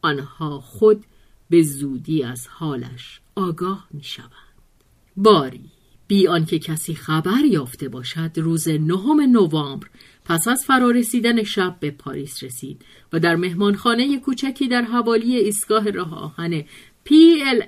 آنها 0.03 0.61
خود 0.61 1.05
به 1.51 1.63
زودی 1.63 2.23
از 2.23 2.49
حالش 2.49 3.21
آگاه 3.35 3.87
می 3.91 4.03
شوند. 4.03 4.31
باری 5.17 5.71
بی 6.07 6.29
آنکه 6.29 6.59
کسی 6.59 6.95
خبر 6.95 7.45
یافته 7.51 7.89
باشد 7.89 8.31
روز 8.37 8.69
نهم 8.69 9.21
نوامبر 9.21 9.87
پس 10.31 10.49
از 10.49 10.65
فرارسیدن 10.65 11.43
شب 11.43 11.77
به 11.81 11.91
پاریس 11.91 12.43
رسید 12.43 12.85
و 13.13 13.21
در 13.21 13.37
مهمانخانه 13.37 14.19
کوچکی 14.19 14.69
در 14.69 14.83
حوالی 14.83 15.37
ایستگاه 15.37 15.91
راه 15.91 16.15
آهن 16.15 16.65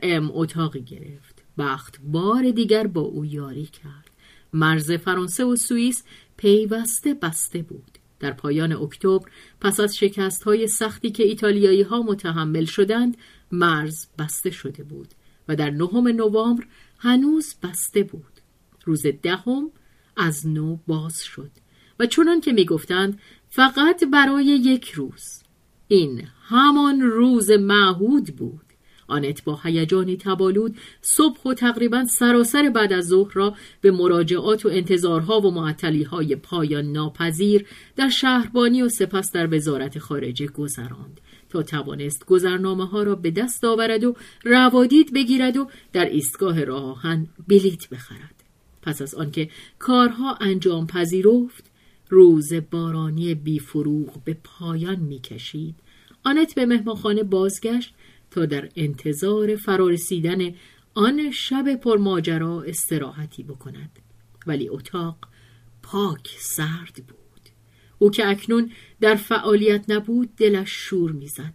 ام 0.03 0.31
اتاقی 0.35 0.81
گرفت. 0.81 1.43
بخت 1.59 2.01
بار 2.05 2.51
دیگر 2.51 2.87
با 2.87 3.01
او 3.01 3.25
یاری 3.25 3.67
کرد. 3.67 4.11
مرز 4.53 4.93
فرانسه 4.93 5.45
و 5.45 5.57
سوئیس 5.57 6.05
پیوسته 6.37 7.15
بسته 7.15 7.63
بود. 7.63 7.99
در 8.21 8.33
پایان 8.33 8.73
اکتبر 8.73 9.31
پس 9.61 9.81
از 9.81 9.97
شکست 9.97 10.43
های 10.43 10.67
سختی 10.67 11.11
که 11.11 11.23
ایتالیایی 11.23 11.83
ها 11.83 12.03
متحمل 12.03 12.65
شدند 12.65 13.17
مرز 13.53 14.07
بسته 14.19 14.51
شده 14.51 14.83
بود 14.83 15.09
و 15.49 15.57
در 15.57 15.71
نهم 15.71 16.09
نوامبر 16.09 16.65
هنوز 16.99 17.55
بسته 17.63 18.03
بود. 18.03 18.41
روز 18.85 19.07
دهم 19.23 19.71
از 20.17 20.47
نو 20.47 20.77
باز 20.87 21.23
شد. 21.25 21.62
و 22.03 22.07
چنان 22.07 22.41
که 22.41 22.53
می‌گفتند 22.53 23.19
فقط 23.49 24.05
برای 24.05 24.45
یک 24.45 24.91
روز. 24.91 25.43
این 25.89 26.23
همان 26.49 27.01
روز 27.01 27.51
معهود 27.51 28.37
بود. 28.37 28.61
آنت 29.09 29.45
با 29.45 29.61
هیجانی 29.63 30.17
تبالود 30.17 30.77
صبح 31.01 31.43
و 31.43 31.55
تقریبا 31.55 32.05
سراسر 32.05 32.71
بعد 32.71 32.93
از 32.93 33.05
ظهر 33.07 33.33
را 33.33 33.55
به 33.81 33.91
مراجعات 33.91 34.67
و 34.67 34.69
انتظارها 34.69 35.41
و 35.41 35.51
معطلی 35.51 36.03
های 36.03 36.37
پایان 36.37 36.93
ناپذیر 36.93 37.67
در 37.97 38.09
شهربانی 38.09 38.83
و 38.83 38.89
سپس 38.89 39.33
در 39.33 39.55
وزارت 39.55 39.99
خارجه 39.99 40.47
گذراند 40.47 41.21
تا 41.51 41.63
توانست 41.63 42.27
گذرنامه 42.27 42.87
ها 42.87 43.03
را 43.03 43.15
به 43.15 43.31
دست 43.31 43.65
آورد 43.65 44.05
و 44.05 44.17
روادید 44.45 45.15
بگیرد 45.15 45.57
و 45.57 45.69
در 45.93 46.05
ایستگاه 46.05 46.65
راهن 46.65 47.27
بلیت 47.49 47.89
بخرد. 47.89 48.45
پس 48.83 49.03
از 49.03 49.15
آنکه 49.15 49.49
کارها 49.79 50.35
انجام 50.41 50.87
پذیرفت 50.87 51.72
روز 52.13 52.53
بارانی 52.55 53.35
بیفروغ 53.35 54.25
به 54.25 54.37
پایان 54.45 55.01
می‌کشید 55.01 55.75
آنت 56.25 56.55
به 56.55 56.67
مهمانخانه 56.67 57.23
بازگشت 57.23 57.95
تا 58.31 58.47
در 58.47 58.69
انتظار 58.77 59.57
فرارسیدن 59.57 60.55
آن 60.95 61.31
شب 61.31 61.75
پرماجرا 61.75 62.63
استراحتی 62.63 63.43
بکند. 63.43 63.91
ولی 64.47 64.69
اتاق 64.69 65.17
پاک 65.83 66.37
سرد 66.39 66.95
بود. 66.95 67.49
او 67.99 68.11
که 68.11 68.29
اکنون 68.29 68.71
در 69.01 69.15
فعالیت 69.15 69.85
نبود 69.89 70.37
دلش 70.37 70.71
شور 70.71 71.13
می‌زد. 71.13 71.55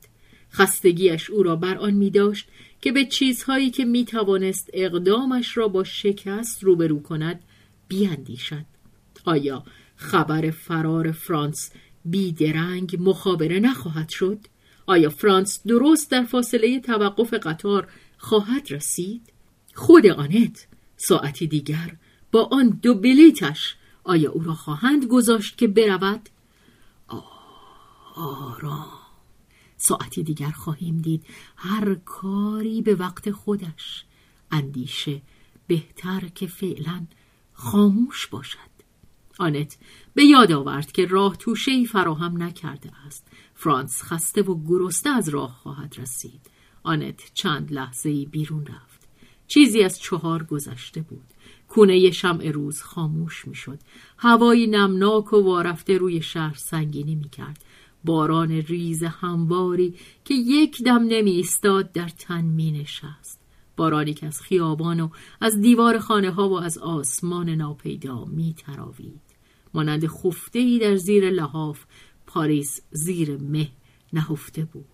خستگیش 0.52 1.30
او 1.30 1.44
را 1.44 1.56
بر 1.56 1.78
آن 1.78 1.94
می 1.94 2.10
داشت 2.10 2.48
که 2.82 2.92
به 2.92 3.06
چیزهایی 3.06 3.70
که 3.70 3.86
می 3.86 4.06
توانست 4.06 4.70
اقدامش 4.74 5.58
را 5.58 5.68
با 5.68 5.84
شکست 5.84 6.64
روبرو 6.64 7.02
کند 7.02 7.40
بیاندیشد. 7.88 8.66
آیا 9.26 9.64
خبر 9.98 10.52
فرار 10.52 11.12
فرانس 11.12 11.72
بیدرنگ 12.06 12.98
مخابره 13.00 13.60
نخواهد 13.60 14.10
شد؟ 14.10 14.40
آیا 14.86 15.10
فرانس 15.10 15.62
درست 15.68 16.12
در 16.12 16.24
فاصله 16.24 16.80
توقف 16.80 17.34
قطار 17.34 17.88
خواهد 18.18 18.72
رسید؟ 18.72 19.34
خود 19.74 20.08
آنت 20.08 20.68
ساعتی 20.98 21.48
دیگر 21.48 21.96
با 22.32 22.50
آن 22.52 22.70
دو 22.70 22.96
بلیتش 22.96 23.76
آیا 24.04 24.32
او 24.32 24.44
را 24.44 24.54
خواهند 24.54 25.06
گذاشت 25.06 25.58
که 25.58 25.68
برود؟ 25.68 26.30
آرام 28.16 28.88
ساعتی 29.78 30.24
دیگر 30.24 30.52
خواهیم 30.52 31.02
دید 31.02 31.26
هر 31.56 31.96
کاری 31.96 32.82
به 32.82 32.96
وقت 32.96 33.32
خودش 33.32 34.06
اندیشه 34.52 35.22
بهتر 35.68 36.28
که 36.36 36.48
فعلا 36.48 37.06
خاموش 37.54 38.28
باشد 38.28 38.77
آنت. 39.40 39.78
به 40.14 40.24
یاد 40.24 40.52
آورد 40.52 40.92
که 40.92 41.06
راه 41.06 41.36
توشه 41.36 41.72
ای 41.72 41.86
فراهم 41.86 42.44
نکرده 42.44 42.92
است. 43.08 43.28
فرانس 43.54 44.04
خسته 44.04 44.42
و 44.42 44.64
گرسنه 44.68 45.18
از 45.18 45.30
راه 45.30 45.52
خواهد 45.52 45.96
رسید. 45.98 46.42
آنت 46.84 47.32
چند 47.34 47.74
لحظه 47.74 48.10
ای 48.10 48.26
بیرون 48.26 48.66
رفت. 48.66 49.08
چیزی 49.48 49.84
از 49.84 50.00
چهار 50.00 50.44
گذشته 50.44 51.02
بود. 51.02 51.26
کونه 51.68 52.12
شمع 52.12 52.52
روز 52.52 52.82
خاموش 52.82 53.48
می‌شد. 53.48 53.80
هوایی 54.18 54.68
نمناک 54.68 55.34
و 55.34 55.44
وارفته 55.44 55.98
روی 55.98 56.22
شهر 56.22 56.56
سنگینی 56.56 57.16
می‌کرد. 57.16 57.64
باران 58.04 58.52
ریز 58.52 59.04
همواری 59.04 59.96
که 60.26 60.34
یک 60.34 60.84
دم 60.84 61.04
نمی 61.04 61.32
ایستاد 61.32 61.92
در 61.92 62.10
تن 62.10 62.42
می 62.42 62.72
نشست 62.72 63.40
بارانی 63.78 64.14
که 64.14 64.26
از 64.26 64.42
خیابان 64.42 65.00
و 65.00 65.10
از 65.42 65.62
دیوار 65.62 66.00
خانه 66.00 66.32
ها 66.32 66.50
و 66.50 66.62
از 66.62 66.78
آسمان 66.78 67.50
ناپیدا 67.50 68.26
می 68.26 68.54
تراوید 68.54 69.27
مانند 69.78 70.08
خفته 70.08 70.60
ای 70.60 70.80
در 70.80 70.96
زیر 70.96 71.30
لحاف 71.30 71.86
پاریس 72.28 72.82
زیر 72.92 73.38
مه 73.38 73.70
نهفته 74.14 74.66
بود 74.66 74.86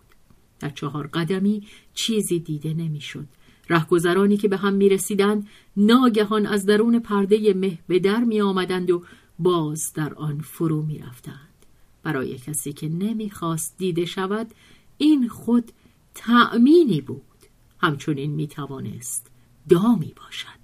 در 0.60 0.70
چهار 0.70 1.08
قدمی 1.08 1.68
چیزی 1.94 2.40
دیده 2.40 2.74
نمی‌شد. 2.74 3.28
رهگذرانی 3.70 4.38
که 4.38 4.48
به 4.48 4.58
هم 4.58 4.74
می 4.74 4.90
رسیدند 4.90 5.48
ناگهان 5.78 6.46
از 6.46 6.66
درون 6.66 7.00
پرده 7.00 7.54
مه 7.54 7.78
به 7.88 8.00
در 8.00 8.24
می 8.24 8.42
آمدند 8.42 8.92
و 8.92 9.04
باز 9.40 9.94
در 9.94 10.14
آن 10.14 10.40
فرو 10.40 10.82
می 10.82 11.00
رفتند. 11.00 11.66
برای 12.04 12.38
کسی 12.38 12.74
که 12.74 12.90
نمی‌خواست 12.90 13.76
دیده 13.78 14.06
شود 14.06 14.52
این 14.98 15.28
خود 15.28 15.72
تأمینی 16.16 17.02
بود 17.02 17.22
همچنین 17.80 18.32
می‌توانست 18.32 19.32
دامی 19.70 20.14
باشد 20.16 20.62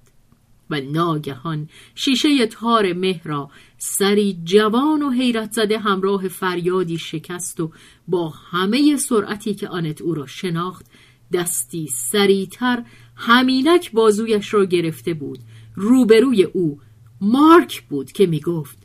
و 0.69 0.81
ناگهان 0.81 1.69
شیشه 1.95 2.47
تار 2.47 2.93
مه 2.93 3.21
را 3.23 3.49
سری 3.77 4.39
جوان 4.43 5.01
و 5.01 5.09
حیرت 5.09 5.51
زده 5.51 5.79
همراه 5.79 6.27
فریادی 6.27 6.97
شکست 6.97 7.59
و 7.59 7.71
با 8.07 8.29
همه 8.29 8.97
سرعتی 8.97 9.53
که 9.53 9.67
آنت 9.67 10.01
او 10.01 10.13
را 10.13 10.27
شناخت 10.27 10.85
دستی 11.33 11.87
سریعتر 11.87 12.83
همینک 13.15 13.91
بازویش 13.91 14.53
را 14.53 14.65
گرفته 14.65 15.13
بود 15.13 15.39
روبروی 15.75 16.43
او 16.43 16.79
مارک 17.21 17.81
بود 17.81 18.11
که 18.11 18.25
می‌گفت 18.25 18.77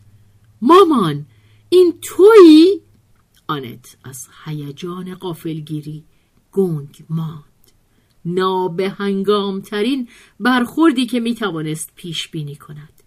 مامان 0.63 1.27
این 1.69 1.95
تویی؟ 2.03 2.81
آنت 3.49 3.97
از 4.05 4.29
هیجان 4.45 5.15
قافلگیری 5.15 6.05
گنگ 6.53 7.05
ماند 7.11 7.54
نابهنگامترین 8.25 10.09
برخوردی 10.41 11.07
که 11.07 11.21
می‌توانست 11.21 11.93
پیش 11.97 12.29
بینی 12.29 12.57
کند. 12.57 13.03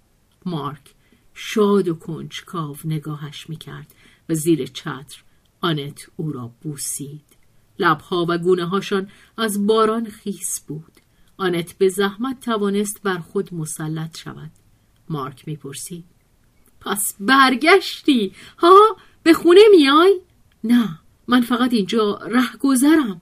مارک 0.45 0.93
شاد 1.33 1.87
و 1.87 1.95
کنجکاو 1.95 2.75
نگاهش 2.85 3.49
می‌کرد 3.49 3.95
و 4.29 4.33
زیر 4.33 4.65
چتر 4.65 5.23
آنت 5.61 6.07
او 6.15 6.31
را 6.31 6.51
بوسید. 6.61 7.23
لبها 7.79 8.25
و 8.29 8.37
گونه 8.37 8.65
هاشان 8.65 9.09
از 9.37 9.67
باران 9.67 10.05
خیس 10.05 10.61
بود. 10.67 10.93
آنت 11.37 11.77
به 11.77 11.89
زحمت 11.89 12.39
توانست 12.39 13.01
بر 13.03 13.17
خود 13.17 13.53
مسلط 13.53 14.17
شود. 14.17 14.51
مارک 15.09 15.47
می‌پرسید. 15.47 16.05
پس 16.81 17.15
برگشتی؟ 17.19 18.33
ها؟ 18.57 18.97
به 19.23 19.33
خونه 19.33 19.61
میای؟ 19.71 20.21
نه 20.63 20.99
من 21.27 21.41
فقط 21.41 21.73
اینجا 21.73 22.13
ره 22.15 22.57
گذرم 22.59 23.21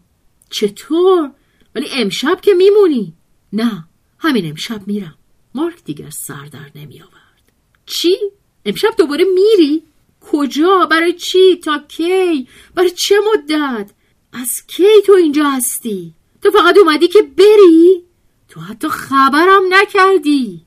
چطور؟ 0.50 1.32
ولی 1.76 1.90
امشب 1.92 2.42
که 2.42 2.54
میمونی؟ 2.54 3.14
نه 3.54 3.88
همین 4.20 4.50
امشب 4.50 4.88
میرم 4.88 5.16
مارک 5.56 5.84
دیگر 5.84 6.10
سر 6.10 6.46
در 6.46 6.72
نمی 6.76 7.02
آورد 7.02 7.52
چی؟ 7.86 8.18
امشب 8.66 8.96
دوباره 8.98 9.26
میری؟ 9.36 9.84
کجا؟ 10.22 10.86
برای 10.92 11.14
چی؟ 11.14 11.56
تا 11.56 11.80
کی؟ 11.88 12.48
برای 12.76 12.90
چه 12.90 13.16
مدت؟ 13.34 13.92
از 14.34 14.68
کی 14.68 15.02
تو 15.06 15.12
اینجا 15.12 15.50
هستی؟ 15.50 16.14
تو 16.42 16.52
فقط 16.52 16.78
اومدی 16.78 17.08
که 17.08 17.22
بری؟ 17.22 18.04
تو 18.50 18.62
حتی 18.62 18.88
خبرم 18.88 19.62
نکردی 19.70 20.66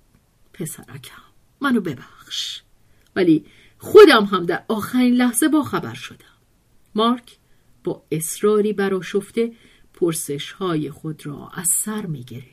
پسرکم 0.52 1.22
منو 1.60 1.80
ببخش 1.80 2.60
ولی 3.16 3.44
خودم 3.78 4.24
هم 4.24 4.46
در 4.46 4.64
آخرین 4.68 5.14
لحظه 5.14 5.48
با 5.48 5.62
خبر 5.62 5.94
شدم 5.94 6.24
مارک 6.94 7.36
با 7.84 8.02
اصراری 8.12 8.72
براشفته 8.72 9.52
پرسش 9.98 10.52
های 10.52 10.90
خود 10.90 11.26
را 11.26 11.50
از 11.54 11.68
سر 11.68 12.06
می 12.06 12.24
گرفت. 12.24 12.48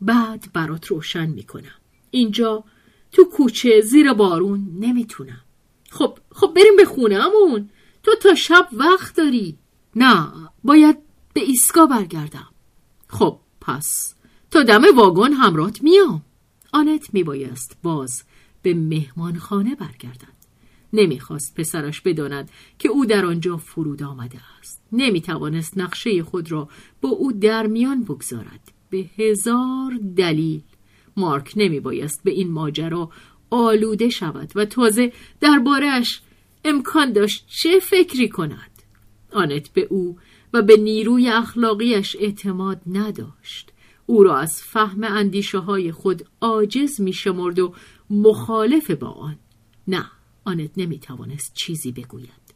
بعد 0.00 0.44
برات 0.52 0.86
روشن 0.86 1.26
می 1.26 1.42
کنم. 1.42 1.78
اینجا 2.10 2.64
تو 3.12 3.24
کوچه 3.24 3.80
زیر 3.80 4.12
بارون 4.12 4.76
نمی‌تونم. 4.80 5.44
خب 5.90 6.18
خب 6.32 6.52
بریم 6.56 6.76
به 6.76 6.84
خونهمون. 6.84 7.70
تو 8.02 8.14
تا 8.22 8.34
شب 8.34 8.68
وقت 8.72 9.16
داری. 9.16 9.58
نه 9.96 10.32
باید 10.64 10.98
به 11.34 11.40
ایسکا 11.40 11.86
برگردم. 11.86 12.48
خب 13.08 13.40
پس 13.60 14.14
تا 14.50 14.62
دم 14.62 14.82
واگن 14.96 15.32
همرات 15.32 15.82
میام. 15.82 16.22
آنت 16.72 17.14
میبایست 17.14 17.76
باز 17.82 18.22
به 18.62 18.74
مهمانخانه 18.74 19.74
برگردد 19.74 20.37
نمی‌خواست 20.92 21.54
پسرش 21.54 22.00
بداند 22.00 22.50
که 22.78 22.88
او 22.88 23.06
در 23.06 23.26
آنجا 23.26 23.56
فرود 23.56 24.02
آمده 24.02 24.38
است. 24.58 24.82
نمی‌توانست 24.92 25.78
نقشه 25.78 26.22
خود 26.22 26.52
را 26.52 26.68
با 27.00 27.08
او 27.08 27.32
در 27.32 27.66
میان 27.66 28.04
بگذارد. 28.04 28.72
به 28.90 29.04
هزار 29.16 29.98
دلیل 30.16 30.62
مارک 31.16 31.52
نمیبایست 31.56 32.24
به 32.24 32.30
این 32.30 32.50
ماجرا 32.50 33.10
آلوده 33.50 34.08
شود 34.08 34.52
و 34.54 34.64
تازه 34.64 35.12
دربارهش 35.40 36.20
امکان 36.64 37.12
داشت 37.12 37.46
چه 37.48 37.78
فکری 37.78 38.28
کند. 38.28 38.82
آنت 39.32 39.72
به 39.72 39.86
او 39.90 40.18
و 40.52 40.62
به 40.62 40.76
نیروی 40.76 41.28
اخلاقیش 41.28 42.16
اعتماد 42.20 42.80
نداشت. 42.86 43.72
او 44.06 44.22
را 44.22 44.38
از 44.38 44.62
فهم 44.62 45.04
اندیشه 45.04 45.58
های 45.58 45.92
خود 45.92 46.24
عاجز 46.40 47.00
می 47.00 47.12
شمرد 47.12 47.58
و 47.58 47.74
مخالف 48.10 48.90
با 48.90 49.08
آن. 49.08 49.38
نه. 49.88 50.10
آنت 50.44 50.70
نمی 50.76 50.98
توانست 50.98 51.54
چیزی 51.54 51.92
بگوید. 51.92 52.48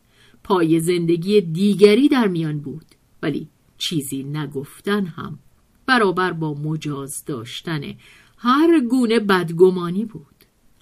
پای 0.45 0.81
زندگی 0.81 1.41
دیگری 1.41 2.09
در 2.09 2.29
میان 2.29 2.59
بود 2.59 2.87
ولی 3.23 3.49
چیزی 3.79 4.23
نگفتن 4.23 5.07
هم 5.07 5.39
برابر 5.87 6.33
با 6.33 6.55
مجاز 6.55 7.25
داشتن 7.25 7.95
هر 8.39 8.81
گونه 8.81 9.21
بدگمانی 9.21 10.05
بود. 10.05 10.27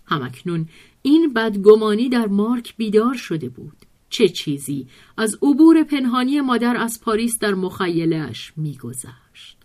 همکنون 0.06 0.68
این 1.02 1.32
بدگمانی 1.32 2.08
در 2.08 2.26
مارک 2.26 2.76
بیدار 2.76 3.14
شده 3.14 3.48
بود. 3.48 3.76
چه 4.10 4.28
چیزی 4.28 4.86
از 5.16 5.38
عبور 5.42 5.82
پنهانی 5.82 6.40
مادر 6.40 6.76
از 6.76 7.00
پاریس 7.00 7.38
در 7.38 7.54
مخیلش 7.54 8.52
میگذشت؟ 8.56 9.56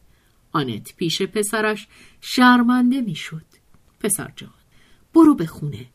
آنت 0.51 0.95
پیش 0.97 1.21
پسرش 1.21 1.87
شرمنده 2.21 3.01
می‌شد. 3.01 3.45
پسر 3.99 4.33
جان 4.35 4.49
برو 5.13 5.35
به 5.35 5.45
خونه. 5.45 5.85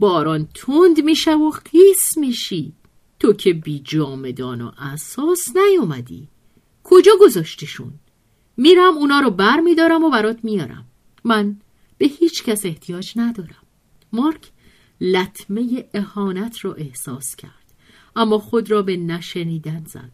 باران 0.00 0.48
تند 0.54 1.00
میشه 1.04 1.34
و 1.34 1.50
خیس 1.50 2.18
میشی. 2.18 2.72
تو 3.18 3.32
که 3.32 3.52
بی 3.52 3.78
جامدان 3.78 4.60
و 4.60 4.70
اساس 4.78 5.56
نیومدی. 5.56 6.28
کجا 6.84 7.12
گذاشتیشون 7.20 7.92
میرم 8.56 8.96
اونا 8.96 9.20
رو 9.20 9.30
بر 9.30 9.60
میدارم 9.60 10.04
و 10.04 10.10
برات 10.10 10.38
میارم. 10.42 10.84
من 11.24 11.56
به 11.98 12.06
هیچ 12.06 12.44
کس 12.44 12.66
احتیاج 12.66 13.12
ندارم. 13.16 13.62
مارک 14.12 14.50
لطمه 15.00 15.84
اهانت 15.94 16.64
را 16.64 16.74
احساس 16.74 17.36
کرد. 17.36 17.74
اما 18.16 18.38
خود 18.38 18.70
را 18.70 18.82
به 18.82 18.96
نشنیدن 18.96 19.84
زد. 19.88 20.12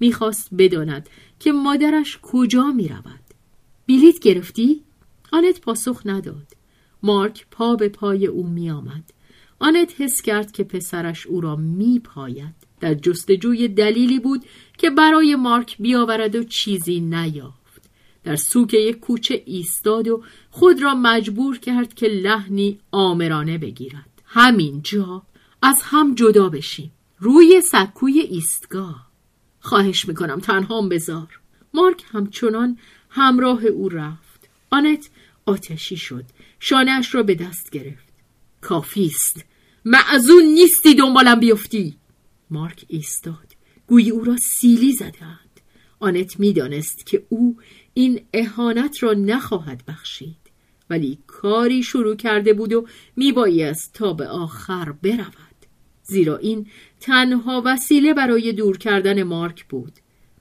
می‌خواست 0.00 0.48
بداند 0.58 1.08
که 1.38 1.52
مادرش 1.52 2.18
کجا 2.22 2.64
می‌رود. 2.64 3.20
بلیت 3.88 4.18
گرفتی؟ 4.18 4.82
آنت 5.32 5.60
پاسخ 5.60 6.02
نداد. 6.04 6.46
مارک 7.02 7.46
پا 7.50 7.76
به 7.76 7.88
پای 7.88 8.26
او 8.26 8.46
می 8.46 8.70
آمد. 8.70 9.12
آنت 9.58 10.00
حس 10.00 10.22
کرد 10.22 10.52
که 10.52 10.64
پسرش 10.64 11.26
او 11.26 11.40
را 11.40 11.56
می 11.56 12.00
پاید. 12.04 12.54
در 12.80 12.94
جستجوی 12.94 13.68
دلیلی 13.68 14.18
بود 14.18 14.44
که 14.78 14.90
برای 14.90 15.36
مارک 15.36 15.76
بیاورد 15.78 16.36
و 16.36 16.44
چیزی 16.44 17.00
نیافت. 17.00 17.58
در 18.24 18.36
سوک 18.36 18.74
یک 18.74 19.00
کوچه 19.00 19.42
ایستاد 19.46 20.08
و 20.08 20.22
خود 20.50 20.82
را 20.82 20.94
مجبور 20.94 21.58
کرد 21.58 21.94
که 21.94 22.06
لحنی 22.06 22.78
آمرانه 22.92 23.58
بگیرد. 23.58 24.22
همین 24.24 24.80
جا 24.82 25.22
از 25.62 25.82
هم 25.82 26.14
جدا 26.14 26.48
بشیم. 26.48 26.92
روی 27.18 27.60
سکوی 27.60 28.20
ایستگاه. 28.20 29.08
خواهش 29.60 30.08
می‌کنم 30.08 30.40
تنهام 30.40 30.88
بذار. 30.88 31.40
مارک 31.74 32.04
همچنان 32.12 32.78
همراه 33.10 33.64
او 33.64 33.88
رفت. 33.88 34.48
آنت 34.70 35.10
آتشی 35.46 35.96
شد 35.96 36.24
شانهاش 36.60 37.14
را 37.14 37.22
به 37.22 37.34
دست 37.34 37.70
گرفت 37.70 38.07
کافیست 38.60 39.44
معزون 39.84 40.44
نیستی 40.44 40.94
دنبالم 40.94 41.40
بیفتی. 41.40 41.96
مارک 42.50 42.84
ایستاد. 42.88 43.56
گویی 43.86 44.10
او 44.10 44.24
را 44.24 44.36
سیلی 44.36 44.92
زدند. 44.92 45.60
آنت 46.00 46.40
می‌دانست 46.40 47.06
که 47.06 47.26
او 47.28 47.56
این 47.94 48.20
اهانت 48.34 49.02
را 49.02 49.12
نخواهد 49.12 49.82
بخشید. 49.88 50.36
ولی 50.90 51.18
کاری 51.26 51.82
شروع 51.82 52.16
کرده 52.16 52.52
بود 52.52 52.72
و 52.72 52.86
میبایست 53.16 53.94
تا 53.94 54.12
به 54.12 54.28
آخر 54.28 54.92
برود. 54.92 55.48
زیرا 56.02 56.36
این 56.36 56.66
تنها 57.00 57.62
وسیله 57.64 58.14
برای 58.14 58.52
دور 58.52 58.78
کردن 58.78 59.22
مارک 59.22 59.64
بود. 59.64 59.92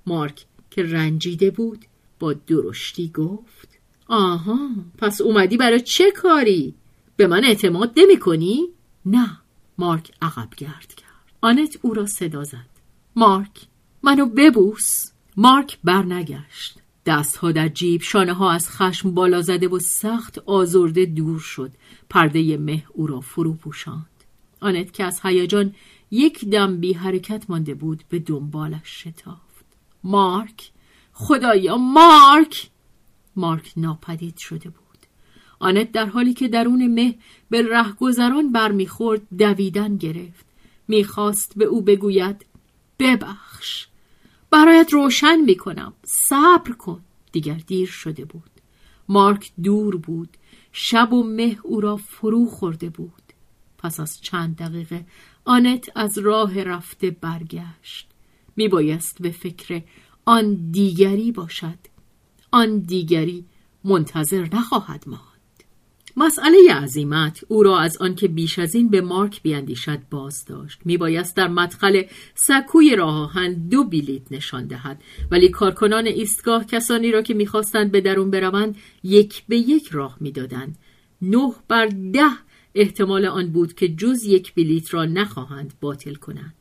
مارک 0.06 0.46
که 0.72 0.84
رنجیده 0.84 1.52
بود 1.52 1.86
با 2.20 2.34
درشتی 2.34 3.10
گفت 3.10 3.78
آها 4.08 4.70
پس 4.98 5.22
اومدی 5.22 5.58
برای 5.58 5.80
چه 5.80 6.12
کاری؟ 6.12 6.76
به 7.18 7.28
من 7.28 7.46
اعتماد 7.46 7.94
نمی 7.98 8.20
کنی؟ 8.20 8.68
نه. 9.06 9.38
مارک 9.78 10.12
عقب 10.22 10.50
گرد 10.58 10.94
کرد. 10.94 11.08
آنت 11.42 11.78
او 11.82 11.94
را 11.94 12.06
صدا 12.06 12.44
زد. 12.44 12.70
مارک 13.16 13.68
منو 14.04 14.26
ببوس. 14.26 15.12
مارک 15.38 15.78
برنگشت. 15.84 16.78
دستها 17.06 17.52
در 17.52 17.68
جیب 17.68 18.02
شانه 18.02 18.34
ها 18.34 18.52
از 18.52 18.70
خشم 18.70 19.14
بالا 19.14 19.42
زده 19.42 19.68
و 19.68 19.80
سخت 19.80 20.40
آزرده 20.40 21.06
دور 21.06 21.40
شد. 21.40 21.72
پرده 22.10 22.58
مه 22.58 22.84
او 22.94 23.08
را 23.08 23.20
فرو 23.20 23.54
پوشاند. 23.54 24.06
آنت 24.60 24.94
که 24.94 25.04
از 25.04 25.20
هیجان 25.24 25.76
یک 26.12 26.46
دم 26.46 26.78
بی 26.78 26.94
حرکت 26.94 27.50
مانده 27.50 27.74
بود 27.74 28.04
به 28.10 28.20
دنبالش 28.20 29.04
شتافت. 29.04 29.66
مارک 30.04 30.72
خدایا 31.14 31.78
مارک! 31.78 32.70
مارک 33.36 33.74
ناپدید 33.78 34.38
شده 34.38 34.70
بود. 34.70 34.87
آنت 35.60 35.92
در 35.92 36.06
حالی 36.06 36.34
که 36.34 36.48
درون 36.48 36.88
مه 36.88 37.16
به 37.50 37.62
رهگذران 37.62 38.52
برمیخورد 38.52 39.22
دویدن 39.38 39.98
گرفت. 39.98 40.46
می‌خواست 40.88 41.54
به 41.56 41.66
او 41.66 41.82
بگوید 41.82 42.46
ببخش 43.00 43.88
برایت 44.52 44.94
روشن 44.94 45.36
می‌کنم 45.36 45.94
صبر 46.04 46.72
کن. 46.72 47.02
دیگر 47.32 47.62
دیر 47.68 47.88
شده 47.88 48.26
بود. 48.26 48.52
مارک 49.10 49.52
دور 49.64 49.98
بود. 49.98 50.38
شب 50.72 51.14
و 51.14 51.24
مه 51.24 51.58
او 51.64 51.82
را 51.82 51.98
فرو 51.98 52.46
خورده 52.46 52.90
بود. 52.90 53.24
پس 53.78 54.00
از 54.00 54.22
چند 54.22 54.56
دقیقه 54.56 55.06
آنت 55.46 55.90
از 55.96 56.18
راه 56.18 56.64
رفته 56.64 57.12
برگشت. 57.12 58.08
میبایست 58.56 59.22
به 59.22 59.32
فکر 59.32 59.82
آن 60.26 60.72
دیگری 60.72 61.32
باشد. 61.32 61.78
آن 62.52 62.80
دیگری 62.80 63.46
منتظر 63.84 64.48
نخواهد 64.54 65.04
ماند. 65.08 65.37
مسئله 66.20 66.74
عظیمت 66.74 67.44
او 67.48 67.64
را 67.64 67.80
از 67.80 67.98
آنکه 67.98 68.28
بیش 68.28 68.60
از 68.60 68.76
این 68.76 68.90
به 68.90 69.02
مارک 69.02 69.42
بیاندیشد 69.42 70.00
باز 70.12 70.46
داشت. 70.46 70.80
میبایست 70.86 71.36
در 71.36 71.48
مدخل 71.48 72.04
سکوی 72.36 72.96
راه 72.96 73.50
دو 73.50 73.84
بلیت 73.84 74.32
نشان 74.32 74.68
دهد. 74.68 75.02
ولی 75.32 75.50
کارکنان 75.50 76.06
ایستگاه 76.06 76.66
کسانی 76.66 77.12
را 77.12 77.22
که 77.22 77.34
می‌خواستند 77.34 77.92
به 77.92 78.02
درون 78.02 78.32
بروند 78.32 78.76
یک 79.04 79.44
به 79.48 79.58
یک 79.58 79.88
راه 79.88 80.18
می‌دادند. 80.20 80.78
نه 81.22 81.54
بر 81.68 81.86
ده 82.14 82.32
احتمال 82.76 83.26
آن 83.26 83.52
بود 83.52 83.74
که 83.74 83.88
جز 83.88 84.24
یک 84.24 84.54
بلیت 84.54 84.94
را 84.94 85.06
نخواهند 85.06 85.74
باطل 85.82 86.16
کنند. 86.16 86.56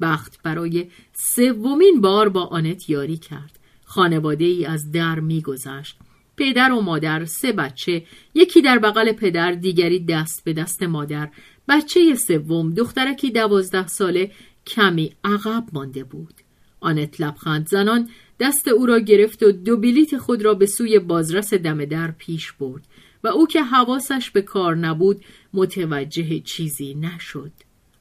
بخت 0.00 0.42
برای 0.42 0.86
سومین 1.12 2.00
بار 2.00 2.28
با 2.28 2.44
آنت 2.44 2.90
یاری 2.90 3.16
کرد. 3.16 3.58
خانواده 3.84 4.44
ای 4.44 4.66
از 4.66 4.92
در 4.92 5.20
میگذشت. 5.20 5.96
پدر 6.38 6.72
و 6.72 6.80
مادر 6.80 7.24
سه 7.24 7.52
بچه 7.52 8.02
یکی 8.34 8.62
در 8.62 8.78
بغل 8.78 9.12
پدر 9.12 9.52
دیگری 9.52 10.04
دست 10.04 10.44
به 10.44 10.52
دست 10.52 10.82
مادر. 10.82 11.28
بچه 11.68 12.14
سوم 12.14 12.70
دخترکی 12.70 13.30
دوازده 13.30 13.86
ساله 13.86 14.30
کمی 14.66 15.12
عقب 15.24 15.64
مانده 15.72 16.04
بود. 16.04 16.34
آنت 16.80 17.20
لبخند 17.20 17.68
زنان 17.68 18.08
دست 18.40 18.68
او 18.68 18.86
را 18.86 18.98
گرفت 18.98 19.42
و 19.42 19.52
دو 19.52 19.76
بلیت 19.76 20.16
خود 20.16 20.42
را 20.42 20.54
به 20.54 20.66
سوی 20.66 20.98
بازرس 20.98 21.54
دم 21.54 21.84
در 21.84 22.10
پیش 22.10 22.52
برد 22.52 22.82
و 23.24 23.28
او 23.28 23.46
که 23.46 23.62
حواسش 23.62 24.30
به 24.30 24.42
کار 24.42 24.76
نبود 24.76 25.24
متوجه 25.54 26.40
چیزی 26.40 26.94
نشد. 26.94 27.52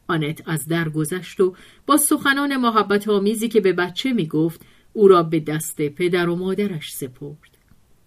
آنت 0.08 0.42
از 0.46 0.68
در 0.68 0.90
گذشت 0.90 1.40
و 1.40 1.56
با 1.86 1.98
سخنان 1.98 2.58
محبت 2.58 3.08
آمیزی 3.08 3.48
که 3.48 3.62
به 3.62 3.74
بچه 3.74 4.14
می 4.14 4.28
گفت 4.28 4.62
او 4.94 5.08
را 5.08 5.24
به 5.24 5.40
دست 5.40 5.82
پدر 5.82 6.30
و 6.30 6.36
مادرش 6.36 6.94
سپرد. 6.94 7.57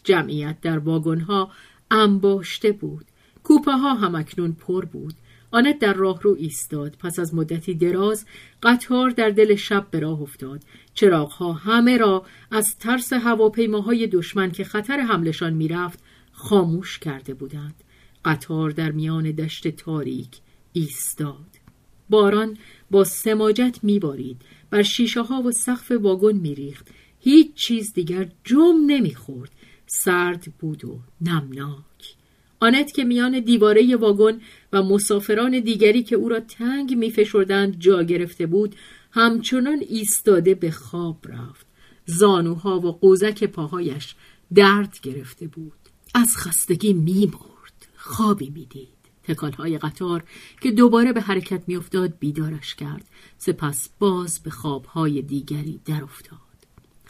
جمعیت 0.05 0.61
در 0.61 0.79
واگنها 0.79 1.51
انباشته 1.91 2.73
بود. 2.73 3.05
کوپه 3.43 3.73
ها 3.73 3.95
همکنون 3.95 4.53
پر 4.53 4.85
بود. 4.85 5.15
آنت 5.51 5.79
در 5.79 5.95
راه 5.95 6.23
رو 6.23 6.37
ایستاد. 6.39 6.97
پس 6.99 7.19
از 7.19 7.35
مدتی 7.35 7.75
دراز 7.75 8.27
قطار 8.63 9.11
در 9.11 9.31
دل 9.31 9.55
شب 9.55 9.87
به 9.91 10.01
راه 10.01 10.23
افتاد. 10.23 10.63
چراغها 10.95 11.53
همه 11.53 11.97
را 11.97 12.25
از 12.51 12.79
ترس 12.79 13.13
هواپیماهای 13.13 14.07
دشمن 14.07 14.51
که 14.51 14.65
خطر 14.65 15.01
حملشان 15.01 15.53
می‌رفت 15.53 15.99
خاموش 16.33 16.99
کرده 16.99 17.35
بودند. 17.35 17.75
قطار 18.25 18.71
در 18.71 18.91
میان 18.91 19.31
دشت 19.31 19.69
تاریک 19.69 20.41
ایستاد. 20.73 21.61
باران 22.11 22.57
با 22.91 23.05
سماجت 23.05 23.79
میبارید. 23.83 24.43
بر 24.71 24.83
شیشه 24.83 25.23
ها 25.23 25.43
و 25.43 25.51
سقف 25.51 25.91
واگن 25.91 26.37
میریخت. 26.37 26.89
هیچ 27.21 27.55
چیز 27.55 27.93
دیگر 27.93 28.29
جم 28.45 28.77
نمی‌خورد. 28.87 29.51
سرد 29.93 30.47
بود 30.59 30.85
و 30.85 31.01
نمناک. 31.21 32.15
آنت 32.61 32.93
که 32.93 33.05
میان 33.05 33.41
دیواره 33.41 33.97
واگن 33.97 34.41
و 34.73 34.83
مسافران 34.83 35.61
دیگری 35.61 36.03
که 36.03 36.17
او 36.17 36.29
را 36.29 36.41
تنگ 36.41 36.95
میفشردند 36.95 37.79
جا 37.79 38.03
گرفته 38.03 38.47
بود 38.47 38.77
همچنان 39.11 39.83
ایستاده 39.89 40.55
به 40.55 40.71
خواب 40.71 41.19
رفت. 41.29 41.67
زانوها 42.07 42.81
و 42.81 42.93
قوزک 42.93 43.45
پاهایش 43.45 44.15
درد 44.55 44.99
گرفته 45.03 45.47
بود. 45.47 45.73
از 46.15 46.37
خستگی 46.37 46.93
میمرد. 46.93 47.89
خوابی 47.97 48.51
می‌دید. 48.51 48.89
تکانهای 49.23 49.79
قطار 49.79 50.25
که 50.61 50.71
دوباره 50.71 51.13
به 51.13 51.21
حرکت 51.21 51.63
میافتاد 51.67 52.19
بیدارش 52.19 52.75
کرد. 52.75 53.05
سپس 53.39 53.89
باز 53.99 54.41
به 54.43 54.51
خوابهای 54.51 55.23
دیگری 55.23 55.81
در 55.85 56.03
افتاد. 56.03 56.50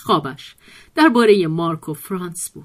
خوابش 0.01 0.55
درباره 0.95 1.47
مارک 1.47 1.89
و 1.89 1.95
فرانس 1.95 2.51
بود. 2.51 2.65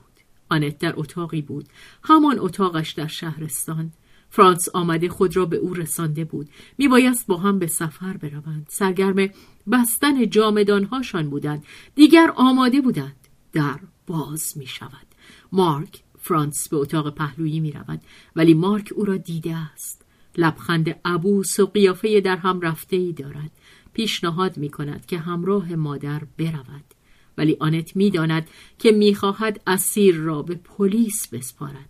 آنت 0.50 0.78
در 0.78 0.94
اتاقی 0.98 1.42
بود. 1.42 1.66
همان 2.04 2.40
اتاقش 2.40 2.92
در 2.92 3.08
شهرستان. 3.08 3.92
فرانس 4.30 4.70
آمده 4.74 5.10
خود 5.10 5.36
را 5.36 5.46
به 5.46 5.58
او 5.58 5.74
رسانده 5.74 6.26
بود. 6.26 6.50
میبایست 6.78 7.28
با 7.28 7.38
هم 7.38 7.60
به 7.60 7.68
سفر 7.68 8.18
بروند. 8.18 8.68
سرگرم 8.70 9.30
بستن 9.72 10.30
جامدانهاشان 10.30 11.30
بودند. 11.30 11.66
دیگر 11.96 12.34
آماده 12.36 12.82
بودند. 12.82 13.28
در 13.54 13.80
باز 14.08 14.58
می 14.58 14.68
شود 14.68 15.08
مارک 15.52 16.04
فرانس 16.20 16.70
به 16.70 16.78
اتاق 16.78 17.16
پهلویی 17.16 17.60
می 17.60 17.72
رود 17.72 18.02
ولی 18.36 18.54
مارک 18.54 18.94
او 18.96 19.06
را 19.06 19.18
دیده 19.18 19.56
است. 19.56 20.06
لبخند 20.38 21.00
عبوس 21.06 21.60
و 21.60 21.66
قیافه 21.66 22.22
در 22.22 22.38
هم 22.38 22.62
رفته 22.62 22.96
ای 22.96 23.14
دارد. 23.14 23.52
پیشنهاد 23.94 24.58
می 24.58 24.70
کند 24.70 25.06
که 25.06 25.18
همراه 25.18 25.76
مادر 25.76 26.22
برود. 26.38 26.95
ولی 27.38 27.58
آنت 27.60 27.96
می‌داند 27.96 28.48
که 28.80 28.92
می‌خواهد 28.92 29.62
اسیر 29.68 30.16
را 30.16 30.42
به 30.42 30.56
پلیس 30.56 31.28
بسپارد. 31.28 31.90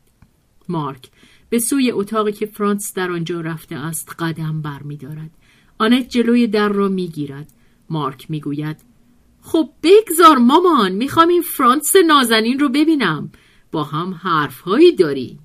مارک 0.69 1.09
به 1.49 1.59
سوی 1.59 1.91
اتاقی 1.91 2.31
که 2.31 2.45
فرانس 2.45 2.93
در 2.93 3.11
آنجا 3.11 3.41
رفته 3.41 3.75
است 3.75 4.15
قدم 4.19 4.61
بر 4.61 4.83
می 4.83 4.97
دارد. 4.97 5.29
آنت 5.77 6.09
جلوی 6.09 6.47
در 6.47 6.69
را 6.69 6.87
می 6.87 7.07
گیرد. 7.07 7.51
مارک 7.89 8.31
می 8.31 8.41
گوید 8.41 8.77
خب 9.41 9.69
بگذار 9.83 10.37
مامان 10.37 10.91
می‌خوام 10.91 11.27
این 11.27 11.41
فرانس 11.41 11.95
نازنین 12.07 12.59
رو 12.59 12.69
ببینم. 12.69 13.31
با 13.71 13.83
هم 13.83 14.13
حرفهایی 14.13 14.95
داری. 14.95 15.39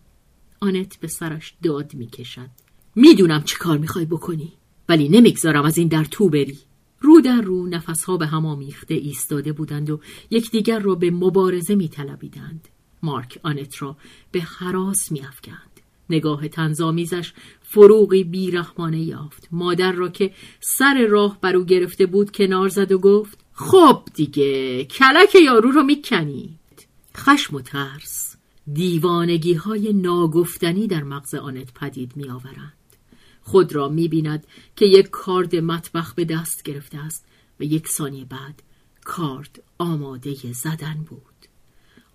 آنت 0.60 1.00
به 1.00 1.08
سرش 1.08 1.54
داد 1.62 1.94
می‌کشد. 1.94 2.50
می‌دونم 2.94 3.42
چه 3.42 3.56
کار 3.56 3.78
می‌خوای 3.78 4.04
بکنی 4.04 4.52
ولی 4.88 5.08
نمی‌گذارم 5.08 5.64
از 5.64 5.78
این 5.78 5.88
در 5.88 6.04
تو 6.04 6.28
بری. 6.28 6.58
رو 7.00 7.20
در 7.20 7.40
رو 7.40 7.66
نفسها 7.66 8.16
به 8.16 8.26
هم 8.26 8.46
آمیخته 8.46 8.94
ایستاده 8.94 9.52
بودند 9.52 9.90
و 9.90 10.00
یکدیگر 10.30 10.78
را 10.78 10.94
به 10.94 11.10
مبارزه 11.10 11.74
میطلبیدند. 11.74 12.68
مارک 13.02 13.38
آنت 13.42 13.82
را 13.82 13.96
به 14.32 14.40
حراس 14.40 15.12
میافکند. 15.12 15.80
نگاه 16.10 16.48
تنظامیزش 16.48 17.32
فروغی 17.62 18.24
بیرحمانه 18.24 19.00
یافت. 19.00 19.48
مادر 19.52 19.92
را 19.92 20.08
که 20.08 20.32
سر 20.60 21.06
راه 21.06 21.38
بر 21.40 21.56
او 21.56 21.64
گرفته 21.64 22.06
بود 22.06 22.30
کنار 22.30 22.68
زد 22.68 22.92
و 22.92 22.98
گفت 22.98 23.38
خب 23.52 24.02
دیگه 24.14 24.84
کلک 24.84 25.34
یارو 25.34 25.70
رو 25.70 25.82
می‌کنید. 25.82 26.58
خشم 27.16 27.56
و 27.56 27.60
ترس 27.60 28.36
دیوانگی 28.72 29.54
های 29.54 29.92
ناگفتنی 29.92 30.86
در 30.86 31.02
مغز 31.02 31.34
آنت 31.34 31.74
پدید 31.74 32.12
می 32.16 32.30
آورند. 32.30 32.79
خود 33.50 33.74
را 33.74 33.88
می 33.88 34.08
بیند 34.08 34.46
که 34.76 34.86
یک 34.86 35.10
کارد 35.10 35.56
مطبخ 35.56 36.14
به 36.14 36.24
دست 36.24 36.62
گرفته 36.62 36.98
است 36.98 37.26
و 37.60 37.64
یک 37.64 37.88
ثانیه 37.88 38.24
بعد 38.24 38.62
کارد 39.04 39.62
آماده 39.78 40.34
زدن 40.52 41.04
بود. 41.08 41.46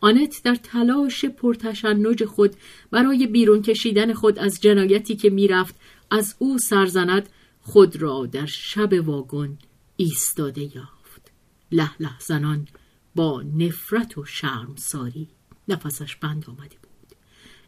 آنت 0.01 0.41
در 0.43 0.55
تلاش 0.55 1.25
پرتشنج 1.25 2.25
خود 2.25 2.55
برای 2.91 3.27
بیرون 3.27 3.61
کشیدن 3.61 4.13
خود 4.13 4.39
از 4.39 4.61
جنایتی 4.61 5.15
که 5.15 5.29
می‌رفت 5.29 5.75
از 6.11 6.35
او 6.39 6.57
سرزند 6.57 7.29
خود 7.61 7.95
را 7.95 8.25
در 8.25 8.45
شب 8.45 9.07
واگن 9.07 9.57
ایستاده 9.97 10.61
یافت 10.61 11.31
له 11.71 11.91
له 11.99 12.19
زنان 12.19 12.67
با 13.15 13.41
نفرت 13.41 14.17
و 14.17 14.25
شرمساری 14.25 15.27
نفسش 15.67 16.15
بند 16.15 16.45
آمده 16.47 16.75
بود 16.81 16.84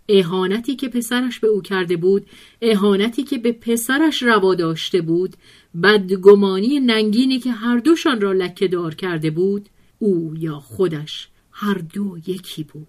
اهانتی 0.10 0.76
که 0.76 0.90
پسرش 0.90 1.40
به 1.40 1.48
او 1.48 1.62
کرده 1.62 1.98
بود 1.98 2.26
اهانتی 2.62 3.24
که 3.24 3.38
به 3.38 3.52
پسرش 3.52 4.24
روا 4.24 4.56
داشته 4.56 5.02
بود 5.02 5.36
بدگمانی 5.84 6.80
ننگینی 6.80 7.40
که 7.40 7.52
هر 7.52 7.78
دوشان 7.78 8.22
را 8.22 8.32
لکه 8.32 8.68
دار 8.68 8.96
کرده 8.96 9.30
بود 9.30 9.70
او 10.00 10.34
یا 10.38 10.60
خودش 10.60 11.28
هر 11.52 11.74
دو 11.94 12.18
یکی 12.28 12.64
بود. 12.64 12.88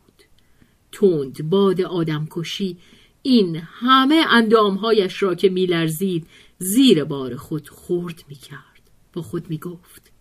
تند 0.93 1.51
باد 1.51 1.81
آدمکشی 1.81 2.77
این 3.23 3.57
همه 3.57 4.25
اندامهایش 4.31 5.23
را 5.23 5.35
که 5.35 5.49
میلرزید 5.49 6.27
زیر 6.59 7.05
بار 7.05 7.37
خود 7.37 7.69
خورد 7.69 8.25
می‌کرد. 8.29 8.91
با 9.13 9.23
خود 9.23 9.51
می‌گفت 9.51 10.13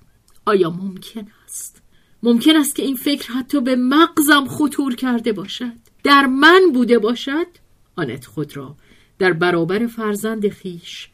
آیا 0.45 0.69
ممکن 0.69 1.27
است؟ 1.45 1.81
ممکن 2.23 2.55
است 2.55 2.75
که 2.75 2.83
این 2.83 2.95
فکر 2.95 3.31
حتی 3.31 3.61
به 3.61 3.75
مغزم 3.75 4.45
خطور 4.47 4.95
کرده 4.95 5.33
باشد؟ 5.33 5.86
در 6.07 6.25
من 6.25 6.71
بوده 6.73 6.99
باشد؟ 6.99 7.47
آنت 7.95 8.25
خود 8.25 8.57
را. 8.57 8.75
در 9.19 9.33
برابر 9.33 9.87
فرزند 9.87 10.49
خیش 10.49 11.09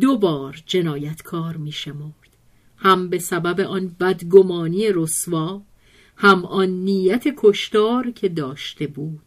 دو 0.00 0.18
بار 0.18 0.62
جنایتکار 0.66 1.56
می 1.56 1.72
شمرد. 1.72 2.36
هم 2.76 3.08
به 3.08 3.18
سبب 3.18 3.60
آن 3.60 3.96
بدگمانی 4.00 4.92
رسوا 4.92 5.62
هم 6.16 6.44
آن 6.44 6.68
نیت 6.68 7.24
کشتار 7.36 8.10
که 8.10 8.28
داشته 8.28 8.86
بود. 8.86 9.20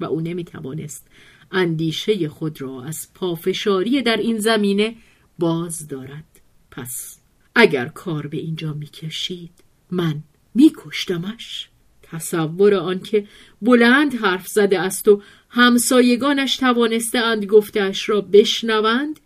و 0.00 0.04
او 0.04 0.20
نمی 0.20 0.44
توانست 0.44 1.06
اندیشه 1.52 2.28
خود 2.28 2.60
را 2.60 2.84
از 2.84 3.08
پافشاری 3.14 4.02
در 4.02 4.16
این 4.16 4.38
زمینه 4.38 4.96
باز 5.38 5.88
دارد. 5.88 6.40
پس 6.70 7.18
اگر 7.54 7.88
کار 7.88 8.26
به 8.26 8.36
اینجا 8.36 8.72
می 8.72 8.86
کشید 8.86 9.64
من 9.90 10.22
می 10.54 10.72
کشتمش. 10.76 11.71
تصور 12.12 12.74
آنکه 12.74 13.26
بلند 13.62 14.14
حرف 14.14 14.48
زده 14.48 14.80
است 14.80 15.08
و 15.08 15.22
همسایگانش 15.48 16.56
توانسته 16.56 17.18
اند 17.18 17.44
گفتهاش 17.44 18.08
را 18.08 18.20
بشنوند 18.20 19.20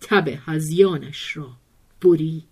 تب 0.00 0.38
هزیانش 0.46 1.36
را 1.36 1.48
برید. 2.02 2.44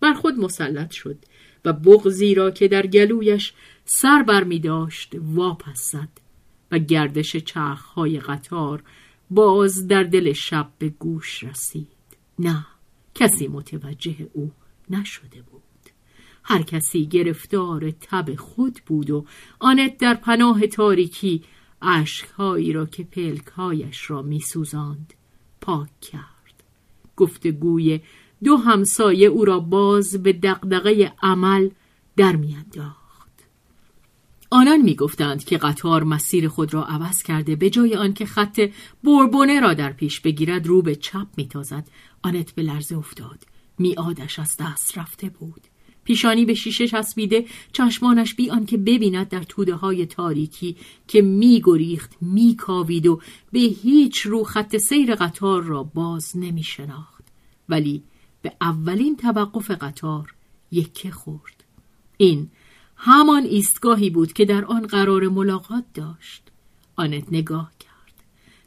بر 0.00 0.12
خود 0.12 0.38
مسلط 0.38 0.90
شد 0.90 1.18
و 1.64 1.72
بغزی 1.72 2.34
را 2.34 2.50
که 2.50 2.68
در 2.68 2.86
گلویش 2.86 3.52
سر 3.84 4.22
بر 4.22 4.44
می 4.44 4.58
داشت 4.58 5.12
واپس 5.14 5.90
زد 5.92 6.08
و 6.70 6.78
گردش 6.78 7.36
چرخهای 7.36 8.20
قطار 8.20 8.82
باز 9.30 9.88
در 9.88 10.02
دل 10.02 10.32
شب 10.32 10.70
به 10.78 10.88
گوش 10.88 11.44
رسید. 11.44 11.88
نه 12.38 12.66
کسی 13.14 13.48
متوجه 13.48 14.16
او 14.32 14.52
نشده 14.90 15.42
بود. 15.42 15.49
هر 16.42 16.62
کسی 16.62 17.06
گرفتار 17.06 17.90
تب 17.90 18.34
خود 18.34 18.80
بود 18.86 19.10
و 19.10 19.24
آنت 19.58 19.98
در 19.98 20.14
پناه 20.14 20.66
تاریکی 20.66 21.42
عشقهایی 21.82 22.72
را 22.72 22.86
که 22.86 23.04
پلکهایش 23.04 24.10
را 24.10 24.22
میسوزاند 24.22 25.14
پاک 25.60 26.00
کرد. 26.00 26.62
گفتگوی 27.16 28.00
دو 28.44 28.56
همسایه 28.56 29.28
او 29.28 29.44
را 29.44 29.60
باز 29.60 30.22
به 30.22 30.32
دقدقه 30.32 31.12
عمل 31.22 31.70
در 32.16 32.36
میانداخت. 32.36 33.00
آنان 34.50 34.80
می‌گفتند 34.80 35.44
که 35.44 35.58
قطار 35.58 36.02
مسیر 36.04 36.48
خود 36.48 36.74
را 36.74 36.84
عوض 36.84 37.22
کرده 37.22 37.56
به 37.56 37.70
جای 37.70 37.96
آنکه 37.96 38.26
خط 38.26 38.70
بربونه 39.04 39.60
را 39.60 39.74
در 39.74 39.92
پیش 39.92 40.20
بگیرد 40.20 40.66
رو 40.66 40.82
به 40.82 40.94
چپ 40.94 41.26
میتازد. 41.36 41.88
آنت 42.22 42.52
به 42.54 42.62
لرزه 42.62 42.96
افتاد. 42.96 43.38
میادش 43.78 44.38
از 44.38 44.56
دست 44.60 44.98
رفته 44.98 45.28
بود. 45.28 45.69
پیشانی 46.04 46.44
به 46.44 46.54
شیشه 46.54 46.88
چسبیده 46.88 47.44
چشمانش 47.72 48.34
بی 48.34 48.50
آنکه 48.50 48.76
ببیند 48.76 49.28
در 49.28 49.42
توده 49.42 49.74
های 49.74 50.06
تاریکی 50.06 50.76
که 51.08 51.22
می 51.22 51.62
گریخت 51.64 52.16
می 52.20 52.56
کاوید 52.56 53.06
و 53.06 53.20
به 53.52 53.58
هیچ 53.58 54.20
رو 54.20 54.44
خط 54.44 54.76
سیر 54.76 55.14
قطار 55.14 55.62
را 55.62 55.82
باز 55.82 56.36
نمی 56.36 56.62
شناخت. 56.62 57.24
ولی 57.68 58.02
به 58.42 58.52
اولین 58.60 59.16
توقف 59.16 59.70
قطار 59.70 60.34
یکه 60.72 61.10
خورد. 61.10 61.64
این 62.16 62.50
همان 62.96 63.44
ایستگاهی 63.44 64.10
بود 64.10 64.32
که 64.32 64.44
در 64.44 64.64
آن 64.64 64.86
قرار 64.86 65.28
ملاقات 65.28 65.84
داشت. 65.94 66.42
آنت 66.96 67.24
نگاه 67.32 67.72
کرد. 67.80 68.14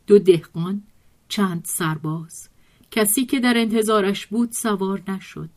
دو 0.08 0.20
دهقان 0.20 0.84
چند 1.30 1.62
سرباز. 1.66 2.50
کسی 2.92 3.26
که 3.26 3.40
در 3.40 3.58
انتظارش 3.58 4.28
بود 4.28 4.52
سوار 4.52 5.02
نشد. 5.08 5.50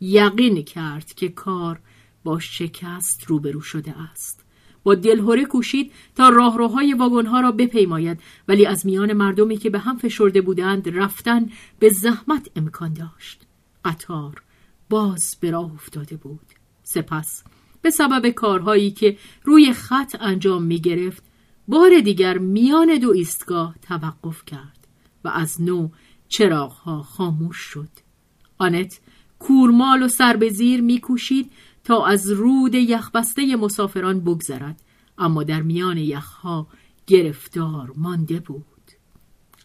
یقین 0.00 0.64
کرد 0.64 1.12
که 1.14 1.28
کار 1.28 1.80
با 2.24 2.38
شکست 2.38 3.24
روبرو 3.24 3.60
شده 3.60 3.94
است. 4.12 4.44
با 4.82 4.94
دلهوره 4.94 5.44
کوشید 5.44 5.92
تا 6.14 6.28
راهروهای 6.28 6.94
واگنها 6.94 7.40
را 7.40 7.52
بپیماید 7.52 8.20
ولی 8.48 8.66
از 8.66 8.86
میان 8.86 9.12
مردمی 9.12 9.56
که 9.56 9.70
به 9.70 9.78
هم 9.78 9.98
فشرده 9.98 10.40
بودند 10.40 10.98
رفتن 10.98 11.50
به 11.78 11.88
زحمت 11.88 12.50
امکان 12.56 12.92
داشت. 12.92 13.46
قطار 13.84 14.42
باز 14.90 15.36
به 15.40 15.50
راه 15.50 15.72
افتاده 15.74 16.16
بود. 16.16 16.46
سپس 16.82 17.44
به 17.82 17.90
سبب 17.90 18.28
کارهایی 18.30 18.90
که 18.90 19.16
روی 19.44 19.72
خط 19.72 20.16
انجام 20.20 20.62
می 20.62 20.80
گرفت 20.80 21.22
بار 21.68 22.00
دیگر 22.00 22.38
میان 22.38 22.98
دو 22.98 23.10
ایستگاه 23.10 23.74
توقف 23.82 24.44
کرد 24.44 24.86
و 25.24 25.28
از 25.28 25.62
نو 25.62 25.88
چراغها 26.28 27.02
خاموش 27.02 27.56
شد. 27.56 27.88
آنت 28.58 29.00
کورمال 29.38 30.02
و 30.02 30.08
سر 30.08 30.36
به 30.36 30.48
زیر 30.50 30.80
میکوشید 30.80 31.50
تا 31.84 32.06
از 32.06 32.30
رود 32.30 32.74
یخبسته 32.74 33.56
مسافران 33.56 34.20
بگذرد. 34.20 34.82
اما 35.18 35.42
در 35.42 35.62
میان 35.62 35.98
یخها 35.98 36.66
گرفتار 37.06 37.92
مانده 37.96 38.40
بود. 38.40 38.64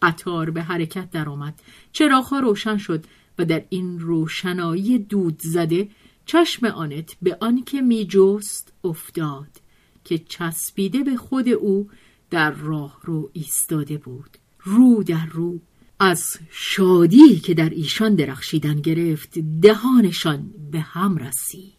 قطار 0.02 0.50
به 0.50 0.62
حرکت 0.62 1.10
درآمد. 1.10 1.62
چراغها 1.92 2.40
روشن 2.40 2.76
شد 2.76 3.04
و 3.38 3.44
در 3.44 3.64
این 3.68 4.00
روشنایی 4.00 4.98
دود 4.98 5.40
زده 5.40 5.88
چشم 6.26 6.66
آنت 6.66 7.16
به 7.22 7.36
آنکه 7.40 7.80
میجست 7.80 8.72
افتاد 8.84 9.60
که 10.04 10.18
چسبیده 10.18 11.02
به 11.02 11.16
خود 11.16 11.48
او 11.48 11.90
در 12.30 12.50
راه 12.50 12.98
رو 13.02 13.30
ایستاده 13.32 13.98
بود. 13.98 14.38
رو 14.64 15.02
در 15.02 15.26
رو 15.26 15.60
از 16.04 16.38
شادی 16.50 17.40
که 17.40 17.54
در 17.54 17.68
ایشان 17.68 18.14
درخشیدن 18.14 18.80
گرفت 18.80 19.38
دهانشان 19.38 20.50
به 20.72 20.80
هم 20.80 21.16
رسید. 21.16 21.72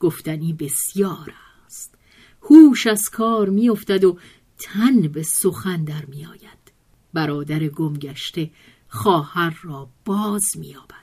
گفتنی 0.00 0.52
بسیار 0.52 1.34
است. 1.66 1.98
هوش 2.42 2.86
از 2.86 3.10
کار 3.10 3.48
میافتد 3.48 4.04
و 4.04 4.18
تن 4.58 5.00
به 5.00 5.22
سخن 5.22 5.84
در 5.84 6.04
میآید. 6.06 6.72
برادر 7.14 7.68
گمگشته 7.68 8.50
خواهر 8.88 9.58
را 9.62 9.88
باز 10.04 10.58
مییابد. 10.58 10.96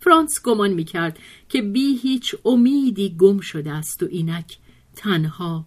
فرانس 0.00 0.42
گمان 0.42 0.70
می‌کرد 0.70 1.18
که 1.48 1.62
بی 1.62 1.96
هیچ 1.96 2.34
امیدی 2.44 3.16
گم 3.18 3.40
شده 3.40 3.72
است 3.72 4.02
و 4.02 4.06
اینک 4.10 4.58
تنها 4.96 5.66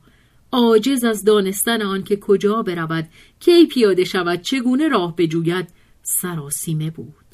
عاجز 0.51 1.03
از 1.03 1.23
دانستن 1.23 1.81
آن 1.81 2.03
که 2.03 2.15
کجا 2.15 2.61
برود 2.61 3.09
کی 3.39 3.65
پیاده 3.65 4.03
شود 4.03 4.41
چگونه 4.41 4.88
راه 4.88 5.15
بجوید 5.15 5.68
سراسیمه 6.07 6.89
بود. 6.89 7.25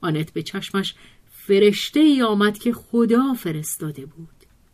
آنت 0.00 0.32
به 0.32 0.42
چشمش 0.42 0.94
فرشته 1.30 2.00
ای 2.00 2.22
آمد 2.22 2.58
که 2.58 2.72
خدا 2.72 3.34
فرستاده 3.34 4.06
بود. 4.06 4.28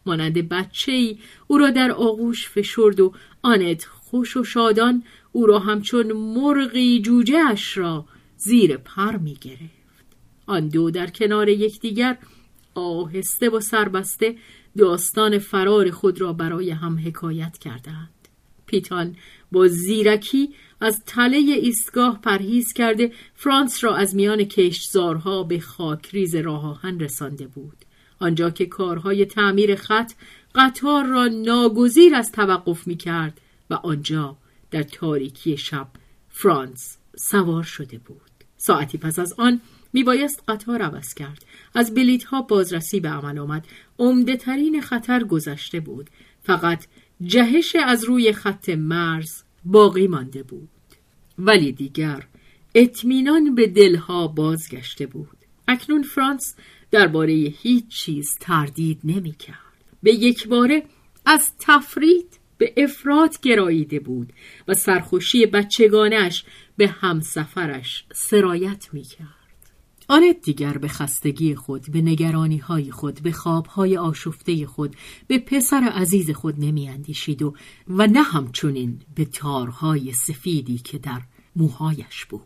مانند 0.06 0.48
بچه 0.48 0.92
ای 0.92 1.18
او 1.46 1.58
را 1.58 1.70
در 1.70 1.90
آغوش 1.92 2.48
فشرد 2.48 3.00
و 3.00 3.12
آنت 3.42 3.84
خوش 3.84 4.36
و 4.36 4.44
شادان 4.44 5.04
او 5.32 5.46
را 5.46 5.58
همچون 5.58 6.12
مرغی 6.12 7.02
جوجه 7.02 7.38
اش 7.50 7.78
را 7.78 8.04
زیر 8.36 8.76
پر 8.76 9.16
می 9.16 9.34
گرفت. 9.34 10.04
آن 10.46 10.68
دو 10.68 10.90
در 10.90 11.06
کنار 11.06 11.48
یکدیگر 11.48 12.18
آهسته 12.74 13.50
و 13.50 13.60
سربسته 13.60 14.36
داستان 14.78 15.38
فرار 15.38 15.90
خود 15.90 16.20
را 16.20 16.32
برای 16.32 16.70
هم 16.70 16.98
حکایت 17.06 17.58
کردند. 17.58 18.28
پیتان 18.66 19.16
با 19.52 19.68
زیرکی 19.68 20.54
از 20.80 21.02
تله 21.06 21.36
ایستگاه 21.36 22.20
پرهیز 22.20 22.72
کرده 22.72 23.12
فرانس 23.34 23.84
را 23.84 23.96
از 23.96 24.14
میان 24.14 24.44
کشتزارها 24.44 25.42
به 25.42 25.60
خاکریز 25.60 26.34
راه 26.34 26.66
آهن 26.66 27.00
رسانده 27.00 27.46
بود. 27.46 27.84
آنجا 28.18 28.50
که 28.50 28.66
کارهای 28.66 29.24
تعمیر 29.24 29.74
خط 29.76 30.12
قطار 30.54 31.04
را 31.04 31.26
ناگزیر 31.26 32.14
از 32.14 32.32
توقف 32.32 32.86
می 32.86 32.96
کرد 32.96 33.40
و 33.70 33.74
آنجا 33.74 34.36
در 34.70 34.82
تاریکی 34.82 35.56
شب 35.56 35.88
فرانس 36.28 36.96
سوار 37.16 37.62
شده 37.62 37.98
بود. 37.98 38.20
ساعتی 38.56 38.98
پس 38.98 39.18
از 39.18 39.34
آن 39.38 39.60
میبایست 39.92 40.42
قطار 40.48 40.82
عوض 40.82 41.14
کرد. 41.14 41.44
از 41.74 41.94
بلیت 41.94 42.24
ها 42.24 42.42
بازرسی 42.42 43.00
به 43.00 43.08
عمل 43.08 43.38
آمد. 43.38 43.66
عمده 43.98 44.36
ترین 44.36 44.80
خطر 44.80 45.24
گذشته 45.24 45.80
بود. 45.80 46.10
فقط 46.42 46.86
جهش 47.22 47.76
از 47.76 48.04
روی 48.04 48.32
خط 48.32 48.68
مرز 48.68 49.42
باقی 49.64 50.06
مانده 50.06 50.42
بود 50.42 50.68
ولی 51.38 51.72
دیگر 51.72 52.26
اطمینان 52.74 53.54
به 53.54 53.66
دلها 53.66 54.28
بازگشته 54.28 55.06
بود 55.06 55.36
اکنون 55.68 56.02
فرانس 56.02 56.54
درباره 56.90 57.32
هیچ 57.32 57.88
چیز 57.88 58.38
تردید 58.40 59.00
نمی 59.04 59.32
کرد. 59.32 59.56
به 60.02 60.14
یک 60.14 60.48
باره 60.48 60.82
از 61.26 61.52
تفرید 61.58 62.38
به 62.58 62.74
افراد 62.76 63.40
گراییده 63.40 64.00
بود 64.00 64.32
و 64.68 64.74
سرخوشی 64.74 65.46
بچگانش 65.46 66.44
به 66.76 66.88
همسفرش 66.88 68.04
سرایت 68.12 68.88
می 68.92 69.02
کرد. 69.02 69.43
آنت 70.08 70.40
دیگر 70.42 70.78
به 70.78 70.88
خستگی 70.88 71.54
خود 71.54 71.86
به 71.92 72.00
نگرانی 72.00 72.58
های 72.58 72.90
خود 72.90 73.22
به 73.22 73.32
خواب 73.32 73.66
های 73.66 73.96
آشفته 73.96 74.66
خود 74.66 74.96
به 75.26 75.38
پسر 75.38 75.82
عزیز 75.82 76.30
خود 76.30 76.54
نمی 76.58 76.88
اندیشید 76.88 77.42
و 77.42 77.54
و 77.88 78.06
نه 78.06 78.22
همچنین 78.22 79.00
به 79.14 79.24
تارهای 79.24 80.12
سفیدی 80.12 80.78
که 80.78 80.98
در 80.98 81.20
موهایش 81.56 82.24
بود 82.24 82.40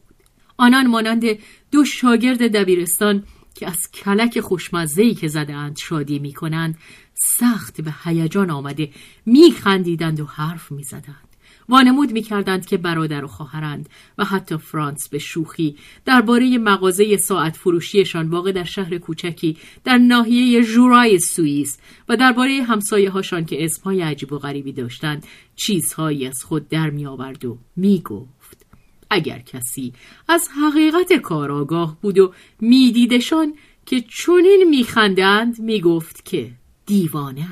آنان 0.57 0.87
مانند 0.87 1.25
دو 1.71 1.85
شاگرد 1.85 2.57
دبیرستان 2.57 3.25
که 3.55 3.67
از 3.67 3.91
کلک 3.91 4.41
خوشمزهی 4.41 5.15
که 5.15 5.29
زده 5.29 5.55
اند 5.55 5.77
شادی 5.77 6.19
می 6.19 6.33
کنند 6.33 6.79
سخت 7.15 7.81
به 7.81 7.95
هیجان 8.05 8.51
آمده 8.51 8.91
می 9.27 9.53
خندیدند 9.53 10.21
و 10.21 10.25
حرف 10.25 10.73
می 10.73 10.83
زدند. 10.83 11.28
وانمود 11.69 12.13
می‌کردند 12.13 12.67
که 12.67 12.77
برادر 12.77 13.25
و 13.25 13.29
خواهرند 13.29 13.89
و 14.19 14.25
حتی 14.25 14.57
فرانس 14.57 15.09
به 15.09 15.19
شوخی 15.19 15.77
درباره 16.05 16.59
مغازه 16.59 17.17
ساعت 17.17 17.57
فروشیشان 17.57 18.29
واقع 18.29 18.53
در 18.53 18.65
شهر 18.65 18.99
کوچکی 18.99 19.57
در 19.85 19.99
ناحیه 19.99 20.63
ژورای 20.63 21.19
سوئیس 21.19 21.79
و 22.09 22.17
درباره 22.17 22.63
همسایه 22.63 23.11
هاشان 23.11 23.45
که 23.45 23.65
اسمهای 23.65 24.03
عجیب 24.03 24.33
و 24.33 24.39
غریبی 24.39 24.73
داشتند 24.73 25.27
چیزهایی 25.57 26.27
از 26.27 26.45
خود 26.45 26.69
در 26.69 26.91
می 26.91 27.07
آورد 27.07 27.45
و 27.45 27.59
می 27.77 28.01
گفت. 28.01 28.67
اگر 29.11 29.39
کسی 29.39 29.93
از 30.29 30.49
حقیقت 30.49 31.13
کار 31.13 31.53
آگاه 31.53 31.99
بود 32.03 32.19
و 32.19 32.33
میدیدشان 32.61 33.55
که 33.87 34.01
چنین 34.01 34.67
میخندند 34.71 35.61
می‌گفت 35.61 36.25
که 36.25 36.51
دیوانه 36.87 37.49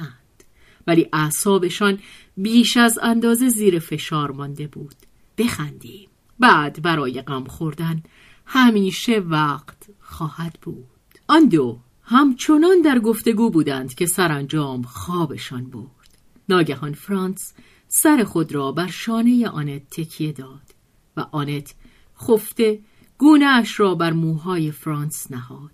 ولی 0.86 1.08
اعصابشان 1.12 1.98
بیش 2.36 2.76
از 2.76 2.98
اندازه 3.02 3.48
زیر 3.48 3.78
فشار 3.78 4.30
مانده 4.30 4.66
بود. 4.66 4.96
بخندیم. 5.38 6.08
بعد 6.38 6.82
برای 6.82 7.22
غم 7.22 7.44
خوردن 7.44 8.02
همیشه 8.46 9.18
وقت 9.18 9.86
خواهد 10.00 10.58
بود. 10.62 10.86
آن 11.28 11.48
دو 11.48 11.78
همچنان 12.02 12.80
در 12.84 12.98
گفتگو 12.98 13.50
بودند 13.50 13.94
که 13.94 14.06
سرانجام 14.06 14.82
خوابشان 14.82 15.64
برد. 15.64 16.18
ناگهان 16.48 16.92
فرانس 16.92 17.52
سر 17.88 18.24
خود 18.24 18.52
را 18.54 18.72
بر 18.72 18.86
شانه 18.86 19.48
آنت 19.48 19.90
تکیه 19.90 20.32
داد 20.32 20.74
و 21.16 21.20
آنت 21.20 21.74
خفته 22.20 22.80
گونه 23.18 23.46
اش 23.46 23.80
را 23.80 23.94
بر 23.94 24.12
موهای 24.12 24.70
فرانس 24.70 25.30
نهاد. 25.30 25.72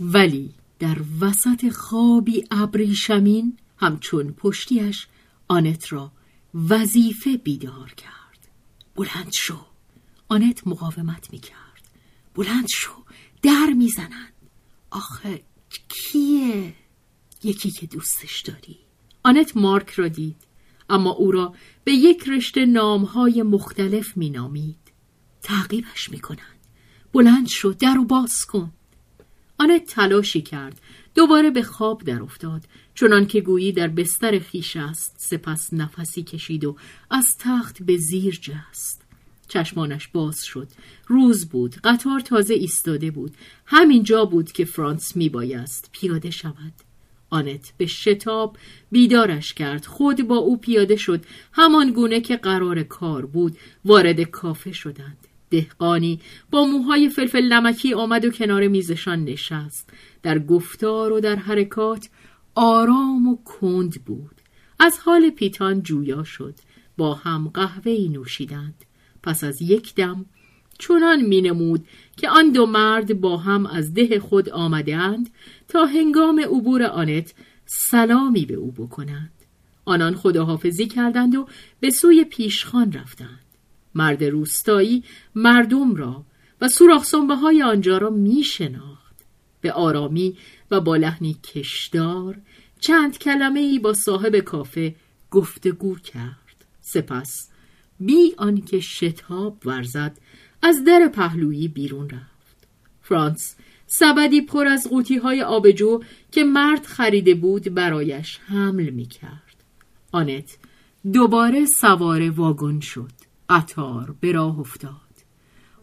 ولی 0.00 0.54
در 0.78 0.96
وسط 1.20 1.68
خوابی 1.68 2.44
ابریشمین 2.50 3.56
همچون 3.76 4.32
پشتیش 4.32 5.06
آنت 5.48 5.92
را 5.92 6.12
وظیفه 6.54 7.36
بیدار 7.36 7.94
کرد. 7.94 8.48
بلند 8.94 9.32
شو. 9.32 9.66
آنت 10.28 10.66
مقاومت 10.66 11.32
می 11.32 11.38
کرد 11.38 11.88
بلند 12.34 12.68
شو. 12.68 12.92
در 13.42 13.72
می‌زنند. 13.76 14.32
آخه 14.90 15.42
کیه؟ 15.88 16.74
یکی 17.42 17.70
که 17.70 17.86
دوستش 17.86 18.40
داری. 18.40 18.78
آنت 19.22 19.56
مارک 19.56 19.90
را 19.90 20.08
دید. 20.08 20.36
اما 20.90 21.10
او 21.10 21.30
را 21.30 21.54
به 21.84 21.92
یک 21.92 22.28
رشته 22.28 22.66
نامهای 22.66 23.42
مختلف 23.42 24.16
مینامید. 24.16 24.92
تعقیبش 25.42 26.10
می‌کنند. 26.10 26.58
بلند 27.12 27.48
شو. 27.48 27.72
در 27.72 27.98
و 27.98 28.04
باز 28.04 28.44
کن. 28.44 28.72
آنت 29.58 29.84
تلاشی 29.84 30.42
کرد. 30.42 30.80
دوباره 31.14 31.50
به 31.50 31.62
خواب 31.62 32.02
در 32.02 32.22
افتاد. 32.22 32.64
چنان 33.00 33.26
که 33.26 33.40
گویی 33.40 33.72
در 33.72 33.88
بستر 33.88 34.38
خیش 34.38 34.76
است 34.76 35.14
سپس 35.18 35.72
نفسی 35.72 36.22
کشید 36.22 36.64
و 36.64 36.76
از 37.10 37.36
تخت 37.38 37.82
به 37.82 37.96
زیر 37.96 38.38
جست. 38.42 39.02
چشمانش 39.48 40.08
باز 40.08 40.44
شد 40.44 40.68
روز 41.06 41.48
بود 41.48 41.76
قطار 41.84 42.20
تازه 42.20 42.54
ایستاده 42.54 43.10
بود. 43.10 43.34
همین 43.66 44.02
جا 44.02 44.24
بود 44.24 44.52
که 44.52 44.64
فرانس 44.64 45.16
میبایست 45.16 45.90
پیاده 45.92 46.30
شود. 46.30 46.72
آنت 47.30 47.72
به 47.76 47.86
شتاب 47.86 48.56
بیدارش 48.90 49.54
کرد 49.54 49.86
خود 49.86 50.28
با 50.28 50.36
او 50.36 50.56
پیاده 50.56 50.96
شد. 50.96 51.24
همان 51.52 51.90
گونه 51.90 52.20
که 52.20 52.36
قرار 52.36 52.82
کار 52.82 53.26
بود 53.26 53.58
وارد 53.84 54.20
کافه 54.20 54.72
شدند. 54.72 55.26
دهقانی 55.50 56.20
با 56.50 56.64
موهای 56.64 57.08
فلفل 57.08 57.52
نمکی 57.52 57.94
آمد 57.94 58.24
و 58.24 58.30
کنار 58.30 58.68
میزشان 58.68 59.24
نشست. 59.24 59.90
در 60.22 60.38
گفتار 60.38 61.12
و 61.12 61.20
در 61.20 61.36
حرکات 61.36 62.08
آرام 62.54 63.28
و 63.28 63.36
کند 63.36 64.04
بود. 64.04 64.34
از 64.78 64.98
حال 64.98 65.30
پیتان 65.30 65.82
جویا 65.82 66.24
شد. 66.24 66.54
با 66.96 67.14
هم 67.14 67.48
قهوه 67.48 67.92
ای 67.92 68.08
نوشیدند. 68.08 68.84
پس 69.22 69.44
از 69.44 69.62
یک 69.62 69.94
دم 69.94 70.26
چنان 70.78 71.20
مینمود 71.20 71.86
که 72.16 72.28
آن 72.28 72.52
دو 72.52 72.66
مرد 72.66 73.20
با 73.20 73.36
هم 73.36 73.66
از 73.66 73.94
ده 73.94 74.20
خود 74.20 74.50
آمدند 74.50 75.30
تا 75.68 75.84
هنگام 75.84 76.40
عبور 76.40 76.82
آنت 76.82 77.34
سلامی 77.66 78.46
به 78.46 78.54
او 78.54 78.72
بکنند. 78.72 79.32
آنان 79.84 80.14
خداحافظی 80.14 80.86
کردند 80.86 81.34
و 81.34 81.46
به 81.80 81.90
سوی 81.90 82.24
پیشخان 82.24 82.92
رفتند. 82.92 83.44
مرد 83.94 84.24
روستایی 84.24 85.04
مردم 85.34 85.94
را 85.94 86.24
و 86.60 86.68
سوراخ 86.68 87.14
های 87.14 87.62
آنجا 87.62 87.98
را 87.98 88.10
می 88.10 88.42
شناخت. 88.42 89.16
به 89.60 89.72
آرامی 89.72 90.36
و 90.70 90.80
با 90.80 90.96
لحنی 90.96 91.34
کشدار 91.34 92.38
چند 92.80 93.18
کلمه 93.18 93.60
ای 93.60 93.78
با 93.78 93.92
صاحب 93.92 94.36
کافه 94.36 94.94
گفتگو 95.30 95.96
کرد. 95.96 96.64
سپس 96.80 97.48
بی 98.00 98.34
آنکه 98.36 98.80
شتاب 98.80 99.56
ورزد 99.64 100.18
از 100.62 100.84
در 100.84 101.10
پهلویی 101.14 101.68
بیرون 101.68 102.10
رفت. 102.10 102.68
فرانس 103.02 103.56
سبدی 103.86 104.40
پر 104.40 104.66
از 104.66 104.86
قوطی 104.90 105.16
های 105.16 105.42
آبجو 105.42 106.00
که 106.32 106.44
مرد 106.44 106.86
خریده 106.86 107.34
بود 107.34 107.74
برایش 107.74 108.38
حمل 108.38 108.90
می 108.90 109.06
کرد 109.06 109.64
آنت 110.12 110.58
دوباره 111.12 111.66
سوار 111.66 112.30
واگن 112.30 112.80
شد. 112.80 113.12
قطار 113.48 114.14
به 114.20 114.32
راه 114.32 114.60
افتاد. 114.60 115.07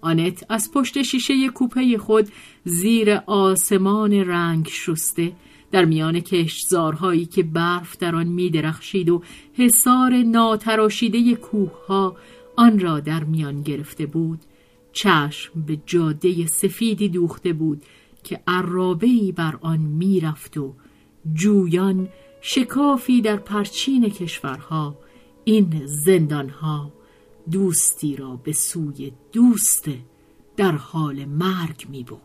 آنت 0.06 0.46
از 0.50 0.72
پشت 0.72 1.02
شیشه 1.02 1.50
کوپه 1.50 1.98
خود 1.98 2.30
زیر 2.64 3.12
آسمان 3.26 4.14
رنگ 4.14 4.68
شسته. 4.68 5.32
در 5.72 5.86
میان 5.86 6.20
کشزارهایی 6.20 7.26
که 7.26 7.44
برف 7.44 7.98
در 7.98 8.16
آن 8.16 8.28
می 8.28 8.50
درخشید 8.50 9.10
و 9.10 9.22
حصار 9.54 10.14
ناتراشیده 10.24 11.36
کوه 11.36 11.86
ها 11.88 12.16
آن 12.56 12.80
را 12.80 13.00
در 13.00 13.24
میان 13.24 13.62
گرفته 13.62 14.06
بود. 14.06 14.40
چشم 14.94 15.62
به 15.68 15.78
جاده 15.86 16.48
سفیدی 16.48 17.10
دوخته 17.10 17.54
بود 17.54 17.82
که 18.24 18.40
عرابهی 18.48 19.32
بر 19.32 19.58
آن 19.62 19.80
می‌رفت 19.80 20.58
و 20.58 20.74
جویان 21.34 22.08
شکافی 22.42 23.22
در 23.22 23.36
پرچین 23.36 24.10
کشورها 24.10 24.98
این 25.44 25.82
زندانها. 25.86 26.92
دوستی 27.52 28.16
را 28.16 28.36
به 28.36 28.52
سوی 28.52 29.12
دوست 29.32 29.90
در 30.58 30.72
حال 30.72 31.26
مرگ 31.26 31.86
می 31.90 32.04
بود. 32.04 32.25